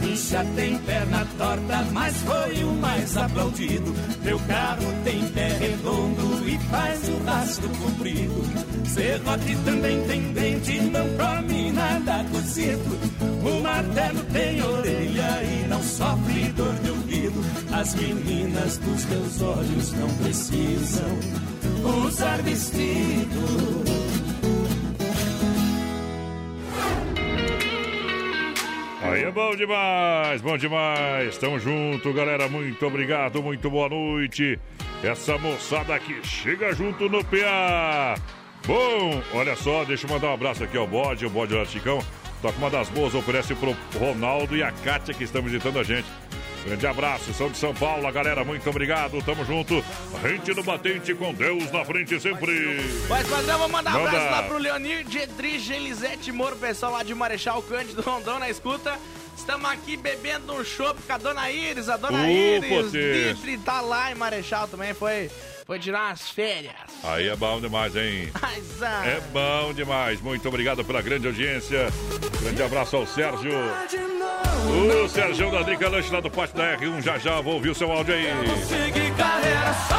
Garrincha 0.00 0.44
tem 0.56 0.78
perna 0.78 1.26
torta, 1.36 1.86
mas 1.92 2.16
foi 2.22 2.64
o 2.64 2.72
mais 2.72 3.16
aplaudido. 3.16 3.94
Meu 4.22 4.38
carro 4.40 4.92
tem 5.04 5.28
pé 5.28 5.48
redondo 5.58 6.48
e 6.48 6.58
faz 6.70 7.08
o 7.08 7.24
rastro 7.24 7.68
comprido. 7.68 8.42
Serrote 8.86 9.56
também 9.64 10.02
tem 10.06 10.32
dente, 10.32 10.80
não 10.80 11.06
come 11.16 11.70
nada 11.72 12.24
cozido. 12.32 12.98
O 13.20 13.62
martelo 13.62 14.24
tem 14.32 14.62
orelha 14.62 15.42
e 15.42 15.68
não 15.68 15.82
sofre 15.82 16.52
dor 16.52 16.74
de 16.82 16.90
ouvido. 16.90 17.44
As 17.70 17.94
meninas 17.94 18.78
dos 18.78 19.04
teus 19.04 19.42
olhos 19.42 19.92
não 19.92 20.08
precisam 20.16 21.18
usar 22.06 22.42
vestido. 22.42 23.99
Aí 29.10 29.24
é 29.24 29.30
bom 29.30 29.56
demais, 29.56 30.40
bom 30.40 30.56
demais. 30.56 31.36
Tamo 31.36 31.58
junto, 31.58 32.12
galera. 32.12 32.48
Muito 32.48 32.86
obrigado, 32.86 33.42
muito 33.42 33.68
boa 33.68 33.88
noite. 33.88 34.56
Essa 35.02 35.36
moçada 35.36 35.96
aqui 35.96 36.20
chega 36.22 36.72
junto 36.72 37.08
no 37.08 37.24
PA. 37.24 38.14
Bom, 38.64 39.20
olha 39.34 39.56
só, 39.56 39.84
deixa 39.84 40.06
eu 40.06 40.10
mandar 40.10 40.28
um 40.28 40.34
abraço 40.34 40.62
aqui 40.62 40.76
ao 40.76 40.86
bode, 40.86 41.26
o 41.26 41.30
bode 41.30 41.52
do 41.52 41.66
Chicão. 41.66 41.98
Toca 42.40 42.56
uma 42.58 42.70
das 42.70 42.88
boas, 42.88 43.12
oferece 43.12 43.52
pro 43.56 43.76
Ronaldo 43.98 44.56
e 44.56 44.62
a 44.62 44.70
Kátia 44.70 45.12
que 45.12 45.24
estão 45.24 45.42
visitando 45.42 45.80
a 45.80 45.82
gente. 45.82 46.06
Grande 46.64 46.86
abraço, 46.86 47.32
são 47.32 47.50
de 47.50 47.56
São 47.56 47.74
Paulo, 47.74 48.10
galera. 48.12 48.44
Muito 48.44 48.68
obrigado, 48.68 49.22
tamo 49.22 49.44
junto. 49.44 49.82
Rente 50.22 50.54
no 50.54 50.62
batente 50.62 51.14
com 51.14 51.32
Deus 51.32 51.70
na 51.72 51.84
frente 51.84 52.20
sempre. 52.20 52.80
Mas, 53.08 53.26
padrão, 53.28 53.58
vou 53.58 53.68
mandar 53.68 53.96
um 53.96 54.06
abraço 54.06 54.30
lá 54.30 54.42
pro 54.42 54.58
Leonir 54.58 55.04
Dietrich, 55.04 55.72
Elisete 55.72 56.30
Moro, 56.32 56.56
pessoal 56.56 56.92
lá 56.92 57.02
de 57.02 57.14
Marechal 57.14 57.62
Cândido 57.62 58.02
Rondão 58.02 58.38
na 58.38 58.50
escuta. 58.50 58.98
Estamos 59.36 59.70
aqui 59.70 59.96
bebendo 59.96 60.52
um 60.52 60.62
chopp 60.62 61.00
com 61.02 61.12
a 61.12 61.18
dona 61.18 61.50
Iris, 61.50 61.88
a 61.88 61.96
dona 61.96 62.30
Iris. 62.30 62.92
Dietrich 62.92 63.58
tá 63.64 63.80
lá 63.80 64.12
em 64.12 64.14
Marechal 64.14 64.68
também, 64.68 64.92
foi, 64.92 65.30
foi 65.70 65.78
tirar 65.78 66.08
umas 66.08 66.28
férias. 66.28 66.74
Aí 67.04 67.28
é 67.28 67.36
bom 67.36 67.60
demais, 67.60 67.94
hein? 67.94 68.28
Mas, 68.42 68.82
ah, 68.82 69.06
É 69.06 69.20
bom 69.32 69.72
demais. 69.72 70.20
Muito 70.20 70.48
obrigado 70.48 70.84
pela 70.84 71.00
grande 71.00 71.28
audiência. 71.28 71.86
Grande 72.42 72.60
abraço 72.60 72.96
ao 72.96 73.06
Sérgio. 73.06 73.52
O 75.04 75.08
Sérgio 75.08 75.48
da 75.52 75.62
Drica 75.62 75.88
Lanche 75.88 76.12
lá 76.12 76.20
do 76.20 76.28
Pátio 76.28 76.56
da 76.56 76.76
R1. 76.76 77.02
Já 77.02 77.18
já 77.18 77.40
vou 77.40 77.54
ouvir 77.54 77.70
o 77.70 77.74
seu 77.74 77.90
áudio 77.92 78.14
aí. 78.14 78.26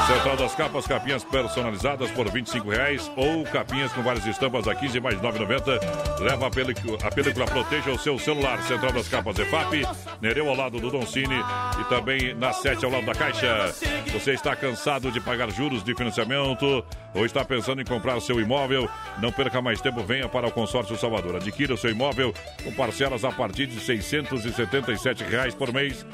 Central 0.07 0.35
das 0.35 0.55
Capas, 0.55 0.85
capinhas 0.85 1.23
personalizadas 1.23 2.11
por 2.11 2.29
25 2.29 2.69
reais 2.69 3.09
ou 3.15 3.45
capinhas 3.45 3.93
com 3.93 4.03
várias 4.03 4.25
estampas 4.25 4.67
a 4.67 4.75
15 4.75 4.99
mais 4.99 5.21
9,90. 5.21 6.19
Leva 6.19 6.47
a 6.47 6.51
película, 6.51 6.97
a 7.01 7.09
película 7.09 7.45
Proteja 7.45 7.91
o 7.91 7.97
seu 7.97 8.19
celular. 8.19 8.61
Central 8.63 8.91
das 8.91 9.07
Capas 9.07 9.39
EFAP, 9.39 9.87
Nereu 10.21 10.49
ao 10.49 10.55
lado 10.55 10.81
do 10.81 10.91
Don 10.91 11.05
Cine 11.05 11.39
e 11.79 11.83
também 11.85 12.33
na 12.33 12.51
7 12.51 12.83
ao 12.83 12.91
lado 12.91 13.05
da 13.05 13.15
Caixa. 13.15 13.73
Você 14.11 14.33
está 14.33 14.53
cansado 14.53 15.09
de 15.11 15.21
pagar 15.21 15.49
juros 15.49 15.60
de 15.69 15.95
financiamento 15.95 16.83
ou 17.13 17.25
está 17.25 17.45
pensando 17.45 17.81
em 17.81 17.85
comprar 17.85 18.19
seu 18.19 18.39
imóvel? 18.39 18.89
Não 19.21 19.31
perca 19.31 19.61
mais 19.61 19.79
tempo, 19.79 20.03
venha 20.03 20.27
para 20.27 20.47
o 20.47 20.51
Consórcio 20.51 20.97
Salvador. 20.97 21.35
Adquira 21.35 21.73
o 21.73 21.77
seu 21.77 21.91
imóvel 21.91 22.33
com 22.63 22.71
parcelas 22.73 23.23
a 23.23 23.31
partir 23.31 23.67
de 23.67 23.79
677 23.79 25.23
reais 25.23 25.53
por 25.53 25.71
mês 25.71 26.05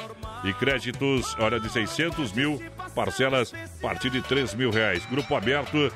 e 0.43 0.53
créditos, 0.53 1.35
olha, 1.39 1.59
de 1.59 1.69
600 1.69 2.33
mil, 2.33 2.61
parcelas 2.93 3.53
a 3.53 3.81
partir 3.81 4.09
de 4.09 4.21
3 4.21 4.53
mil 4.53 4.69
reais. 4.69 5.05
Grupo 5.05 5.35
aberto, 5.35 5.91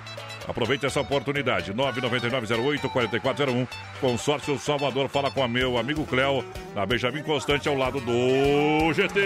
aproveite 0.48 0.86
essa 0.86 1.02
oportunidade. 1.02 1.74
99908-4401, 1.74 3.68
Consórcio 4.00 4.58
Salvador, 4.60 5.10
fala 5.10 5.32
com 5.32 5.44
a 5.44 5.48
meu 5.48 5.78
amigo 5.78 6.06
Cléo, 6.06 6.44
na 6.76 6.86
Benjamin 6.86 7.24
Constante, 7.24 7.68
ao 7.68 7.76
lado 7.76 8.00
do 8.00 8.94
GT. 8.94 9.22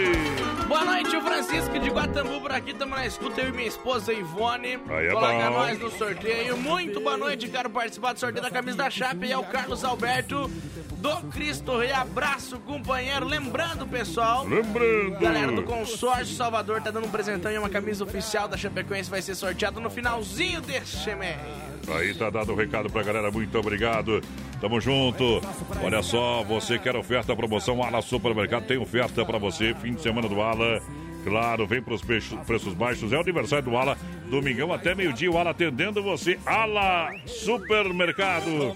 Boa 0.68 0.84
noite, 0.84 1.16
o 1.16 1.20
Francisco 1.22 1.78
de 1.78 1.88
Guatambu 1.88 2.40
por 2.40 2.52
aqui, 2.52 2.72
estamos 2.72 2.96
na 2.96 3.06
escuta, 3.06 3.40
eu 3.40 3.48
e 3.48 3.52
minha 3.52 3.68
esposa 3.68 4.12
Ivone. 4.12 4.78
Aí 4.88 5.06
é 5.06 5.10
Coloca 5.10 5.50
bom. 5.50 5.56
nós 5.56 5.78
no 5.78 5.90
sorteio. 5.90 6.56
Muito 6.56 7.00
boa 7.00 7.16
noite, 7.16 7.48
quero 7.48 7.70
participar 7.70 8.12
do 8.12 8.20
sorteio 8.20 8.42
da 8.42 8.50
camisa 8.50 8.76
da 8.76 8.90
Chape. 8.90 9.26
E 9.26 9.32
é 9.32 9.38
o 9.38 9.44
Carlos 9.44 9.84
Alberto 9.84 10.50
do 10.98 11.16
Cristo 11.30 11.78
Rei. 11.78 11.92
Abraço, 11.92 12.58
companheiro. 12.60 13.26
Lembrando, 13.26 13.86
pessoal. 13.86 14.44
Lembrando. 14.46 15.18
Galera 15.20 15.52
do 15.52 15.62
Consórcio 15.62 16.34
Salvador 16.34 16.82
tá 16.82 16.90
dando 16.90 17.06
um 17.06 17.10
presentão 17.10 17.50
e 17.52 17.58
uma 17.58 17.68
camisa 17.68 18.02
oficial 18.02 18.48
da 18.48 18.56
Chapecoense 18.56 19.08
vai 19.10 19.22
ser 19.22 19.34
sorteada 19.34 19.80
no 19.80 19.90
finalzinho 19.90 20.60
deste 20.60 20.98
Aí 21.88 22.14
tá 22.14 22.30
dado 22.30 22.52
o 22.52 22.56
recado 22.56 22.90
pra 22.90 23.02
galera, 23.02 23.30
muito 23.30 23.56
obrigado. 23.58 24.20
Tamo 24.60 24.80
junto. 24.80 25.40
Olha 25.82 26.02
só, 26.02 26.42
você 26.42 26.78
quer 26.78 26.96
oferta, 26.96 27.36
promoção 27.36 27.82
Ala 27.82 28.02
Supermercado 28.02 28.66
tem 28.66 28.78
oferta 28.78 29.24
pra 29.24 29.38
você, 29.38 29.74
fim 29.74 29.94
de 29.94 30.02
semana 30.02 30.28
do 30.28 30.40
Ala. 30.40 30.80
Claro, 31.26 31.66
vem 31.66 31.82
pros 31.82 32.02
preços, 32.02 32.38
preços 32.46 32.72
baixos. 32.72 33.12
É 33.12 33.16
o 33.16 33.20
aniversário 33.20 33.64
do 33.64 33.76
Ala. 33.76 33.98
Domingão 34.30 34.72
até 34.72 34.94
meio-dia. 34.94 35.28
O 35.28 35.36
Ala 35.36 35.50
atendendo 35.50 36.00
você. 36.00 36.38
Ala 36.46 37.10
Supermercado. 37.26 38.72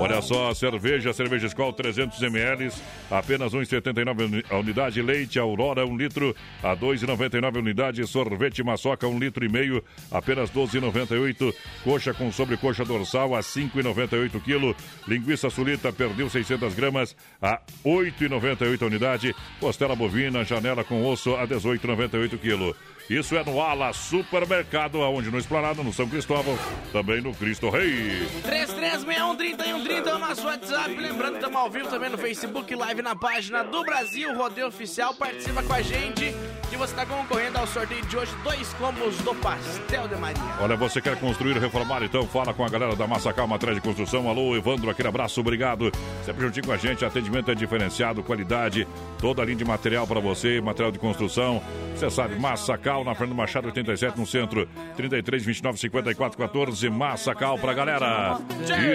Olha 0.00 0.22
só, 0.22 0.54
cerveja, 0.54 1.12
cerveja 1.12 1.46
Skol 1.48 1.74
300 1.74 2.22
ml, 2.22 2.72
apenas 3.10 3.52
1,79 3.52 4.44
a 4.48 4.56
unidade. 4.56 5.02
Leite 5.02 5.38
Aurora, 5.38 5.84
1 5.84 5.94
litro, 5.94 6.34
a 6.62 6.74
2,99 6.74 7.56
a 7.56 7.58
unidade. 7.58 8.06
Sorvete 8.06 8.62
Maçoca, 8.62 9.06
1 9.06 9.18
litro 9.18 9.44
e 9.44 9.50
meio, 9.50 9.84
apenas 10.10 10.50
12,98. 10.50 11.54
Coxa 11.84 12.14
com 12.14 12.32
sobrecoxa 12.32 12.82
dorsal, 12.82 13.34
a 13.34 13.40
5,98 13.40 14.40
quilo. 14.42 14.74
Linguiça 15.06 15.50
sulita, 15.50 15.92
perdeu 15.92 16.30
600 16.30 16.74
gramas, 16.74 17.14
a 17.42 17.60
8,98 17.84 18.82
a 18.82 18.86
unidade. 18.86 19.34
Costela 19.60 19.94
bovina, 19.94 20.45
janela 20.46 20.84
com 20.84 21.04
osso, 21.04 21.34
a 21.34 21.46
18,98 21.46 22.38
quilo. 22.38 22.76
Isso 23.08 23.36
é 23.36 23.44
no 23.44 23.60
Ala 23.60 23.92
Supermercado, 23.92 25.00
aonde 25.02 25.30
no 25.30 25.38
Esplanado, 25.38 25.84
no 25.84 25.92
São 25.92 26.08
Cristóvão, 26.08 26.58
também 26.92 27.20
no 27.20 27.32
Cristo 27.32 27.70
Rei. 27.70 28.26
3361 28.42 30.08
é 30.08 30.14
o 30.14 30.18
nosso 30.18 30.44
WhatsApp. 30.44 30.96
Lembrando 30.96 31.32
que 31.32 31.38
estamos 31.38 31.56
ao 31.56 31.70
vivo 31.70 31.88
também 31.88 32.10
no 32.10 32.18
Facebook 32.18 32.74
Live 32.74 33.02
na 33.02 33.14
página 33.14 33.62
do 33.62 33.84
Brasil 33.84 34.34
Rodeio 34.34 34.66
Oficial. 34.66 35.14
Participa 35.14 35.62
com 35.62 35.72
a 35.72 35.82
gente 35.82 36.34
que 36.68 36.76
você 36.76 36.92
está 36.92 37.06
concorrendo 37.06 37.58
ao 37.58 37.66
sorteio 37.66 38.04
de 38.06 38.16
hoje. 38.16 38.32
Dois 38.42 38.72
combos 38.74 39.16
do 39.18 39.34
Pastel 39.36 40.08
de 40.08 40.16
Maria. 40.16 40.42
Olha, 40.60 40.76
você 40.76 41.00
quer 41.00 41.18
construir, 41.18 41.58
reformar, 41.58 42.02
então 42.02 42.26
fala 42.26 42.52
com 42.52 42.64
a 42.64 42.68
galera 42.68 42.96
da 42.96 43.06
Massacal 43.06 43.46
Matriz 43.46 43.74
de 43.74 43.80
Construção. 43.80 44.28
Alô, 44.28 44.56
Evandro, 44.56 44.90
aquele 44.90 45.08
abraço, 45.08 45.40
obrigado. 45.40 45.90
Sempre 46.24 46.42
juntinho 46.42 46.66
com 46.66 46.72
a 46.72 46.76
gente, 46.76 47.04
atendimento 47.04 47.50
é 47.50 47.54
diferenciado, 47.54 48.22
qualidade, 48.22 48.86
toda 49.18 49.42
a 49.42 49.44
linha 49.44 49.56
de 49.56 49.64
material 49.64 50.06
para 50.06 50.20
você, 50.20 50.60
material 50.60 50.92
de 50.92 50.98
construção. 50.98 51.62
Você 51.94 52.10
sabe, 52.10 52.38
Massacal, 52.38 53.04
na 53.04 53.14
Fernando 53.14 53.36
Machado, 53.36 53.68
87, 53.68 54.18
no 54.18 54.26
centro, 54.26 54.68
33, 54.96 55.44
29, 55.44 55.78
54, 55.78 56.36
14. 56.36 56.90
Massacal 56.90 57.58
pra 57.58 57.72
galera. 57.72 58.38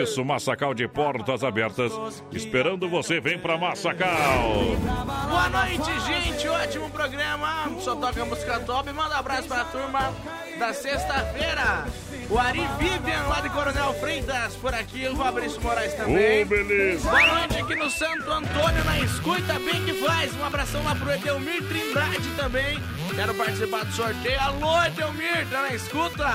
Isso, 0.02 0.24
Massacal 0.24 0.74
de 0.74 0.88
portas 0.88 1.44
abertas. 1.44 1.92
Esperando 2.32 2.88
você, 2.88 3.20
vem 3.20 3.40
pra 3.40 3.58
Massacal. 3.58 4.54
Boa 5.30 5.50
noite, 5.50 6.00
gente. 6.06 6.48
Ótimo 6.48 6.90
programa. 6.92 7.71
Só 7.80 7.96
toca 7.96 8.26
música 8.26 8.60
top. 8.60 8.92
Manda 8.92 9.16
um 9.16 9.20
abraço 9.20 9.48
pra 9.48 9.66
turma 9.66 10.14
da 10.60 10.74
sexta-feira. 10.74 11.86
O 12.32 12.40
Ari 12.40 12.62
Vivian, 12.80 13.24
lá 13.28 13.42
de 13.42 13.50
Coronel 13.50 13.94
Freitas, 13.96 14.56
por 14.56 14.74
aqui. 14.74 15.06
O 15.06 15.18
Fabrício 15.18 15.60
Moraes 15.62 15.94
também. 15.96 16.46
Beleza. 16.46 17.10
Boa 17.10 17.28
noite 17.28 17.58
aqui 17.58 17.76
no 17.76 17.90
Santo 17.90 18.32
Antônio, 18.32 18.86
na 18.86 19.00
escuta, 19.02 19.60
bem 19.60 19.84
que 19.84 19.94
faz. 19.96 20.34
Um 20.38 20.46
abração 20.46 20.82
lá 20.82 20.96
pro 20.96 21.12
Edelmir 21.12 21.62
Trindade 21.68 22.30
também. 22.38 22.80
Quero 23.14 23.34
participar 23.34 23.84
do 23.84 23.92
sorteio. 23.92 24.40
Alô, 24.40 24.82
Edelmir, 24.86 25.46
tá 25.52 25.62
na 25.64 25.74
escuta? 25.74 26.30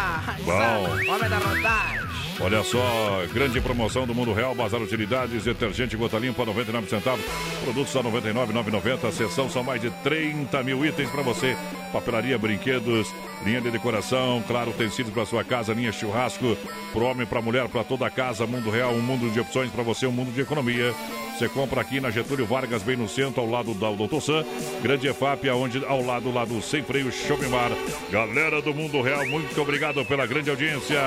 Bom. 0.45 1.15
Homem 1.15 1.31
da 1.31 1.39
vantagem. 1.39 2.07
Olha 2.39 2.63
só, 2.63 3.23
grande 3.33 3.59
promoção 3.63 4.07
do 4.07 4.15
Mundo 4.15 4.35
Real, 4.35 4.55
Bazar 4.55 4.83
Utilidades, 4.83 5.45
detergente 5.45 5.97
gota 5.97 6.19
limpa, 6.19 6.45
99 6.45 6.87
centavos, 6.87 7.25
produtos 7.65 7.97
a 7.97 8.03
99,990, 8.03 9.11
sessão 9.13 9.49
são 9.49 9.65
mais 9.65 9.81
de 9.81 9.89
30 9.89 10.63
mil 10.63 10.85
itens 10.85 11.09
para 11.09 11.23
você, 11.23 11.57
papelaria, 12.01 12.37
brinquedos, 12.39 13.13
linha 13.45 13.61
de 13.61 13.71
decoração, 13.71 14.43
claro, 14.47 14.73
tecidos 14.73 15.13
para 15.13 15.25
sua 15.27 15.43
casa, 15.45 15.73
linha 15.73 15.93
churrasco, 15.93 16.57
pro 16.93 17.05
homem, 17.05 17.27
pra 17.27 17.41
mulher, 17.43 17.69
para 17.69 17.83
toda 17.85 18.07
a 18.07 18.11
casa, 18.11 18.47
Mundo 18.47 18.71
Real, 18.71 18.93
um 18.93 19.01
mundo 19.01 19.31
de 19.33 19.41
opções 19.41 19.71
para 19.71 19.83
você, 19.83 20.07
um 20.07 20.13
mundo 20.13 20.33
de 20.33 20.41
economia. 20.41 20.95
Você 21.37 21.49
compra 21.51 21.83
aqui 21.83 22.01
na 22.01 22.11
Getúlio 22.11 22.47
Vargas, 22.47 22.83
bem 22.83 22.97
no 22.97 23.07
centro, 23.07 23.43
ao 23.43 23.51
lado 23.51 23.75
da 23.75 23.91
Doutor 23.91 24.23
Sam, 24.23 24.45
Grande 24.83 25.07
EFAP, 25.09 25.49
aonde, 25.51 25.85
ao 25.85 26.03
lado 26.03 26.33
lá 26.33 26.45
do 26.47 26.63
Sem 26.63 26.83
Freio 26.83 27.13
Shopping 27.13 27.49
Bar. 27.51 27.71
Galera 28.11 28.63
do 28.63 28.73
Mundo 28.75 29.03
Real, 29.03 29.27
muito 29.27 29.61
obrigado 29.61 30.03
pela 30.07 30.27
grande 30.27 30.49
audiência. 30.49 30.99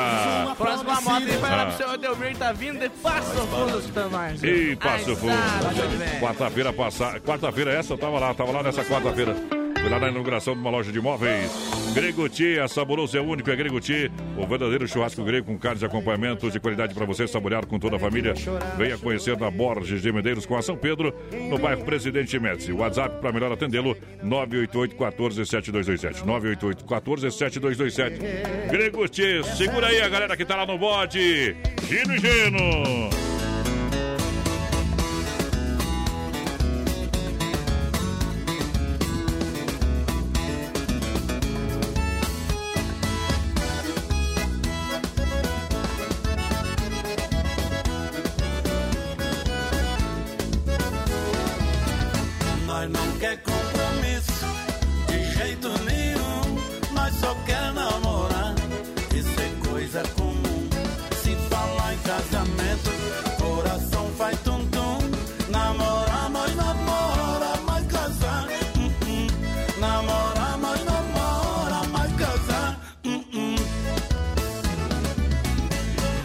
Próxima 0.56 1.02
moto 1.02 1.24
aí 1.24 1.38
vai 1.38 1.52
lá 1.52 1.64
Ah. 1.64 1.66
pro 1.68 1.78
seu 1.78 1.94
Edelmir, 1.96 2.38
tá 2.38 2.52
vindo 2.52 2.80
de 2.80 2.90
Passo 2.90 3.32
Fundo 3.48 4.10
nós. 4.12 4.44
E 4.44 4.76
Passo 4.76 5.16
Fundo. 5.16 5.34
Quarta-feira 6.20 6.72
passada. 6.74 7.20
Quarta-feira 7.20 7.72
essa, 7.74 7.94
eu 7.94 7.98
tava 7.98 8.20
lá, 8.20 8.34
tava 8.34 8.52
lá 8.52 8.62
nessa 8.64 8.84
quarta-feira. 8.86 9.36
Lá 9.90 10.00
na 10.00 10.10
inauguração 10.10 10.54
de 10.54 10.60
uma 10.60 10.70
loja 10.70 10.92
de 10.92 11.00
imóveis. 11.00 11.52
Grego 11.96 12.30
Tia, 12.30 12.68
saboroso 12.68 13.18
é 13.18 13.22
único, 13.22 13.50
é 13.50 13.56
Grego 13.56 13.80
Tia. 13.80 14.12
O 14.38 14.46
verdadeiro 14.46 14.88
churrasco 14.88 15.24
grego 15.24 15.48
com 15.48 15.58
carnes 15.58 15.82
e 15.82 15.86
acompanhamentos 15.86 16.54
de 16.54 16.60
qualidade 16.60 16.94
para 16.94 17.06
você 17.06 17.28
saborear 17.28 17.66
com 17.66 17.80
toda 17.80 17.96
a 17.96 18.00
família. 18.00 18.36
Venha 18.78 19.00
conhecer 19.00 19.36
na 19.36 19.50
Borges 19.50 20.04
de 20.04 20.12
Medeiros 20.12 20.46
com 20.46 20.56
a 20.56 20.62
São 20.62 20.78
Pedro, 20.78 21.12
no 21.50 21.58
bairro 21.58 21.84
Presidente 21.84 22.38
Médici. 22.40 22.72
WhatsApp 22.72 23.20
para 23.20 23.32
melhor 23.32 23.52
atendê-lo, 23.52 23.98
988 24.22 24.96
14 24.96 25.46
7227. 25.46 26.24
988 26.24 26.86
14 26.86 27.32
7227. 27.32 28.70
Grego 28.70 29.08
Tia, 29.08 29.44
segura 29.44 29.88
aí 29.88 30.02
a 30.02 30.08
galera 30.08 30.38
que 30.38 30.46
tá 30.46 30.56
lá 30.56 30.68
no 30.68 30.78
bode. 30.78 31.56
Gino 31.88 32.16
e 32.16 32.20
Gino. 32.20 33.39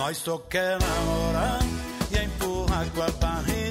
Nós 0.05 0.19
só 0.19 0.37
quer 0.37 0.79
namorar 0.79 1.61
e 2.13 2.25
empurrar 2.27 2.87
com 2.91 3.01
a 3.01 3.11
barriga. 3.13 3.64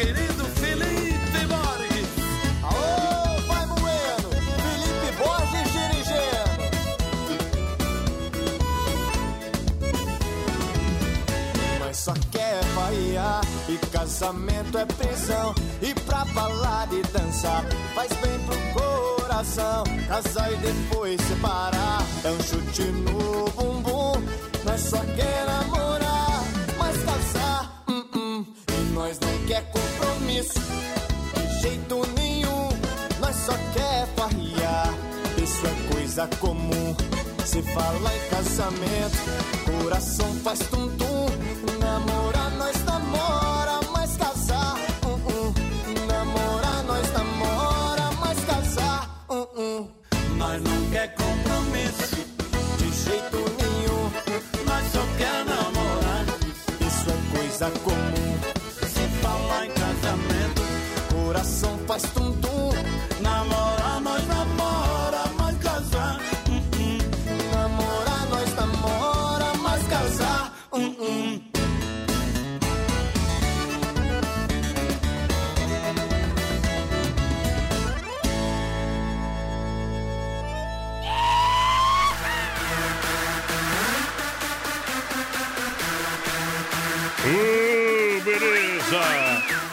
Querido 0.00 0.44
Felipe 0.56 1.46
Borges. 1.46 2.08
Aô, 2.62 3.40
vai 3.46 3.66
Moeno, 3.66 4.30
Felipe 4.64 5.08
Borges 5.18 5.66
Girigeno. 5.72 6.64
Nós 11.80 11.96
só 11.98 12.14
quer 12.30 12.64
variar 12.74 13.42
e 13.68 13.76
casamento 13.88 14.78
é 14.78 14.86
prisão. 14.86 15.54
E 15.82 15.94
pra 16.06 16.24
falar 16.24 16.88
e 16.92 17.02
dançar 17.12 17.62
faz 17.94 18.10
bem 18.22 18.38
pro 18.46 18.56
coração. 18.72 19.84
Casar 20.08 20.50
e 20.50 20.56
depois 20.56 21.20
separar 21.20 22.02
é 22.24 22.30
um 22.30 22.42
chute 22.42 22.84
no 22.84 23.50
bumbum. 23.50 24.22
Nós 24.64 24.80
só 24.80 24.98
quer 25.16 25.46
namorar, 25.46 25.69
coisa 36.20 36.26
comum. 36.38 36.94
Se 37.44 37.62
fala 37.62 38.14
em 38.14 38.28
casamento, 38.28 39.82
coração 39.82 40.34
faz 40.42 40.58
tum-tum. 40.70 41.09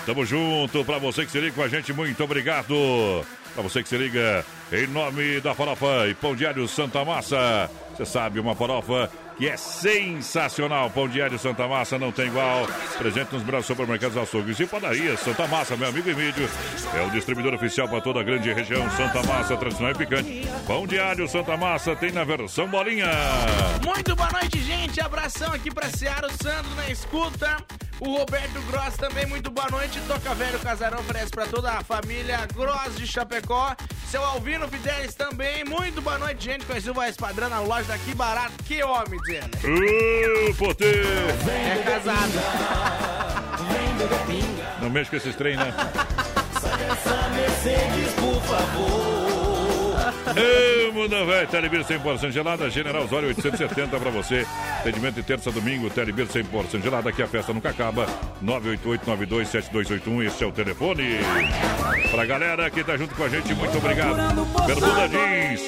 Tamo 0.08 0.26
junto. 0.26 0.86
Pra 0.86 0.98
você 1.00 1.26
que 1.26 1.32
se 1.32 1.40
liga 1.42 1.54
com 1.54 1.62
a 1.62 1.68
gente, 1.68 1.92
muito 1.92 2.24
obrigado. 2.24 3.26
Pra 3.54 3.62
você 3.62 3.84
que 3.84 3.90
se 3.90 3.98
liga 3.98 4.46
em 4.72 4.88
nome 4.88 5.42
da 5.42 5.54
farofa 5.54 6.08
e 6.08 6.14
pão 6.14 6.34
diário 6.34 6.66
Santa 6.66 7.04
Massa. 7.04 7.70
Você 7.92 8.06
sabe, 8.06 8.40
uma 8.40 8.56
farofa 8.56 9.12
que 9.38 9.50
é 9.50 9.58
sensacional. 9.58 10.90
Pão 10.92 11.10
diário 11.10 11.38
Santa 11.38 11.68
Massa 11.68 12.00
não 12.00 12.14
tem 12.14 12.28
igual. 12.28 12.66
Presente 12.98 13.34
nos 13.34 13.44
melhores 13.44 13.66
supermercados, 13.66 14.16
açougues 14.16 14.58
e 14.62 14.66
padarias. 14.66 15.20
Santa 15.20 15.46
Massa, 15.46 15.76
meu 15.76 15.90
amigo 15.90 16.10
Emílio, 16.10 16.50
é 16.96 17.02
o 17.02 17.12
distribuidor 17.12 17.56
oficial 17.56 17.90
para 17.90 18.00
toda 18.00 18.22
a 18.22 18.24
grande 18.24 18.54
região. 18.54 18.90
Santa 18.92 19.22
Massa, 19.24 19.58
tradicional 19.58 19.92
e 19.92 19.96
picante. 19.96 20.48
Pão 20.66 20.88
diário 20.88 21.28
Santa 21.28 21.58
Massa 21.58 21.98
tem 21.98 22.14
na 22.14 22.24
versão 22.24 22.66
bolinha. 22.70 23.12
Muito 23.84 24.16
boa 24.16 24.32
noite, 24.32 24.58
gente. 24.64 25.02
Abração 25.02 25.54
aqui 25.54 25.70
pra 25.70 25.90
Seara, 25.90 26.30
Sandro 26.30 26.74
na 26.76 26.90
escuta. 26.90 27.58
O 28.00 28.18
Roberto 28.18 28.62
Gross 28.68 28.96
também, 28.96 29.26
muito 29.26 29.50
boa 29.50 29.70
noite. 29.70 30.00
Toca 30.08 30.34
Velho 30.36 30.60
Casarão 30.60 31.00
oferece 31.00 31.32
pra 31.32 31.46
toda 31.48 31.72
a 31.72 31.84
família 31.84 32.48
Gross 32.54 32.96
de 32.96 33.08
Chapecó. 33.08 33.76
Seu 34.10 34.24
Alvino 34.24 34.68
Fidelis 34.68 35.16
também, 35.16 35.64
muito 35.66 36.02
boa 36.02 36.18
noite, 36.18 36.46
gente. 36.46 36.66
Conheci 36.66 36.90
o 36.90 36.94
Voz 36.94 37.18
Padrão 37.18 37.50
na 37.50 37.60
loja 37.60 37.86
daqui, 37.86 38.14
barato. 38.14 38.54
Que 38.66 38.84
homem, 38.84 39.20
dizendo. 39.22 39.58
Ô, 39.58 40.54
poder! 40.56 41.06
É 41.50 41.84
casado. 41.84 42.32
Não 44.82 44.90
mexe 44.90 45.10
com 45.10 45.18
esses 45.18 45.36
trem, 45.36 45.58
né? 45.58 45.74
Essa 46.56 47.30
Mercedes, 47.30 48.14
por 48.14 48.42
favor. 48.44 49.27
Ei, 50.36 50.92
Mundo 50.92 51.26
Velho, 51.26 51.48
Telebir 51.48 51.84
100% 51.84 52.32
gelada, 52.32 52.70
General 52.70 53.04
Osório 53.04 53.30
870 53.30 54.00
pra 54.00 54.10
você. 54.10 54.46
Atendimento 54.80 55.16
de 55.16 55.24
terça 55.24 55.50
a 55.50 55.54
domingo, 55.54 55.90
Telebir 55.90 56.28
100% 56.28 56.82
gelada, 56.82 57.10
aqui 57.10 57.22
a 57.22 57.28
festa 57.28 57.54
nunca 57.54 57.70
acaba. 57.70 58.06
988-92-7281, 58.44 60.26
esse 60.26 60.44
é 60.44 60.48
o 60.48 60.52
telefone. 60.52 61.04
Pra 62.12 62.26
galera 62.26 62.70
que 62.70 62.84
tá 62.84 62.98
junto 62.98 63.16
com 63.16 63.24
a 63.24 63.30
gente, 63.30 63.54
muito 63.54 63.78
obrigado. 63.78 64.16
Bermuda 64.66 65.08
Jeans, 65.08 65.62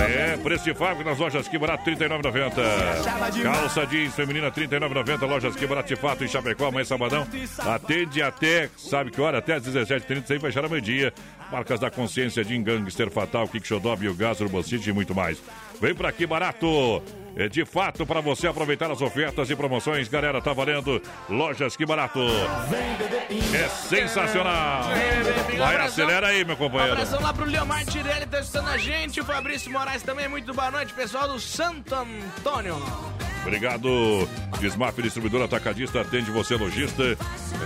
é, 0.00 0.36
preço 0.42 0.64
de 0.64 0.74
fábrica 0.74 1.10
nas 1.10 1.18
lojas 1.18 1.48
Que 1.48 1.58
Barato, 1.58 1.88
R$ 1.88 1.96
39,90. 1.96 3.42
Calça 3.42 3.86
jeans 3.86 4.14
feminina, 4.14 4.46
R$ 4.46 4.66
39,90, 4.66 5.26
lojas 5.26 5.56
Que 5.56 5.66
Barato 5.66 5.88
de 5.88 5.96
Fato 5.96 6.24
em 6.24 6.28
Chapecó, 6.28 6.68
amanhã 6.68 6.84
sabadão. 6.84 7.26
Atende 7.58 8.22
até, 8.22 8.68
sabe 8.76 9.10
que 9.10 9.20
hora? 9.20 9.38
Até 9.38 9.54
às 9.54 9.62
17h30, 9.62 10.26
sem 10.26 10.38
fechar 10.38 10.64
ao 10.64 10.70
meio-dia. 10.70 11.12
Marcas 11.50 11.80
da 11.80 11.90
Consciência, 11.90 12.44
de 12.44 12.56
Gangster 12.58 13.10
Fatal, 13.10 13.48
Kick 13.48 13.66
Xodó, 13.66 13.79
Biogás, 13.96 14.40
Urban 14.40 14.62
City 14.62 14.90
e 14.90 14.92
muito 14.92 15.14
mais. 15.14 15.38
Vem 15.80 15.94
pra 15.94 16.10
aqui 16.10 16.26
barato! 16.26 17.02
É 17.36 17.48
de 17.48 17.64
fato 17.64 18.04
para 18.04 18.20
você 18.20 18.46
aproveitar 18.46 18.90
as 18.90 19.00
ofertas 19.00 19.48
e 19.48 19.56
promoções, 19.56 20.08
galera, 20.08 20.42
tá 20.42 20.52
valendo. 20.52 21.00
Lojas 21.28 21.76
Que 21.76 21.86
Barato. 21.86 22.20
É 23.54 23.68
sensacional. 23.68 24.84
Vai, 25.56 25.76
acelera 25.76 26.28
aí, 26.28 26.44
meu 26.44 26.56
companheiro. 26.56 26.92
Abração 26.92 27.20
lá 27.20 27.32
pro 27.32 27.44
Leomar 27.44 27.84
Tirelli, 27.86 28.26
tá 28.26 28.38
assistindo 28.38 28.68
a 28.68 28.76
gente. 28.76 29.20
O 29.20 29.24
Fabrício 29.24 29.70
Moraes 29.70 30.02
também, 30.02 30.28
muito 30.28 30.52
boa 30.52 30.70
noite, 30.70 30.92
pessoal 30.92 31.28
do 31.28 31.38
Santo 31.38 31.94
Antônio. 31.94 32.76
Obrigado. 33.42 34.28
Desmaf 34.60 35.00
Distribuidor 35.00 35.42
Atacadista 35.42 36.02
atende 36.02 36.30
você, 36.30 36.56
lojista, 36.56 37.16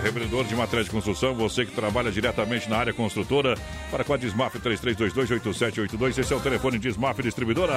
revendedor 0.01 0.45
de 0.45 0.55
materiais 0.55 0.85
de 0.85 0.91
construção, 0.91 1.35
você 1.35 1.65
que 1.65 1.73
trabalha 1.73 2.09
diretamente 2.11 2.69
na 2.69 2.77
área 2.77 2.93
construtora, 2.93 3.57
para 3.91 4.03
com 4.03 4.13
a 4.13 4.17
Desmaf 4.17 4.57
33228782. 4.59 6.17
Esse 6.19 6.33
é 6.33 6.35
o 6.35 6.39
telefone 6.39 6.79
Desmaf 6.79 7.21
Distribuidora. 7.21 7.73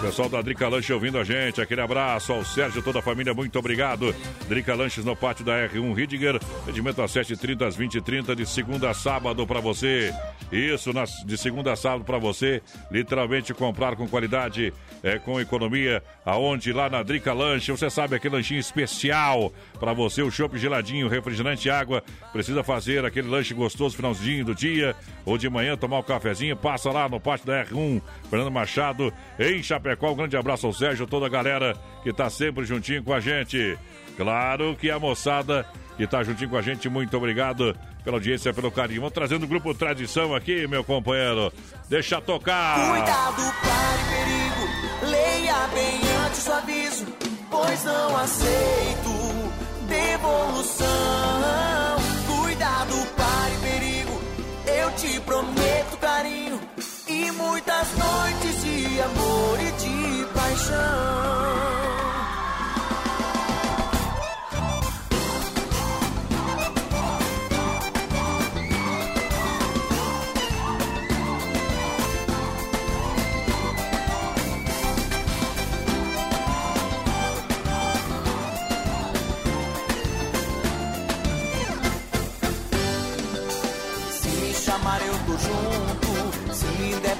Pessoal 0.00 0.30
da 0.30 0.40
Drica 0.40 0.66
Lanche 0.66 0.92
ouvindo 0.94 1.18
a 1.18 1.24
gente, 1.24 1.60
aquele 1.60 1.82
abraço 1.82 2.32
ao 2.32 2.42
Sérgio, 2.42 2.82
toda 2.82 3.00
a 3.00 3.02
família, 3.02 3.34
muito 3.34 3.58
obrigado. 3.58 4.14
Drica 4.48 4.74
Lanches 4.74 5.04
no 5.04 5.14
pátio 5.14 5.44
da 5.44 5.52
R1 5.68 5.94
Ridiger, 5.94 6.36
atendimento 6.62 7.02
às 7.02 7.12
7h30, 7.12 7.66
às 7.66 7.76
20h30, 7.76 8.34
de 8.34 8.46
segunda 8.46 8.88
a 8.88 8.94
sábado 8.94 9.46
para 9.46 9.60
você. 9.60 10.10
Isso, 10.50 10.92
nas, 10.94 11.22
de 11.24 11.36
segunda 11.36 11.72
a 11.72 11.76
sábado 11.76 12.02
para 12.02 12.16
você, 12.16 12.62
literalmente 12.90 13.52
comprar 13.52 13.94
com 13.94 14.08
qualidade, 14.08 14.72
é, 15.02 15.18
com 15.18 15.38
economia, 15.38 16.02
aonde 16.24 16.72
lá 16.72 16.88
na 16.88 17.02
Drica 17.02 17.34
Lanche, 17.34 17.70
você 17.70 17.90
sabe, 17.90 18.16
aquele 18.16 18.36
lanchinho 18.36 18.58
especial 18.58 19.52
para 19.78 19.92
você, 19.92 20.22
o 20.22 20.30
chopp 20.30 20.56
geladinho, 20.56 21.08
refrigerante 21.08 21.68
água. 21.68 22.02
Precisa 22.32 22.64
fazer 22.64 23.04
aquele 23.04 23.28
lanche 23.28 23.52
gostoso 23.52 23.96
finalzinho 23.96 24.46
do 24.46 24.54
dia 24.54 24.96
ou 25.26 25.36
de 25.36 25.48
manhã, 25.48 25.76
tomar 25.76 25.98
um 25.98 26.02
cafezinho, 26.02 26.56
passa 26.56 26.90
lá 26.90 27.06
no 27.06 27.20
pátio 27.20 27.46
da 27.46 27.64
R1, 27.66 28.00
Fernando 28.30 28.50
Machado, 28.50 28.79
em 29.38 29.62
Chapecó. 29.62 30.12
Um 30.12 30.16
grande 30.16 30.36
abraço 30.36 30.66
ao 30.66 30.72
Sérgio, 30.72 31.06
toda 31.06 31.26
a 31.26 31.28
galera 31.28 31.76
que 32.02 32.12
tá 32.12 32.28
sempre 32.30 32.64
juntinho 32.64 33.02
com 33.02 33.12
a 33.12 33.20
gente. 33.20 33.78
Claro 34.16 34.76
que 34.76 34.90
a 34.90 34.98
moçada 34.98 35.66
que 35.96 36.06
tá 36.06 36.22
juntinho 36.22 36.50
com 36.50 36.56
a 36.56 36.62
gente, 36.62 36.88
muito 36.88 37.16
obrigado 37.16 37.76
pela 38.02 38.16
audiência, 38.16 38.54
pelo 38.54 38.70
carinho. 38.70 39.00
Vamos 39.00 39.14
trazendo 39.14 39.44
o 39.44 39.46
grupo 39.46 39.74
Tradição 39.74 40.34
aqui, 40.34 40.66
meu 40.66 40.82
companheiro. 40.82 41.52
Deixa 41.88 42.20
tocar. 42.20 42.90
Cuidado, 42.90 43.42
pare 43.60 44.02
perigo. 44.08 45.10
Leia 45.10 45.66
bem 45.74 46.00
antes 46.26 46.46
o 46.46 46.52
aviso, 46.52 47.06
pois 47.50 47.84
não 47.84 48.16
aceito 48.16 49.10
devolução. 49.88 50.86
Cuidado, 52.26 52.94
pare 53.16 53.56
perigo. 53.62 54.20
Eu 54.66 54.90
te 54.92 55.20
prometo 55.20 55.96
carinho 55.98 56.60
muitas 57.32 57.88
noites 57.96 58.62
de 58.62 59.00
amor 59.00 59.58
e 59.60 59.72
de 59.72 60.24
paixão. 60.34 61.89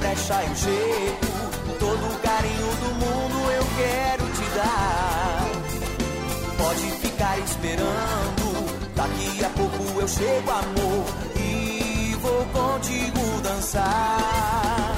Brecha 0.01 0.43
eu 0.43 0.57
chego. 0.57 1.79
Todo 1.79 2.05
o 2.13 2.19
carinho 2.21 2.71
do 2.83 2.95
mundo 2.95 3.51
eu 3.53 3.65
quero 3.79 4.25
te 4.33 4.47
dar. 4.57 5.51
Pode 6.59 6.91
ficar 7.03 7.39
esperando, 7.39 8.95
daqui 8.95 9.45
a 9.45 9.51
pouco 9.51 10.01
eu 10.01 10.09
chego, 10.09 10.51
amor, 10.51 11.05
e 11.37 12.17
vou 12.21 12.45
contigo 12.47 13.41
dançar. 13.43 14.95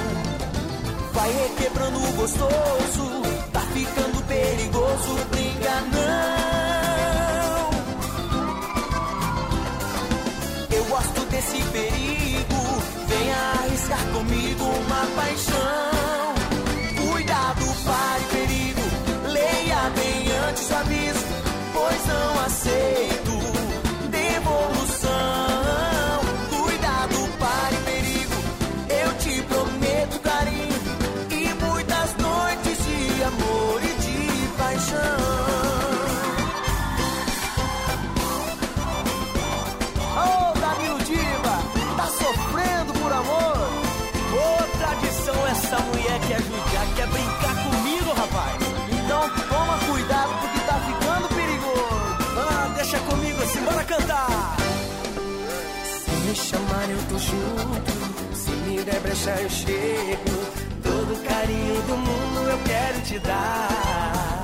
Vai 1.12 1.30
requebrando 1.30 1.98
o 1.98 2.12
gostoso, 2.12 3.22
tá 3.52 3.60
ficando 3.60 4.26
perigoso, 4.26 5.14
brinca 5.30 5.80
não. 5.92 6.41
Junto, 57.18 57.92
se 58.34 58.50
me 58.50 58.82
der 58.82 59.00
brecha 59.00 59.30
eu 59.40 59.50
chego. 59.50 60.36
Todo 60.82 61.22
carinho 61.24 61.82
do 61.82 61.96
mundo 61.96 62.50
eu 62.50 62.58
quero 62.64 63.00
te 63.02 63.18
dar. 63.20 64.42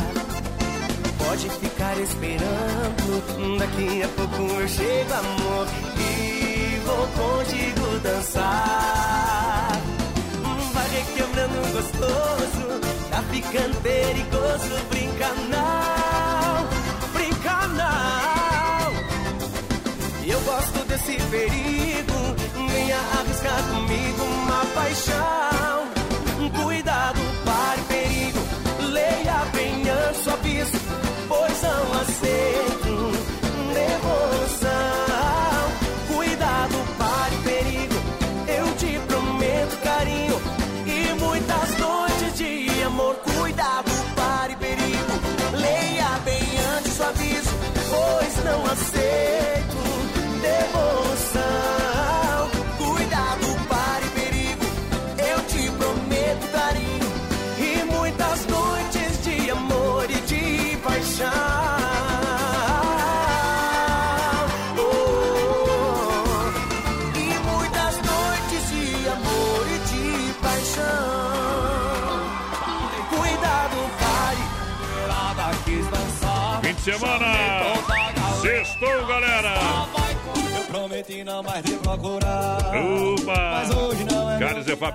Pode 1.19 1.49
ficar 1.51 1.97
esperando, 1.99 3.59
daqui 3.59 4.03
a 4.03 4.09
pouco 4.09 4.43
eu 4.61 4.69
chego, 4.69 5.12
amor, 5.15 5.66
e 5.99 6.81
vou 6.85 7.07
contigo 7.19 7.99
dançar. 8.03 9.73
Vai 10.73 10.89
requebrando 10.90 11.73
gostoso, 11.73 12.81
tá 13.11 13.23
ficando 13.31 13.82
perigoso, 13.82 14.85
brinca 14.90 15.28
não, 15.51 16.66
brinca 17.12 17.69
não. 17.69 18.93
Eu 20.27 20.40
semana. 20.99 21.78
paixão. 24.89 25.89
Cuidado 26.62 27.18
galera. 79.20 79.55
Eu 80.57 80.65
prometi 80.65 81.24
não 81.24 81.43
mais 81.43 81.65
te 81.65 81.73
procurar. 81.77 82.59
Uba! 82.77 83.35
Mas 83.35 83.70
hoje 83.70 84.05
não 84.05 84.31
é 84.31 84.39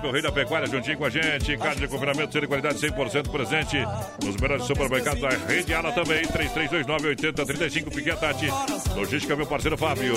o 0.06 0.12
rei 0.12 0.22
da 0.22 0.32
pecuária, 0.32 0.66
juntinho 0.66 0.98
com 0.98 1.04
a 1.04 1.10
gente. 1.10 1.56
Carne 1.56 1.80
de 1.80 1.88
confinamento, 1.88 2.32
ser 2.32 2.40
de 2.40 2.46
qualidade 2.46 2.78
100% 2.78 3.30
presente. 3.30 3.76
Nos 4.22 4.36
melhores 4.36 4.64
supermercados 4.64 5.20
da 5.20 5.28
rede 5.28 5.74
Ala 5.74 5.92
também. 5.92 6.24
3329-8035, 6.26 7.94
Piquet 7.94 8.16
Tati. 8.16 8.48
Logística, 8.94 9.36
meu 9.36 9.46
parceiro 9.46 9.76
Fábio. 9.76 10.14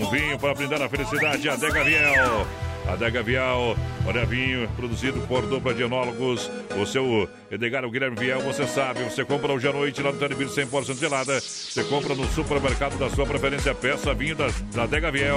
Um 0.00 0.10
vinho 0.10 0.38
para 0.38 0.54
brindar 0.54 0.82
a 0.82 0.88
felicidade. 0.88 1.48
Adega 1.48 1.84
Viel. 1.84 2.75
Adega 2.88 3.22
Vial, 3.22 3.76
olha 4.06 4.24
vinho, 4.24 4.68
produzido 4.76 5.20
por 5.22 5.46
dupla 5.46 5.74
de 5.74 5.82
enólogos. 5.82 6.50
O 6.80 6.86
seu 6.86 7.28
Edgar 7.50 7.88
Guilherme 7.88 8.16
Viel, 8.16 8.40
você 8.40 8.66
sabe, 8.66 9.02
você 9.04 9.24
compra 9.24 9.52
hoje 9.52 9.68
à 9.68 9.72
noite 9.72 10.02
lá 10.02 10.12
no 10.12 10.18
Televir 10.18 10.48
100% 10.48 10.98
gelada. 10.98 11.40
Você 11.40 11.82
compra 11.84 12.14
no 12.14 12.26
supermercado 12.28 12.98
da 12.98 13.10
sua 13.10 13.26
preferência, 13.26 13.74
peça 13.74 14.14
vinho 14.14 14.36
da, 14.36 14.48
da 14.74 14.84
Adega 14.84 15.10
Viel. 15.10 15.36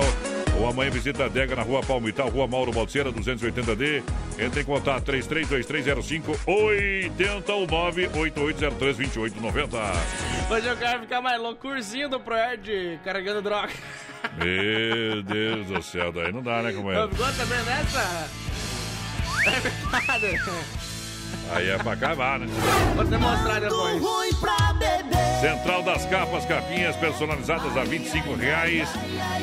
Ou 0.59 0.67
amanhã 0.67 0.91
visita 0.91 1.23
a 1.23 1.25
Adega 1.27 1.55
na 1.55 1.61
rua 1.61 1.81
Palmital, 1.81 2.27
rua 2.29 2.45
Mauro 2.45 2.71
Balseira, 2.73 3.11
280D. 3.13 4.03
Entre 4.37 4.61
em 4.61 4.65
contato 4.65 5.03
332305 5.05 6.37
80 6.45 7.53
ou 7.53 7.65
98803 7.65 8.97
2890. 8.97 10.53
Hoje 10.53 10.67
eu 10.67 10.77
quero 10.77 10.99
ficar 11.01 11.21
mais 11.21 11.41
louco. 11.41 11.61
Cursinho 11.61 12.09
do 12.09 12.19
Proerd 12.19 12.99
carregando 13.03 13.41
droga. 13.41 13.71
Meu 14.37 15.23
Deus 15.23 15.67
do 15.67 15.81
céu, 15.81 16.11
daí 16.11 16.31
não 16.31 16.41
dá, 16.41 16.61
né, 16.61 16.71
Não 16.71 16.77
companheiro? 16.81 17.09
ficou 17.09 17.31
também 17.33 17.63
nessa? 17.63 18.29
É 19.47 19.51
verdade. 19.61 20.88
Aí 21.51 21.69
é 21.69 21.77
pra 21.77 21.93
acabar, 21.93 22.39
né? 22.39 22.47
Vou 22.95 23.05
demonstrar 23.05 23.59
depois. 23.59 24.01
Central 25.41 25.81
das 25.83 26.05
Capas, 26.05 26.45
capinhas 26.45 26.95
personalizadas 26.97 27.77
a 27.77 27.83
25 27.83 28.35
reais. 28.35 28.89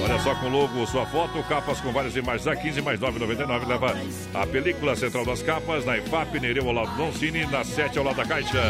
Olha 0.03 0.19
só 0.21 0.35
com 0.35 0.49
logo, 0.49 0.87
sua 0.87 1.07
foto, 1.07 1.43
capas 1.49 1.81
com 1.81 1.91
várias 1.91 2.15
imagens 2.15 2.47
a 2.47 2.55
15 2.55 2.83
mais 2.83 3.01
9,99. 3.01 3.67
Leva 3.67 3.97
a 4.35 4.47
película 4.47 4.95
Central 4.95 5.25
das 5.25 5.43
Capas 5.43 5.87
na 5.87 5.97
IFAP, 5.97 6.39
Nereu 6.39 6.69
ao 6.69 6.75
lado 6.75 6.91
do 6.91 6.97
Doncini, 6.97 7.47
na 7.47 7.65
7 7.65 7.99
ao 7.99 8.05
lado 8.05 8.17
da 8.17 8.27
Caixa. 8.27 8.63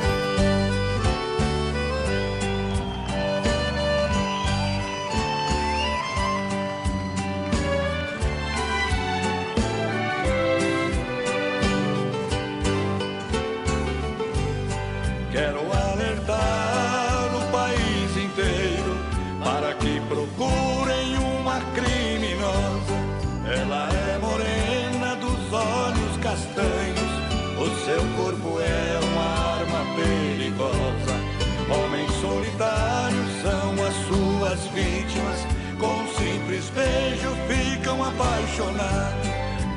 Ficam 38.52 38.68
apaixonados. 38.68 39.28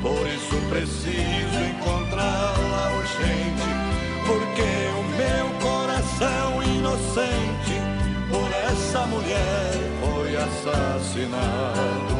Por 0.02 0.26
isso 0.28 0.56
preciso 0.68 1.58
encontrá-la 1.70 2.92
urgente, 2.96 3.68
porque 4.26 4.70
o 4.94 5.02
meu 5.16 5.46
coração 5.60 6.62
inocente 6.62 7.80
por 8.30 8.48
essa 8.70 9.06
mulher 9.06 9.72
foi 10.00 10.36
assassinado. 10.36 12.16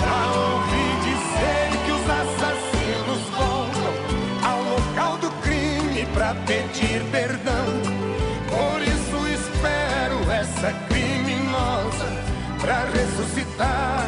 Já 0.00 0.20
ouvi 0.40 0.86
dizer 1.02 1.68
que 1.84 1.92
os 1.92 2.04
assassinos 2.10 3.22
voltam 3.36 3.94
ao 4.50 4.62
local 4.62 5.18
do 5.18 5.30
crime 5.42 6.06
pra 6.14 6.34
pedir 6.46 7.02
perdão. 7.10 7.66
Por 8.48 8.80
isso 8.82 9.18
espero 9.28 10.30
essa 10.30 10.72
criminosa 10.88 12.06
pra 12.60 12.84
ressuscitar 12.84 14.01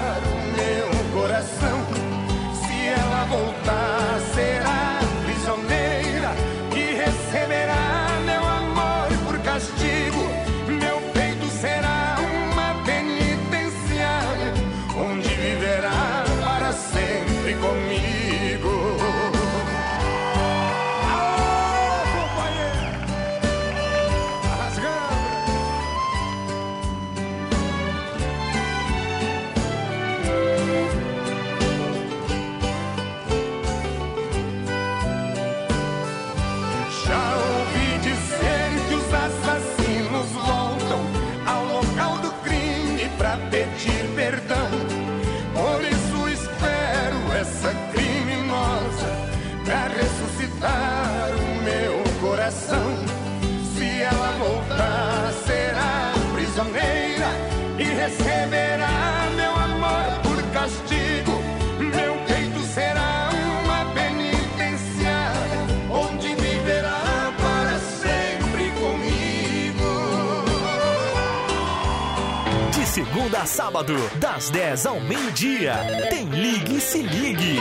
a 73.45 73.47
sábado, 73.47 73.93
das 74.19 74.49
10 74.49 74.87
ao 74.87 74.99
meio-dia, 75.01 75.75
tem 76.09 76.25
Ligue 76.31 76.77
e 76.77 76.81
Se 76.81 77.03
Ligue. 77.03 77.59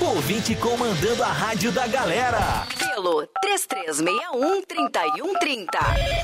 Ouvinte 0.00 0.56
comandando 0.56 1.22
a 1.22 1.26
rádio 1.26 1.70
da 1.70 1.86
galera. 1.86 2.66
Pelo 2.78 3.28
3361-3130. 3.44 5.66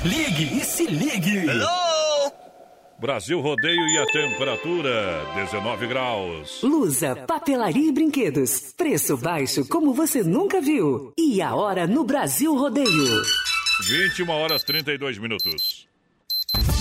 Ligue 0.02 0.58
e 0.58 0.64
Se 0.64 0.86
Ligue. 0.86 1.44
Brasil 2.98 3.38
Rodeio 3.38 3.86
e 3.86 3.98
a 3.98 4.06
temperatura, 4.06 5.26
19 5.34 5.86
graus. 5.88 6.62
Lusa, 6.62 7.16
papelaria 7.16 7.90
e 7.90 7.92
brinquedos. 7.92 8.72
Preço 8.74 9.18
baixo 9.18 9.68
como 9.68 9.92
você 9.92 10.22
nunca 10.22 10.62
viu. 10.62 11.12
E 11.18 11.42
a 11.42 11.54
hora 11.54 11.86
no 11.86 12.02
Brasil 12.02 12.56
Rodeio. 12.56 13.22
21 13.90 14.30
horas 14.30 14.64
32 14.64 15.18
minutos. 15.18 15.75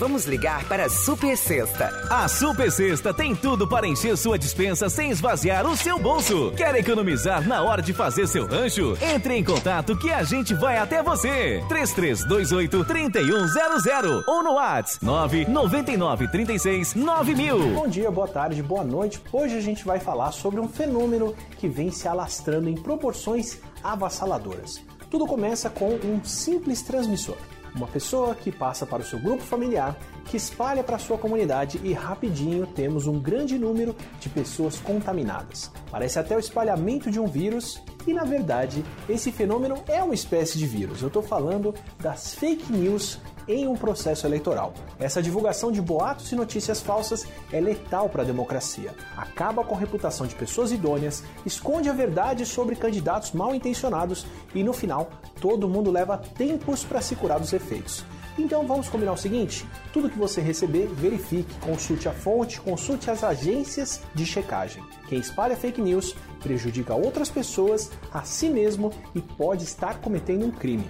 Vamos 0.00 0.24
ligar 0.24 0.64
para 0.64 0.86
a 0.86 0.88
Super 0.88 1.36
Sexta. 1.36 1.90
A 2.08 2.26
Super 2.26 2.72
Sexta 2.72 3.12
tem 3.12 3.36
tudo 3.36 3.68
para 3.68 3.86
encher 3.86 4.16
sua 4.16 4.38
dispensa 4.38 4.88
sem 4.88 5.10
esvaziar 5.10 5.66
o 5.66 5.76
seu 5.76 5.98
bolso. 5.98 6.52
Quer 6.56 6.74
economizar 6.76 7.46
na 7.46 7.60
hora 7.60 7.82
de 7.82 7.92
fazer 7.92 8.26
seu 8.26 8.46
rancho? 8.46 8.96
Entre 9.02 9.36
em 9.36 9.44
contato 9.44 9.94
que 9.98 10.10
a 10.10 10.22
gente 10.22 10.54
vai 10.54 10.78
até 10.78 11.02
você. 11.02 11.62
3328 11.68 12.82
3100 12.82 14.24
ou 14.26 14.42
no 14.42 14.54
WhatsApp 14.54 15.04
999 15.04 16.28
36 16.28 16.94
9000. 16.94 17.58
Bom 17.74 17.86
dia, 17.86 18.10
boa 18.10 18.26
tarde, 18.26 18.62
boa 18.62 18.82
noite. 18.82 19.20
Hoje 19.30 19.54
a 19.54 19.60
gente 19.60 19.84
vai 19.84 20.00
falar 20.00 20.32
sobre 20.32 20.60
um 20.60 20.68
fenômeno 20.68 21.34
que 21.58 21.68
vem 21.68 21.90
se 21.90 22.08
alastrando 22.08 22.70
em 22.70 22.74
proporções 22.74 23.58
avassaladoras. 23.84 24.82
Tudo 25.10 25.26
começa 25.26 25.68
com 25.68 25.90
um 25.90 26.24
simples 26.24 26.80
transmissor. 26.80 27.36
Uma 27.74 27.86
pessoa 27.86 28.34
que 28.34 28.50
passa 28.50 28.84
para 28.84 29.02
o 29.02 29.04
seu 29.04 29.18
grupo 29.18 29.42
familiar, 29.42 29.96
que 30.26 30.36
espalha 30.36 30.82
para 30.82 30.96
a 30.96 30.98
sua 30.98 31.18
comunidade 31.18 31.80
e 31.82 31.92
rapidinho 31.92 32.66
temos 32.66 33.06
um 33.06 33.18
grande 33.18 33.58
número 33.58 33.94
de 34.18 34.28
pessoas 34.28 34.78
contaminadas. 34.78 35.70
Parece 35.90 36.18
até 36.18 36.36
o 36.36 36.40
espalhamento 36.40 37.10
de 37.10 37.20
um 37.20 37.26
vírus 37.26 37.80
e 38.06 38.12
na 38.12 38.24
verdade 38.24 38.84
esse 39.08 39.30
fenômeno 39.30 39.82
é 39.86 40.02
uma 40.02 40.14
espécie 40.14 40.58
de 40.58 40.66
vírus. 40.66 41.02
Eu 41.02 41.08
estou 41.08 41.22
falando 41.22 41.74
das 41.98 42.34
fake 42.34 42.72
news 42.72 43.18
em 43.50 43.66
um 43.66 43.74
processo 43.74 44.26
eleitoral. 44.26 44.72
Essa 44.98 45.20
divulgação 45.20 45.72
de 45.72 45.82
boatos 45.82 46.30
e 46.30 46.36
notícias 46.36 46.80
falsas 46.80 47.26
é 47.52 47.60
letal 47.60 48.08
para 48.08 48.22
a 48.22 48.26
democracia. 48.26 48.94
Acaba 49.16 49.64
com 49.64 49.74
a 49.74 49.78
reputação 49.78 50.26
de 50.26 50.34
pessoas 50.34 50.70
idôneas, 50.70 51.24
esconde 51.44 51.88
a 51.88 51.92
verdade 51.92 52.46
sobre 52.46 52.76
candidatos 52.76 53.32
mal 53.32 53.54
intencionados 53.54 54.24
e 54.54 54.62
no 54.62 54.72
final 54.72 55.10
todo 55.40 55.68
mundo 55.68 55.90
leva 55.90 56.18
tempos 56.18 56.84
para 56.84 57.00
se 57.00 57.16
curar 57.16 57.40
dos 57.40 57.52
efeitos. 57.52 58.04
Então 58.38 58.66
vamos 58.66 58.88
combinar 58.88 59.12
o 59.12 59.16
seguinte: 59.16 59.66
tudo 59.92 60.08
que 60.08 60.18
você 60.18 60.40
receber, 60.40 60.86
verifique, 60.86 61.52
consulte 61.60 62.08
a 62.08 62.12
fonte, 62.12 62.60
consulte 62.60 63.10
as 63.10 63.24
agências 63.24 64.00
de 64.14 64.24
checagem. 64.24 64.82
Quem 65.08 65.18
espalha 65.18 65.56
fake 65.56 65.80
news 65.80 66.14
prejudica 66.40 66.94
outras 66.94 67.28
pessoas, 67.28 67.90
a 68.12 68.22
si 68.22 68.48
mesmo 68.48 68.92
e 69.14 69.20
pode 69.20 69.64
estar 69.64 70.00
cometendo 70.00 70.46
um 70.46 70.50
crime. 70.50 70.86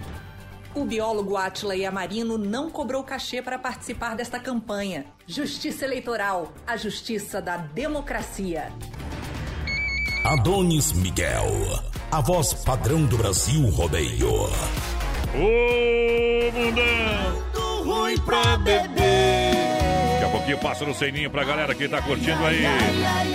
O 0.73 0.85
biólogo 0.85 1.35
Atila 1.35 1.75
Yamarino 1.75 2.37
não 2.37 2.69
cobrou 2.69 3.03
cachê 3.03 3.41
para 3.41 3.59
participar 3.59 4.15
desta 4.15 4.39
campanha. 4.39 5.05
Justiça 5.27 5.83
Eleitoral, 5.83 6.53
a 6.65 6.77
justiça 6.77 7.41
da 7.41 7.57
democracia. 7.57 8.71
Adonis 10.23 10.93
Miguel, 10.93 11.51
a 12.09 12.21
voz 12.21 12.53
padrão 12.53 13.05
do 13.05 13.17
Brasil 13.17 13.69
Rodeio. 13.69 14.31
Ô, 15.33 16.51
mundão! 16.51 17.41
Ruim 17.85 18.17
pra 18.19 18.57
beber. 18.57 19.51
Daqui 20.13 20.25
a 20.25 20.29
pouquinho 20.29 20.57
passa 20.59 20.85
no 20.85 20.93
ceninho 20.93 21.29
pra 21.29 21.43
galera 21.43 21.73
que 21.73 21.87
tá 21.87 22.01
curtindo 22.01 22.45
aí. 22.45 22.63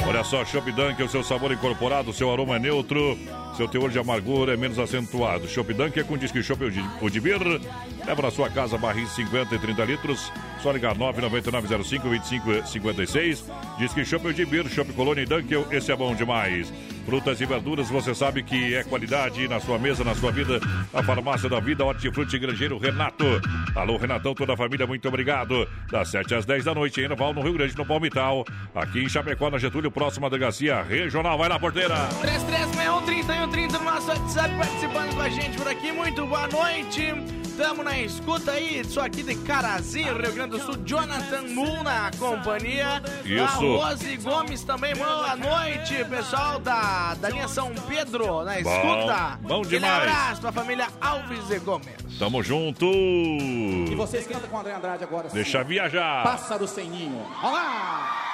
Olha 0.06 0.22
só, 0.22 0.44
Shop 0.44 0.70
Dunk, 0.72 1.02
o 1.02 1.08
seu 1.08 1.24
sabor 1.24 1.50
incorporado, 1.52 2.12
seu 2.12 2.30
aroma 2.30 2.56
é 2.56 2.58
neutro, 2.58 3.18
seu 3.56 3.66
teor 3.66 3.90
de 3.90 3.98
amargura 3.98 4.52
é 4.54 4.56
menos 4.56 4.78
acentuado. 4.78 5.48
Shop 5.48 5.72
Dunk 5.72 5.98
é 5.98 6.04
com 6.04 6.16
disque 6.16 6.42
Shop 6.42 6.62
Udibir. 7.00 7.40
Leva 8.06 8.22
na 8.22 8.30
sua 8.30 8.48
casa 8.50 8.78
barris 8.78 9.10
50 9.10 9.54
e 9.54 9.58
30 9.58 9.84
litros. 9.84 10.32
Só 10.62 10.70
ligar 10.70 10.94
99905-2556. 10.96 13.42
Disque 13.78 14.04
Shop 14.04 14.26
Udibir, 14.26 14.68
Shop 14.68 14.92
Colônia 14.92 15.22
e 15.22 15.26
Dunkel, 15.26 15.66
esse 15.72 15.90
é 15.90 15.96
bom 15.96 16.14
demais. 16.14 16.72
Frutas 17.06 17.40
e 17.40 17.46
verduras, 17.46 17.88
você 17.88 18.12
sabe 18.12 18.42
que 18.42 18.74
é 18.74 18.82
qualidade 18.82 19.46
na 19.46 19.60
sua 19.60 19.78
mesa, 19.78 20.02
na 20.02 20.12
sua 20.12 20.32
vida. 20.32 20.58
A 20.92 21.04
farmácia 21.04 21.48
da 21.48 21.60
vida, 21.60 21.84
Hortifruti 21.84 22.36
Grangeiro 22.36 22.78
Renato. 22.78 23.24
Alô, 23.76 23.96
Renatão, 23.96 24.34
toda 24.34 24.54
a 24.54 24.56
família, 24.56 24.88
muito 24.88 25.06
obrigado. 25.06 25.68
Das 25.88 26.08
7 26.08 26.34
às 26.34 26.44
10 26.44 26.64
da 26.64 26.74
noite, 26.74 27.00
em 27.00 27.06
Noval, 27.06 27.32
no 27.32 27.42
Rio 27.42 27.52
Grande, 27.52 27.78
no 27.78 27.86
Palmital. 27.86 28.44
Aqui 28.74 29.04
em 29.04 29.08
Chapecó, 29.08 29.48
na 29.48 29.56
Getúlio, 29.56 29.88
próxima 29.88 30.28
delegacia 30.28 30.82
regional. 30.82 31.38
Vai 31.38 31.48
na 31.48 31.60
porteira. 31.60 32.08
3361 32.20 33.78
no 33.78 33.84
nosso 33.84 34.08
WhatsApp 34.08 34.56
participando 34.56 35.14
com 35.14 35.22
a 35.22 35.28
gente 35.28 35.56
por 35.56 35.68
aqui. 35.68 35.92
Muito 35.92 36.26
boa 36.26 36.48
noite. 36.48 37.45
Tamo 37.56 37.82
na 37.82 37.98
escuta 37.98 38.52
aí, 38.52 38.84
sou 38.84 39.02
aqui 39.02 39.22
de 39.22 39.34
Carazinho, 39.34 40.18
Rio 40.20 40.32
Grande 40.34 40.50
do 40.50 40.60
Sul, 40.60 40.76
Jonathan 40.84 41.42
Moon 41.54 41.82
na 41.82 42.10
companhia. 42.18 43.02
Isso. 43.24 43.42
A 43.42 43.46
Rose 43.46 44.16
Gomes 44.18 44.62
também, 44.62 44.94
boa 44.94 45.34
noite, 45.36 46.04
pessoal 46.04 46.58
da, 46.58 47.14
da 47.14 47.30
linha 47.30 47.48
São 47.48 47.72
Pedro, 47.88 48.44
na 48.44 48.60
escuta. 48.60 49.38
bom 49.40 49.62
demais. 49.62 50.02
abraço 50.02 50.40
pra 50.42 50.52
família 50.52 50.88
Alves 51.00 51.50
e 51.50 51.58
Gomes. 51.58 52.18
Tamo 52.18 52.42
junto. 52.42 52.84
E 52.84 53.94
você 53.96 54.18
esquenta 54.18 54.46
com 54.48 54.56
o 54.56 54.60
André 54.60 54.74
Andrade 54.74 55.04
agora. 55.04 55.28
sim. 55.30 55.34
Deixa 55.34 55.64
viajar. 55.64 56.22
Pássaro 56.24 56.68
sem 56.68 56.90
ninho. 56.90 57.26
Olá! 57.42 58.25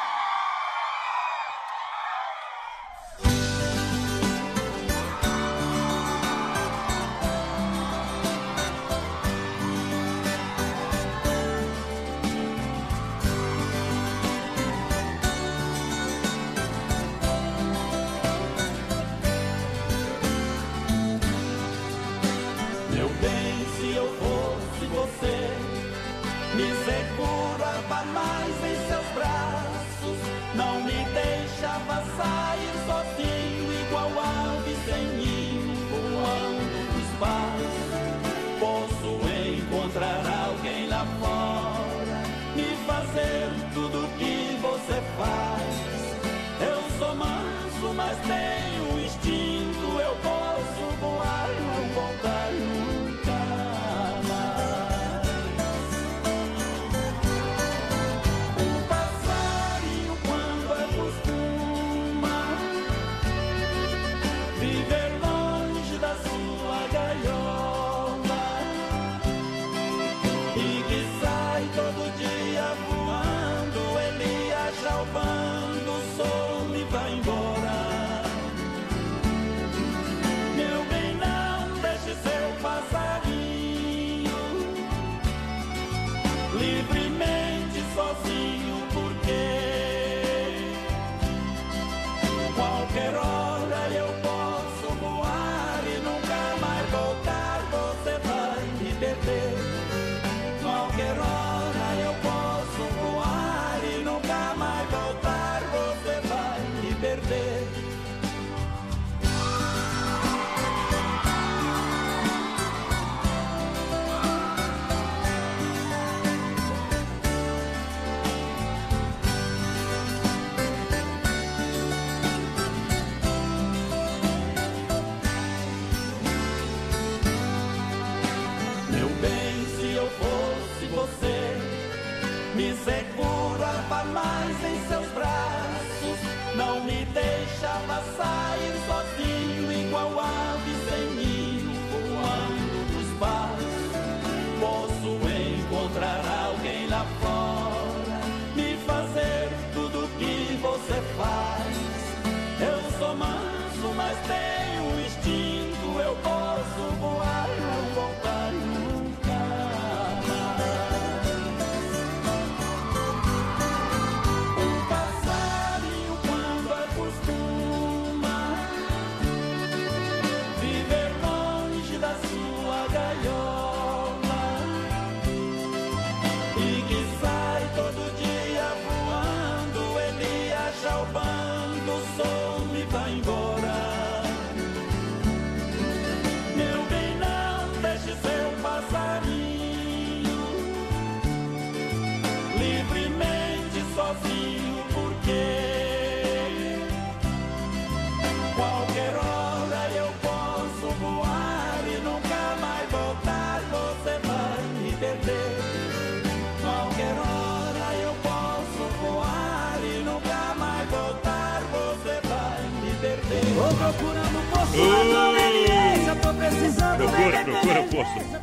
Precisando 216.39 216.97
Procura, 216.99 217.44
procura 217.44 217.81
o 217.81 217.89
posto. 217.89 218.43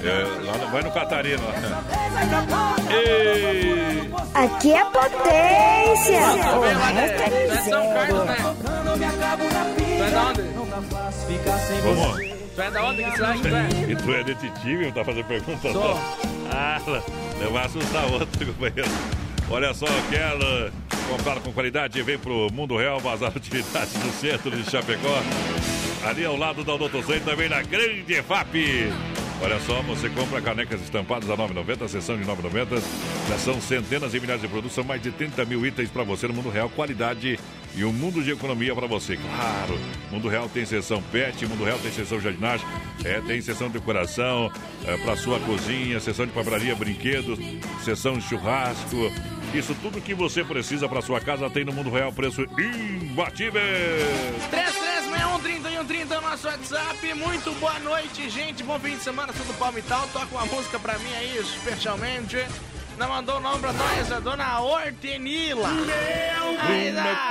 É, 0.00 0.46
lá 0.46 0.58
no- 0.58 0.70
vai 0.70 0.82
no 0.82 0.90
Catarina. 0.92 1.42
Ei! 2.90 4.10
Aqui 4.34 4.72
é 4.72 4.84
potência. 4.84 6.20
O 6.56 6.60
vendo, 6.60 6.78
né? 6.78 6.92
resto 6.92 7.22
é 7.22 7.46
é 7.48 7.56
São 7.62 7.92
Carlos, 7.92 8.24
né? 8.24 8.36
Tu 9.96 10.04
é 10.04 10.10
da 10.10 10.22
onde? 10.22 10.42
Vamos. 11.82 12.18
Tu 12.54 12.62
é 12.62 12.70
da 12.70 12.84
onde 12.84 13.04
que 13.04 13.10
cidade 13.12 13.40
tu 13.42 13.48
é? 13.48 13.68
E 13.90 13.96
tu 13.96 14.12
é 14.14 14.24
detetive, 14.24 14.84
não 14.86 14.92
tá 14.92 15.04
fazendo 15.04 15.24
pergunta? 15.26 15.72
Sou. 15.72 15.94
não? 15.94 16.00
Ah, 16.52 16.80
não 17.40 17.52
vai 17.52 17.66
assustar 17.66 18.04
outro, 18.12 18.46
companheiro. 18.46 18.90
Olha 19.50 19.74
só, 19.74 19.86
quer 20.10 20.32
comprar 21.08 21.40
com 21.40 21.52
qualidade, 21.52 22.00
vem 22.02 22.18
pro 22.18 22.48
Mundo 22.52 22.76
Real, 22.76 23.00
Bazar 23.00 23.34
Utilidades 23.34 23.94
do 23.94 24.10
centro 24.12 24.50
de 24.50 24.70
Chapecó. 24.70 25.22
Ali 26.04 26.24
ao 26.24 26.36
lado 26.36 26.62
da 26.62 26.74
Odontosan, 26.74 27.20
também 27.20 27.48
na 27.48 27.62
Grande 27.62 28.14
EFAP. 28.14 28.92
Olha 29.40 29.58
só, 29.60 29.80
você 29.82 30.08
compra 30.10 30.40
canecas 30.42 30.80
estampadas 30.82 31.30
a 31.30 31.36
9,90, 31.36 31.88
sessão 31.88 32.16
de 32.16 32.24
9,90. 32.24 32.82
Já 33.28 33.38
são 33.38 33.60
centenas 33.60 34.12
e 34.12 34.20
milhares 34.20 34.42
de 34.42 34.48
produtos, 34.48 34.74
são 34.74 34.84
mais 34.84 35.00
de 35.00 35.10
30 35.10 35.44
mil 35.44 35.64
itens 35.64 35.88
para 35.88 36.02
você 36.02 36.28
no 36.28 36.34
Mundo 36.34 36.50
Real, 36.50 36.68
qualidade 36.68 37.38
e 37.74 37.84
um 37.84 37.92
mundo 37.92 38.22
de 38.22 38.30
economia 38.30 38.74
para 38.74 38.86
você, 38.86 39.16
claro. 39.16 39.78
Mundo 40.10 40.28
Real 40.28 40.48
tem 40.48 40.64
seção 40.64 41.02
pet, 41.02 41.46
Mundo 41.46 41.64
Real 41.64 41.78
tem 41.78 41.92
seção 41.92 42.20
jardinagem, 42.20 42.66
é, 43.04 43.20
tem 43.20 43.40
seção 43.40 43.68
de 43.68 43.74
decoração 43.74 44.50
é, 44.84 44.96
para 44.96 45.16
sua 45.16 45.38
cozinha, 45.40 46.00
seção 46.00 46.26
de 46.26 46.32
papelaria, 46.32 46.74
brinquedos, 46.74 47.38
seção 47.84 48.18
de 48.18 48.24
churrasco. 48.24 49.12
Isso 49.54 49.74
tudo 49.80 50.00
que 50.00 50.14
você 50.14 50.44
precisa 50.44 50.88
para 50.88 51.00
sua 51.00 51.20
casa 51.20 51.48
tem 51.48 51.64
no 51.64 51.72
Mundo 51.72 51.90
Real, 51.90 52.12
preço 52.12 52.42
imbatível. 52.42 53.62
3361 54.50 56.14
é 56.14 56.18
o 56.18 56.20
nosso 56.20 56.46
WhatsApp. 56.48 57.14
Muito 57.14 57.52
boa 57.60 57.78
noite, 57.80 58.28
gente. 58.28 58.62
Bom 58.62 58.78
fim 58.78 58.96
de 58.96 59.02
semana, 59.02 59.32
tudo 59.32 59.56
palmital. 59.58 60.08
Toca 60.12 60.34
uma 60.34 60.46
música 60.46 60.78
pra 60.78 60.98
mim 60.98 61.12
aí, 61.14 61.38
especialmente. 61.38 62.36
Não 62.98 63.08
mandou 63.08 63.36
o 63.36 63.40
nome 63.40 63.60
pra 63.60 63.72
nós, 63.72 64.10
a 64.10 64.18
dona 64.18 64.60
Hortenila. 64.60 65.68
Bruna 65.68 67.02
dá. 67.02 67.30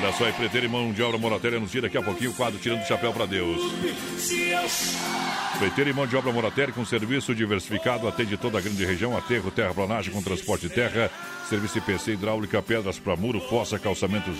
Olha 0.00 0.12
só, 0.12 0.28
empreiteiro 0.28 0.66
e 0.66 0.68
mão 0.68 0.92
de 0.92 1.02
obra 1.02 1.18
Moratéria 1.18 1.58
anuncia 1.58 1.82
daqui 1.82 1.98
a 1.98 2.02
pouquinho 2.02 2.30
o 2.30 2.34
quadro 2.34 2.60
Tirando 2.60 2.82
o 2.82 2.86
Chapéu 2.86 3.12
para 3.12 3.26
Deus. 3.26 3.60
Empreiteiro 5.56 5.90
e 5.90 5.92
mão 5.92 6.06
de 6.06 6.16
obra 6.16 6.30
Moratéria 6.30 6.72
com 6.72 6.84
serviço 6.84 7.34
diversificado, 7.34 8.06
atende 8.06 8.36
toda 8.36 8.58
a 8.58 8.60
grande 8.60 8.84
região, 8.84 9.16
aterro, 9.18 9.50
terraplanagem 9.50 10.12
com 10.12 10.22
transporte 10.22 10.68
de 10.68 10.74
terra, 10.74 11.10
serviço 11.48 11.78
IPC, 11.78 12.12
hidráulica, 12.12 12.62
pedras 12.62 13.00
para 13.00 13.16
muro, 13.16 13.40
fossa, 13.40 13.80
calçamentos 13.80 14.36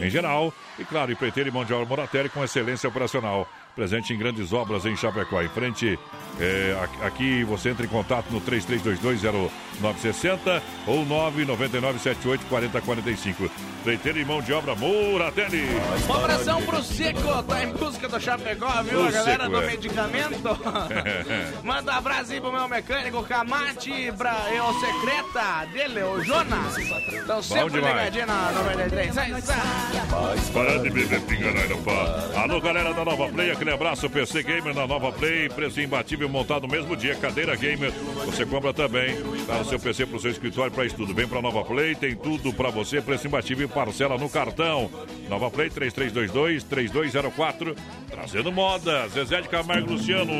em 0.00 0.08
geral. 0.08 0.52
E 0.78 0.84
claro, 0.84 1.12
empreiteiro 1.12 1.50
e 1.50 1.52
mão 1.52 1.66
de 1.66 1.74
obra 1.74 1.84
Moratéria 1.86 2.30
com 2.30 2.42
excelência 2.42 2.88
operacional. 2.88 3.46
Presente 3.74 4.12
em 4.12 4.18
grandes 4.18 4.52
obras 4.52 4.86
em 4.86 4.96
Chapecó. 4.96 5.42
Em 5.42 5.48
frente, 5.48 5.98
é, 6.38 6.76
aqui 7.02 7.42
você 7.44 7.70
entra 7.70 7.84
em 7.84 7.88
contato 7.88 8.26
no 8.30 8.40
33220960 8.40 10.62
ou 10.86 11.04
999784045. 11.04 13.50
Empreiteiro 13.80 14.18
e 14.18 14.24
mão 14.24 14.40
de 14.40 14.52
obra 14.52 14.76
Moratéria. 14.76 15.60
Um 16.08 16.14
abração 16.14 16.62
pro 16.62 16.80
Seco, 16.82 17.42
tá 17.42 17.64
em 17.64 17.72
busca 17.72 18.08
do 18.08 18.18
Chapecó, 18.20 18.82
viu? 18.82 19.06
A 19.06 19.10
galera 19.10 19.44
Seco, 19.44 19.56
do 19.56 19.62
é. 19.62 19.66
medicamento. 19.66 20.58
Manda 21.62 21.92
um 21.92 21.96
abraço 21.96 22.32
aí 22.32 22.40
pro 22.40 22.50
meu 22.52 22.66
mecânico 22.68 23.22
Camate 23.24 24.10
pra, 24.16 24.46
e 24.54 24.60
o 24.60 24.72
secreta 24.80 25.66
dele, 25.72 26.02
o 26.02 26.22
Jonas. 26.24 26.78
Estão 26.78 27.42
sempre 27.42 27.80
demais. 27.80 27.96
ligadinhos 27.96 28.28
na 28.28 28.52
93. 28.52 29.14
Sai, 29.14 29.42
sai. 29.42 29.60
Para 30.52 30.78
de 30.78 30.90
beber 30.90 31.20
pinga, 31.22 31.52
não 31.52 31.82
pá. 31.82 32.40
Alô, 32.42 32.60
galera 32.60 32.92
da 32.94 33.04
Nova 33.04 33.28
Play, 33.28 33.50
aquele 33.64 33.74
abraço, 33.74 34.10
PC 34.10 34.42
Gamer 34.42 34.74
na 34.74 34.86
Nova 34.86 35.10
Play, 35.10 35.48
preço 35.48 35.80
imbatível 35.80 36.28
montado 36.28 36.66
no 36.66 36.68
mesmo 36.68 36.94
dia, 36.94 37.14
cadeira 37.14 37.56
gamer, 37.56 37.90
você 38.26 38.44
compra 38.44 38.74
também 38.74 39.16
para 39.46 39.62
o 39.62 39.64
seu 39.64 39.80
PC, 39.80 40.04
para 40.04 40.18
o 40.18 40.20
seu 40.20 40.30
escritório, 40.30 40.70
para 40.70 40.84
estudo. 40.84 41.14
Vem 41.14 41.26
para 41.26 41.40
Nova 41.40 41.64
Play, 41.64 41.94
tem 41.94 42.14
tudo 42.14 42.52
para 42.52 42.68
você, 42.68 43.00
preço 43.00 43.26
imbatível 43.26 43.66
e 43.66 43.68
parcela 43.68 44.18
no 44.18 44.28
cartão. 44.28 44.90
Nova 45.30 45.50
Play 45.50 45.70
3322-3204, 45.70 47.74
trazendo 48.10 48.52
moda, 48.52 49.08
Zezé 49.08 49.40
de 49.40 49.48
Camargo 49.48 49.92
Luciano. 49.92 50.30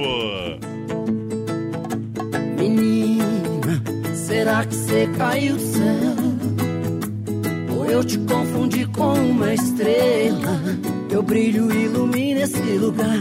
Menina, 2.58 3.82
será 4.14 4.66
que 4.66 4.74
você 4.74 5.08
caiu 5.16 5.58
céu? 5.58 6.63
Eu 7.94 8.02
te 8.02 8.18
confundi 8.18 8.84
com 8.86 9.12
uma 9.12 9.54
estrela? 9.54 10.60
Teu 11.08 11.22
brilho 11.22 11.72
ilumina 11.72 12.40
esse 12.40 12.58
lugar. 12.76 13.20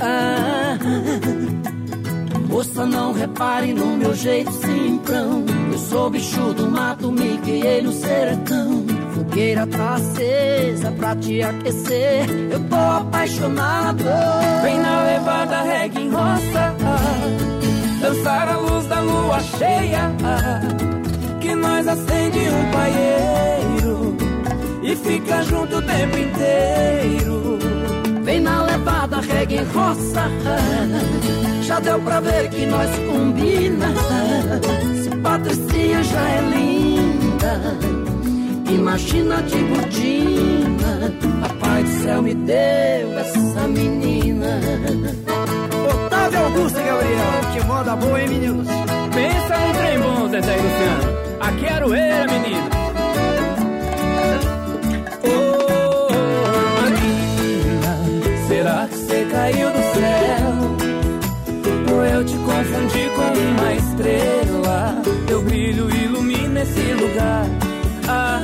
Ah, 0.00 0.78
moça, 2.48 2.86
não 2.86 3.12
repare 3.12 3.74
no 3.74 3.96
meu 3.96 4.14
jeito 4.14 4.52
simprão. 4.52 5.44
Eu 5.72 5.78
sou 5.78 6.08
bicho 6.08 6.54
do 6.54 6.70
mato, 6.70 7.10
me 7.10 7.36
criei 7.38 7.82
no 7.82 7.90
sertão. 7.90 8.86
Fogueira 9.12 9.66
tá 9.66 9.94
acesa 9.94 10.92
pra 10.92 11.16
te 11.16 11.42
aquecer. 11.42 12.30
Eu 12.52 12.60
tô 12.68 12.76
apaixonado. 12.76 14.04
Vem 14.62 14.78
na 14.78 15.02
levada, 15.02 15.62
reggae 15.62 16.02
em 16.02 16.10
roça 16.10 16.76
dançar 18.00 18.48
a 18.48 18.56
luz 18.58 18.86
da 18.86 19.00
lua 19.00 19.40
cheia, 19.40 20.12
que 21.40 21.56
nós 21.56 21.88
acende 21.88 22.38
um 22.38 22.70
paieiro 22.70 23.36
e 24.86 24.94
fica 24.94 25.42
junto 25.42 25.78
o 25.78 25.82
tempo 25.82 26.16
inteiro. 26.16 27.58
Vem 28.22 28.40
na 28.40 28.62
levada, 28.62 29.20
reggae 29.20 29.56
em 29.56 29.64
roça, 29.64 30.30
já 31.62 31.80
deu 31.80 32.00
pra 32.00 32.20
ver 32.20 32.48
que 32.50 32.66
nós 32.66 32.90
combina. 33.08 33.88
Se 35.02 35.10
Patricinha 35.16 36.02
já 36.04 36.28
é 36.28 36.40
linda, 36.54 37.60
imagina 38.70 39.42
de 39.42 39.58
botina. 39.64 41.12
Papai 41.40 41.82
do 41.82 42.02
céu 42.02 42.22
me 42.22 42.34
deu 42.34 43.18
essa 43.18 43.68
menina. 43.68 44.60
Otávio 46.06 46.44
Augusto 46.44 46.78
e 46.78 46.84
Gabriel, 46.84 47.52
que 47.52 47.64
moda 47.66 47.96
boa, 47.96 48.20
hein, 48.20 48.28
meninos? 48.28 48.68
Pensa 49.12 49.58
um 49.58 49.72
trem 49.72 49.98
bom, 49.98 50.28
Zezé 50.28 50.56
Luciano. 50.56 51.16
Aqui 51.40 51.66
é 51.66 51.72
Aroeira, 51.72 52.26
menino. 52.26 52.85
Caiu 59.46 59.70
do 59.70 59.82
céu? 59.94 60.46
Ou 61.94 62.04
eu 62.04 62.24
te 62.24 62.36
confundi 62.38 63.10
com 63.14 63.28
uma 63.38 63.74
estrela? 63.74 65.02
Teu 65.26 65.42
brilho 65.42 65.88
ilumina 65.94 66.62
esse 66.62 66.92
lugar. 66.92 67.46
Ah, 68.08 68.40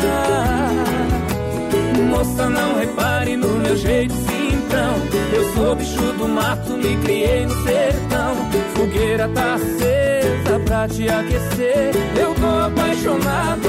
moça, 2.08 2.48
não 2.48 2.78
repare 2.78 3.36
no 3.36 3.48
meu 3.48 3.76
jeito 3.76 4.14
simprão. 4.14 4.94
Eu 5.32 5.54
sou 5.54 5.74
bicho 5.74 6.12
do 6.18 6.28
mato, 6.28 6.70
me 6.76 6.96
criei 6.98 7.46
no 7.46 7.62
sertão. 7.64 8.36
Fogueira 8.74 9.28
tá 9.28 9.54
acesa 9.54 10.60
pra 10.64 10.88
te 10.88 11.08
aquecer. 11.08 11.90
Eu 12.16 12.34
tô 12.34 12.46
apaixonado. 12.46 13.68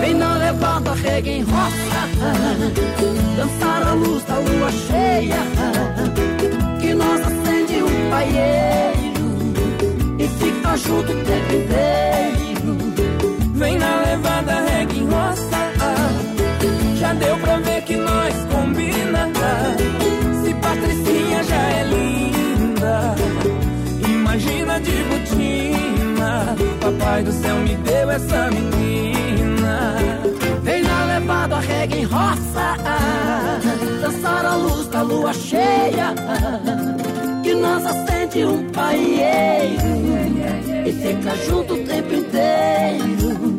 Vem 0.00 0.14
na 0.14 0.36
levada, 0.36 0.92
reggae 0.94 1.38
em 1.38 1.42
roça. 1.42 1.94
Dançar 3.36 3.88
a 3.88 3.92
luz 3.92 4.24
da 4.24 4.38
lua 4.38 4.70
cheia. 4.88 5.93
Nós 6.96 7.20
acende 7.20 7.82
um 7.82 8.10
paieiro. 8.10 9.26
E 10.18 10.28
fica 10.28 10.76
junto 10.76 11.12
o 11.12 11.24
tempo 11.24 11.54
inteiro. 11.54 12.76
Vem 13.54 13.78
na 13.78 14.02
levada, 14.02 14.64
reggae 14.68 15.00
roça. 15.04 15.64
Já 16.96 17.12
deu 17.14 17.36
pra 17.38 17.56
ver 17.58 17.82
que 17.82 17.96
nós 17.96 18.34
combina. 18.50 19.30
Se 20.42 20.54
Patricinha 20.54 21.44
já 21.44 21.62
é 21.70 21.84
linda, 21.84 23.14
imagina 24.08 24.80
de 24.80 25.04
botina. 25.04 26.56
Papai 26.80 27.22
do 27.22 27.32
céu 27.32 27.56
me 27.56 27.74
deu 27.76 28.10
essa 28.10 28.50
menina. 28.50 28.83
Em 31.92 32.04
roça. 32.04 32.76
Dançar 34.00 34.46
a 34.46 34.56
luz 34.56 34.86
da 34.88 35.02
lua 35.02 35.32
cheia. 35.32 36.14
Que 37.42 37.54
nós 37.54 37.84
acende 37.84 38.44
um 38.44 38.64
paieiro. 38.70 39.82
E 40.86 40.92
fica 40.92 41.36
junto 41.46 41.74
o 41.74 41.84
tempo 41.84 42.14
inteiro. 42.14 43.58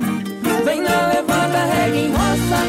Vem 0.63 0.81
na 0.81 1.07
levada, 1.07 1.65
reggae 1.65 2.09
roça. 2.09 2.59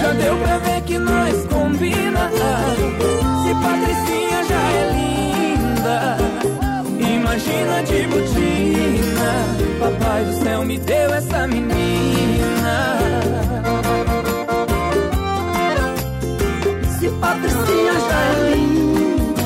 Já 0.00 0.12
deu 0.12 0.36
pra 0.38 0.58
ver 0.58 0.82
que 0.82 0.98
nós 0.98 1.46
combina. 1.46 2.30
Se 3.42 3.54
Patricinha 3.54 4.44
já 4.44 4.62
é 4.72 4.92
linda, 4.96 6.16
imagina 6.98 7.82
de 7.84 8.06
botina. 8.08 9.30
Papai 9.78 10.24
do 10.24 10.32
céu 10.44 10.64
me 10.64 10.78
deu 10.78 11.14
essa 11.14 11.46
menina. 11.46 11.70
Mocinha 17.34 17.92
já 18.00 18.20
é 18.20 18.54
linda. 18.54 19.42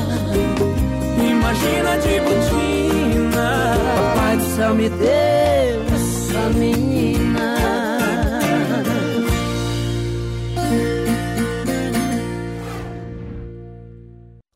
Imagina 1.31 1.98
de 1.98 2.20
botina. 2.20 3.77
Papai 3.97 4.36
do 4.36 4.44
céu 4.56 4.74
me 4.74 4.89
deu 4.89 5.85
essa 5.94 6.51
menina. 6.59 7.55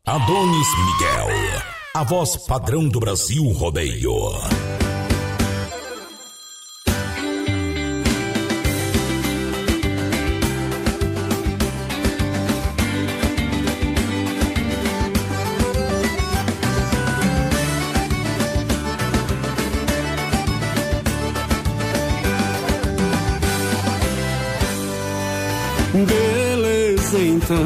Adonis 0.07 0.69
Miguel, 0.87 1.61
a 1.95 2.03
voz 2.03 2.37
padrão 2.47 2.89
do 2.89 2.99
Brasil 2.99 3.45
Rodeio. 3.53 4.78
Então. 27.49 27.65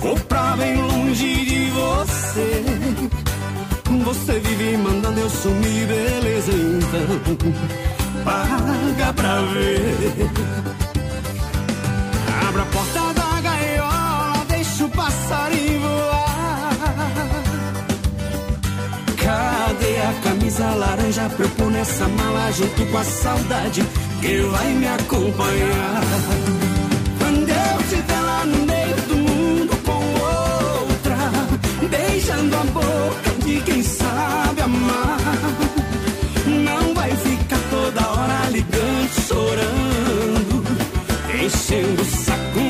Vou 0.00 0.18
pra 0.18 0.56
bem 0.56 0.74
longe 0.82 1.44
de 1.44 1.70
você. 1.70 2.64
Você 4.04 4.40
vive 4.40 4.76
mandando 4.76 5.20
eu 5.20 5.30
sumir, 5.30 5.86
beleza 5.86 6.50
então. 6.52 7.52
Paga 8.24 9.12
pra 9.12 9.40
ver. 9.42 10.30
Abra 12.48 12.62
a 12.62 12.66
porta 12.66 13.14
da 13.14 13.40
gaiola, 13.40 14.44
deixa 14.48 14.84
o 14.84 14.90
passarinho 14.90 15.80
voar. 15.80 16.76
Cadê 19.16 20.00
a 20.00 20.12
camisa 20.24 20.74
laranja 20.74 21.28
pra 21.28 21.44
eu 21.44 21.50
pôr 21.50 21.70
nessa 21.70 22.08
mala 22.08 22.50
junto 22.50 22.84
com 22.86 22.98
a 22.98 23.04
saudade 23.04 23.84
que 24.20 24.40
vai 24.40 24.72
me 24.74 24.88
acompanhar? 24.88 26.65
No 28.46 28.66
meio 28.66 28.96
do 29.08 29.16
mundo 29.16 29.76
com 29.84 30.02
outra, 30.82 31.16
beijando 31.90 32.56
a 32.56 32.64
boca 32.64 33.30
de 33.44 33.60
quem 33.60 33.82
sabe 33.82 34.60
amar, 34.62 35.18
não 36.46 36.94
vai 36.94 37.10
ficar 37.10 37.60
toda 37.70 38.08
hora 38.08 38.50
ligando, 38.50 39.10
chorando, 39.26 40.64
enchendo 41.44 42.02
o 42.02 42.04
saco 42.04 42.65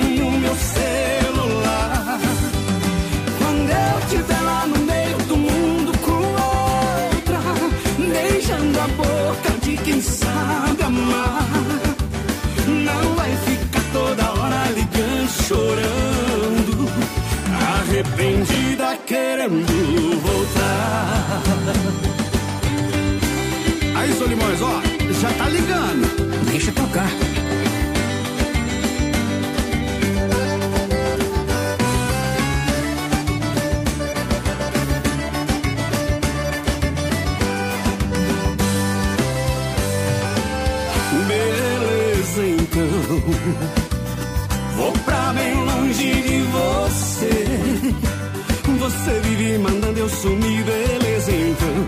Mandando 49.58 49.98
eu 49.98 50.08
sumir, 50.08 50.64
beleza, 50.64 51.32
então. 51.32 51.86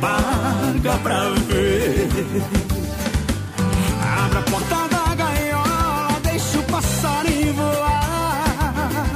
Paga 0.00 0.98
pra 0.98 1.30
ver. 1.48 2.08
Abra 4.24 4.38
a 4.38 4.42
porta 4.42 4.88
da 4.88 5.14
gaiola, 5.14 6.20
deixa 6.22 6.58
o 6.58 6.62
passarinho 6.64 7.54
voar. 7.54 9.08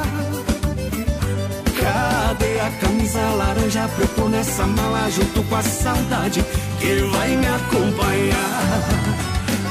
Cadê 1.79 2.61
a 2.61 2.71
camisa 2.81 3.21
laranja 3.21 3.89
pra 3.89 4.05
eu 4.05 4.09
pôr 4.09 4.31
nessa 4.31 4.67
mala 4.67 5.11
junto 5.11 5.43
com 5.45 5.57
a 5.57 5.63
saudade 5.63 6.45
que 6.81 6.95
vai 7.13 7.37
me 7.37 7.47
acompanhar? 7.47 8.83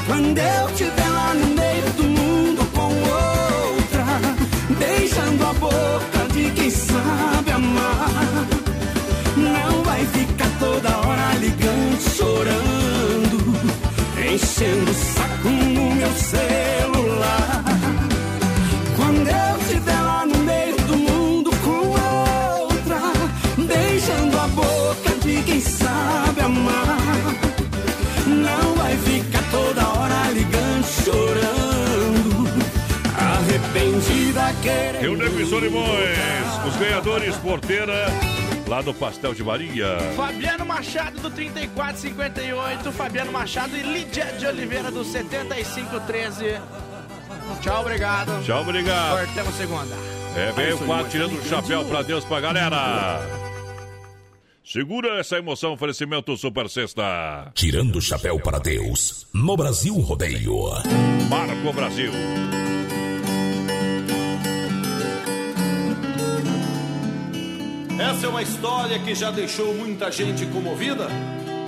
Quando 0.06 0.38
eu 0.38 0.68
estiver 0.68 1.08
lá 1.08 1.34
no 1.34 1.46
meio 1.46 1.92
do 1.96 2.04
mundo 2.04 2.64
com 2.72 2.92
outra, 3.10 4.04
beijando 4.78 5.46
a 5.46 5.52
boca 5.54 6.28
de 6.32 6.50
quem 6.52 6.70
sabe 6.70 7.35
enchendo 14.56 14.90
o 14.90 14.94
saco 14.94 15.48
no 15.48 15.94
meu 15.94 16.12
celular. 16.12 17.64
Quando 18.96 19.28
eu 19.28 19.60
estiver 19.60 20.00
lá 20.00 20.24
no 20.24 20.38
meio 20.38 20.76
do 20.76 20.96
mundo 20.96 21.50
com 21.62 21.88
outra, 22.64 22.98
beijando 23.58 24.38
a 24.38 24.48
boca 24.48 25.10
de 25.22 25.42
quem 25.42 25.60
sabe 25.60 26.40
amar, 26.40 26.96
não 28.26 28.74
vai 28.76 28.96
ficar 28.96 29.44
toda 29.50 29.88
hora 29.88 30.30
ligando, 30.30 30.86
chorando, 31.04 32.48
arrependida 33.14 34.54
querendo. 34.62 35.02
Reunião 35.02 35.28
Emissor 35.28 35.60
Limões, 35.62 36.66
os 36.66 36.76
ganhadores 36.76 37.36
porteira 37.36 38.06
lá 38.66 38.82
do 38.82 38.92
Pastel 38.92 39.34
de 39.34 39.42
Maria. 39.44 39.98
Fabiano 40.16 40.66
Machado 40.66 41.20
do 41.20 41.30
3458, 41.30 42.92
Fabiano 42.92 43.32
Machado 43.32 43.76
e 43.76 43.82
Lídia 43.82 44.26
de 44.38 44.46
Oliveira 44.46 44.90
do 44.90 45.04
7513. 45.04 46.60
Tchau, 47.62 47.80
obrigado. 47.80 48.42
Tchau, 48.44 48.62
obrigado. 48.62 49.24
Cortamos 49.26 49.54
segunda. 49.54 49.94
É, 50.36 50.52
vem 50.52 50.72
o 50.72 50.78
Aí, 50.78 50.86
quadro 50.86 51.10
Solimões, 51.10 51.12
tirando 51.12 51.38
o 51.38 51.48
chapéu 51.48 51.84
pra 51.84 52.02
Deus 52.02 52.24
pra 52.24 52.40
galera. 52.40 53.20
Segura 54.64 55.20
essa 55.20 55.38
emoção, 55.38 55.74
oferecimento 55.74 56.36
Super 56.36 56.68
Sexta. 56.68 57.52
Tirando 57.54 57.96
o 57.96 58.02
chapéu 58.02 58.38
para 58.40 58.58
Deus, 58.58 59.26
no 59.32 59.56
Brasil 59.56 59.94
Rodeio. 59.94 60.56
Marco 61.30 61.72
Brasil. 61.72 62.10
Essa 68.16 68.28
é 68.28 68.28
uma 68.30 68.42
história 68.42 68.98
que 68.98 69.14
já 69.14 69.30
deixou 69.30 69.74
muita 69.74 70.10
gente 70.10 70.46
comovida. 70.46 71.06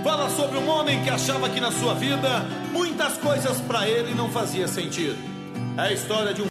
Fala 0.03 0.31
sobre 0.31 0.57
um 0.57 0.67
homem 0.67 1.05
que 1.05 1.11
achava 1.11 1.47
que 1.51 1.61
na 1.61 1.71
sua 1.71 1.93
vida 1.93 2.41
muitas 2.73 3.19
coisas 3.19 3.61
para 3.61 3.87
ele 3.87 4.15
não 4.15 4.31
fazia 4.31 4.67
sentido. 4.67 5.19
É 5.77 5.83
a 5.83 5.93
história 5.93 6.33
de 6.33 6.41
um 6.41 6.47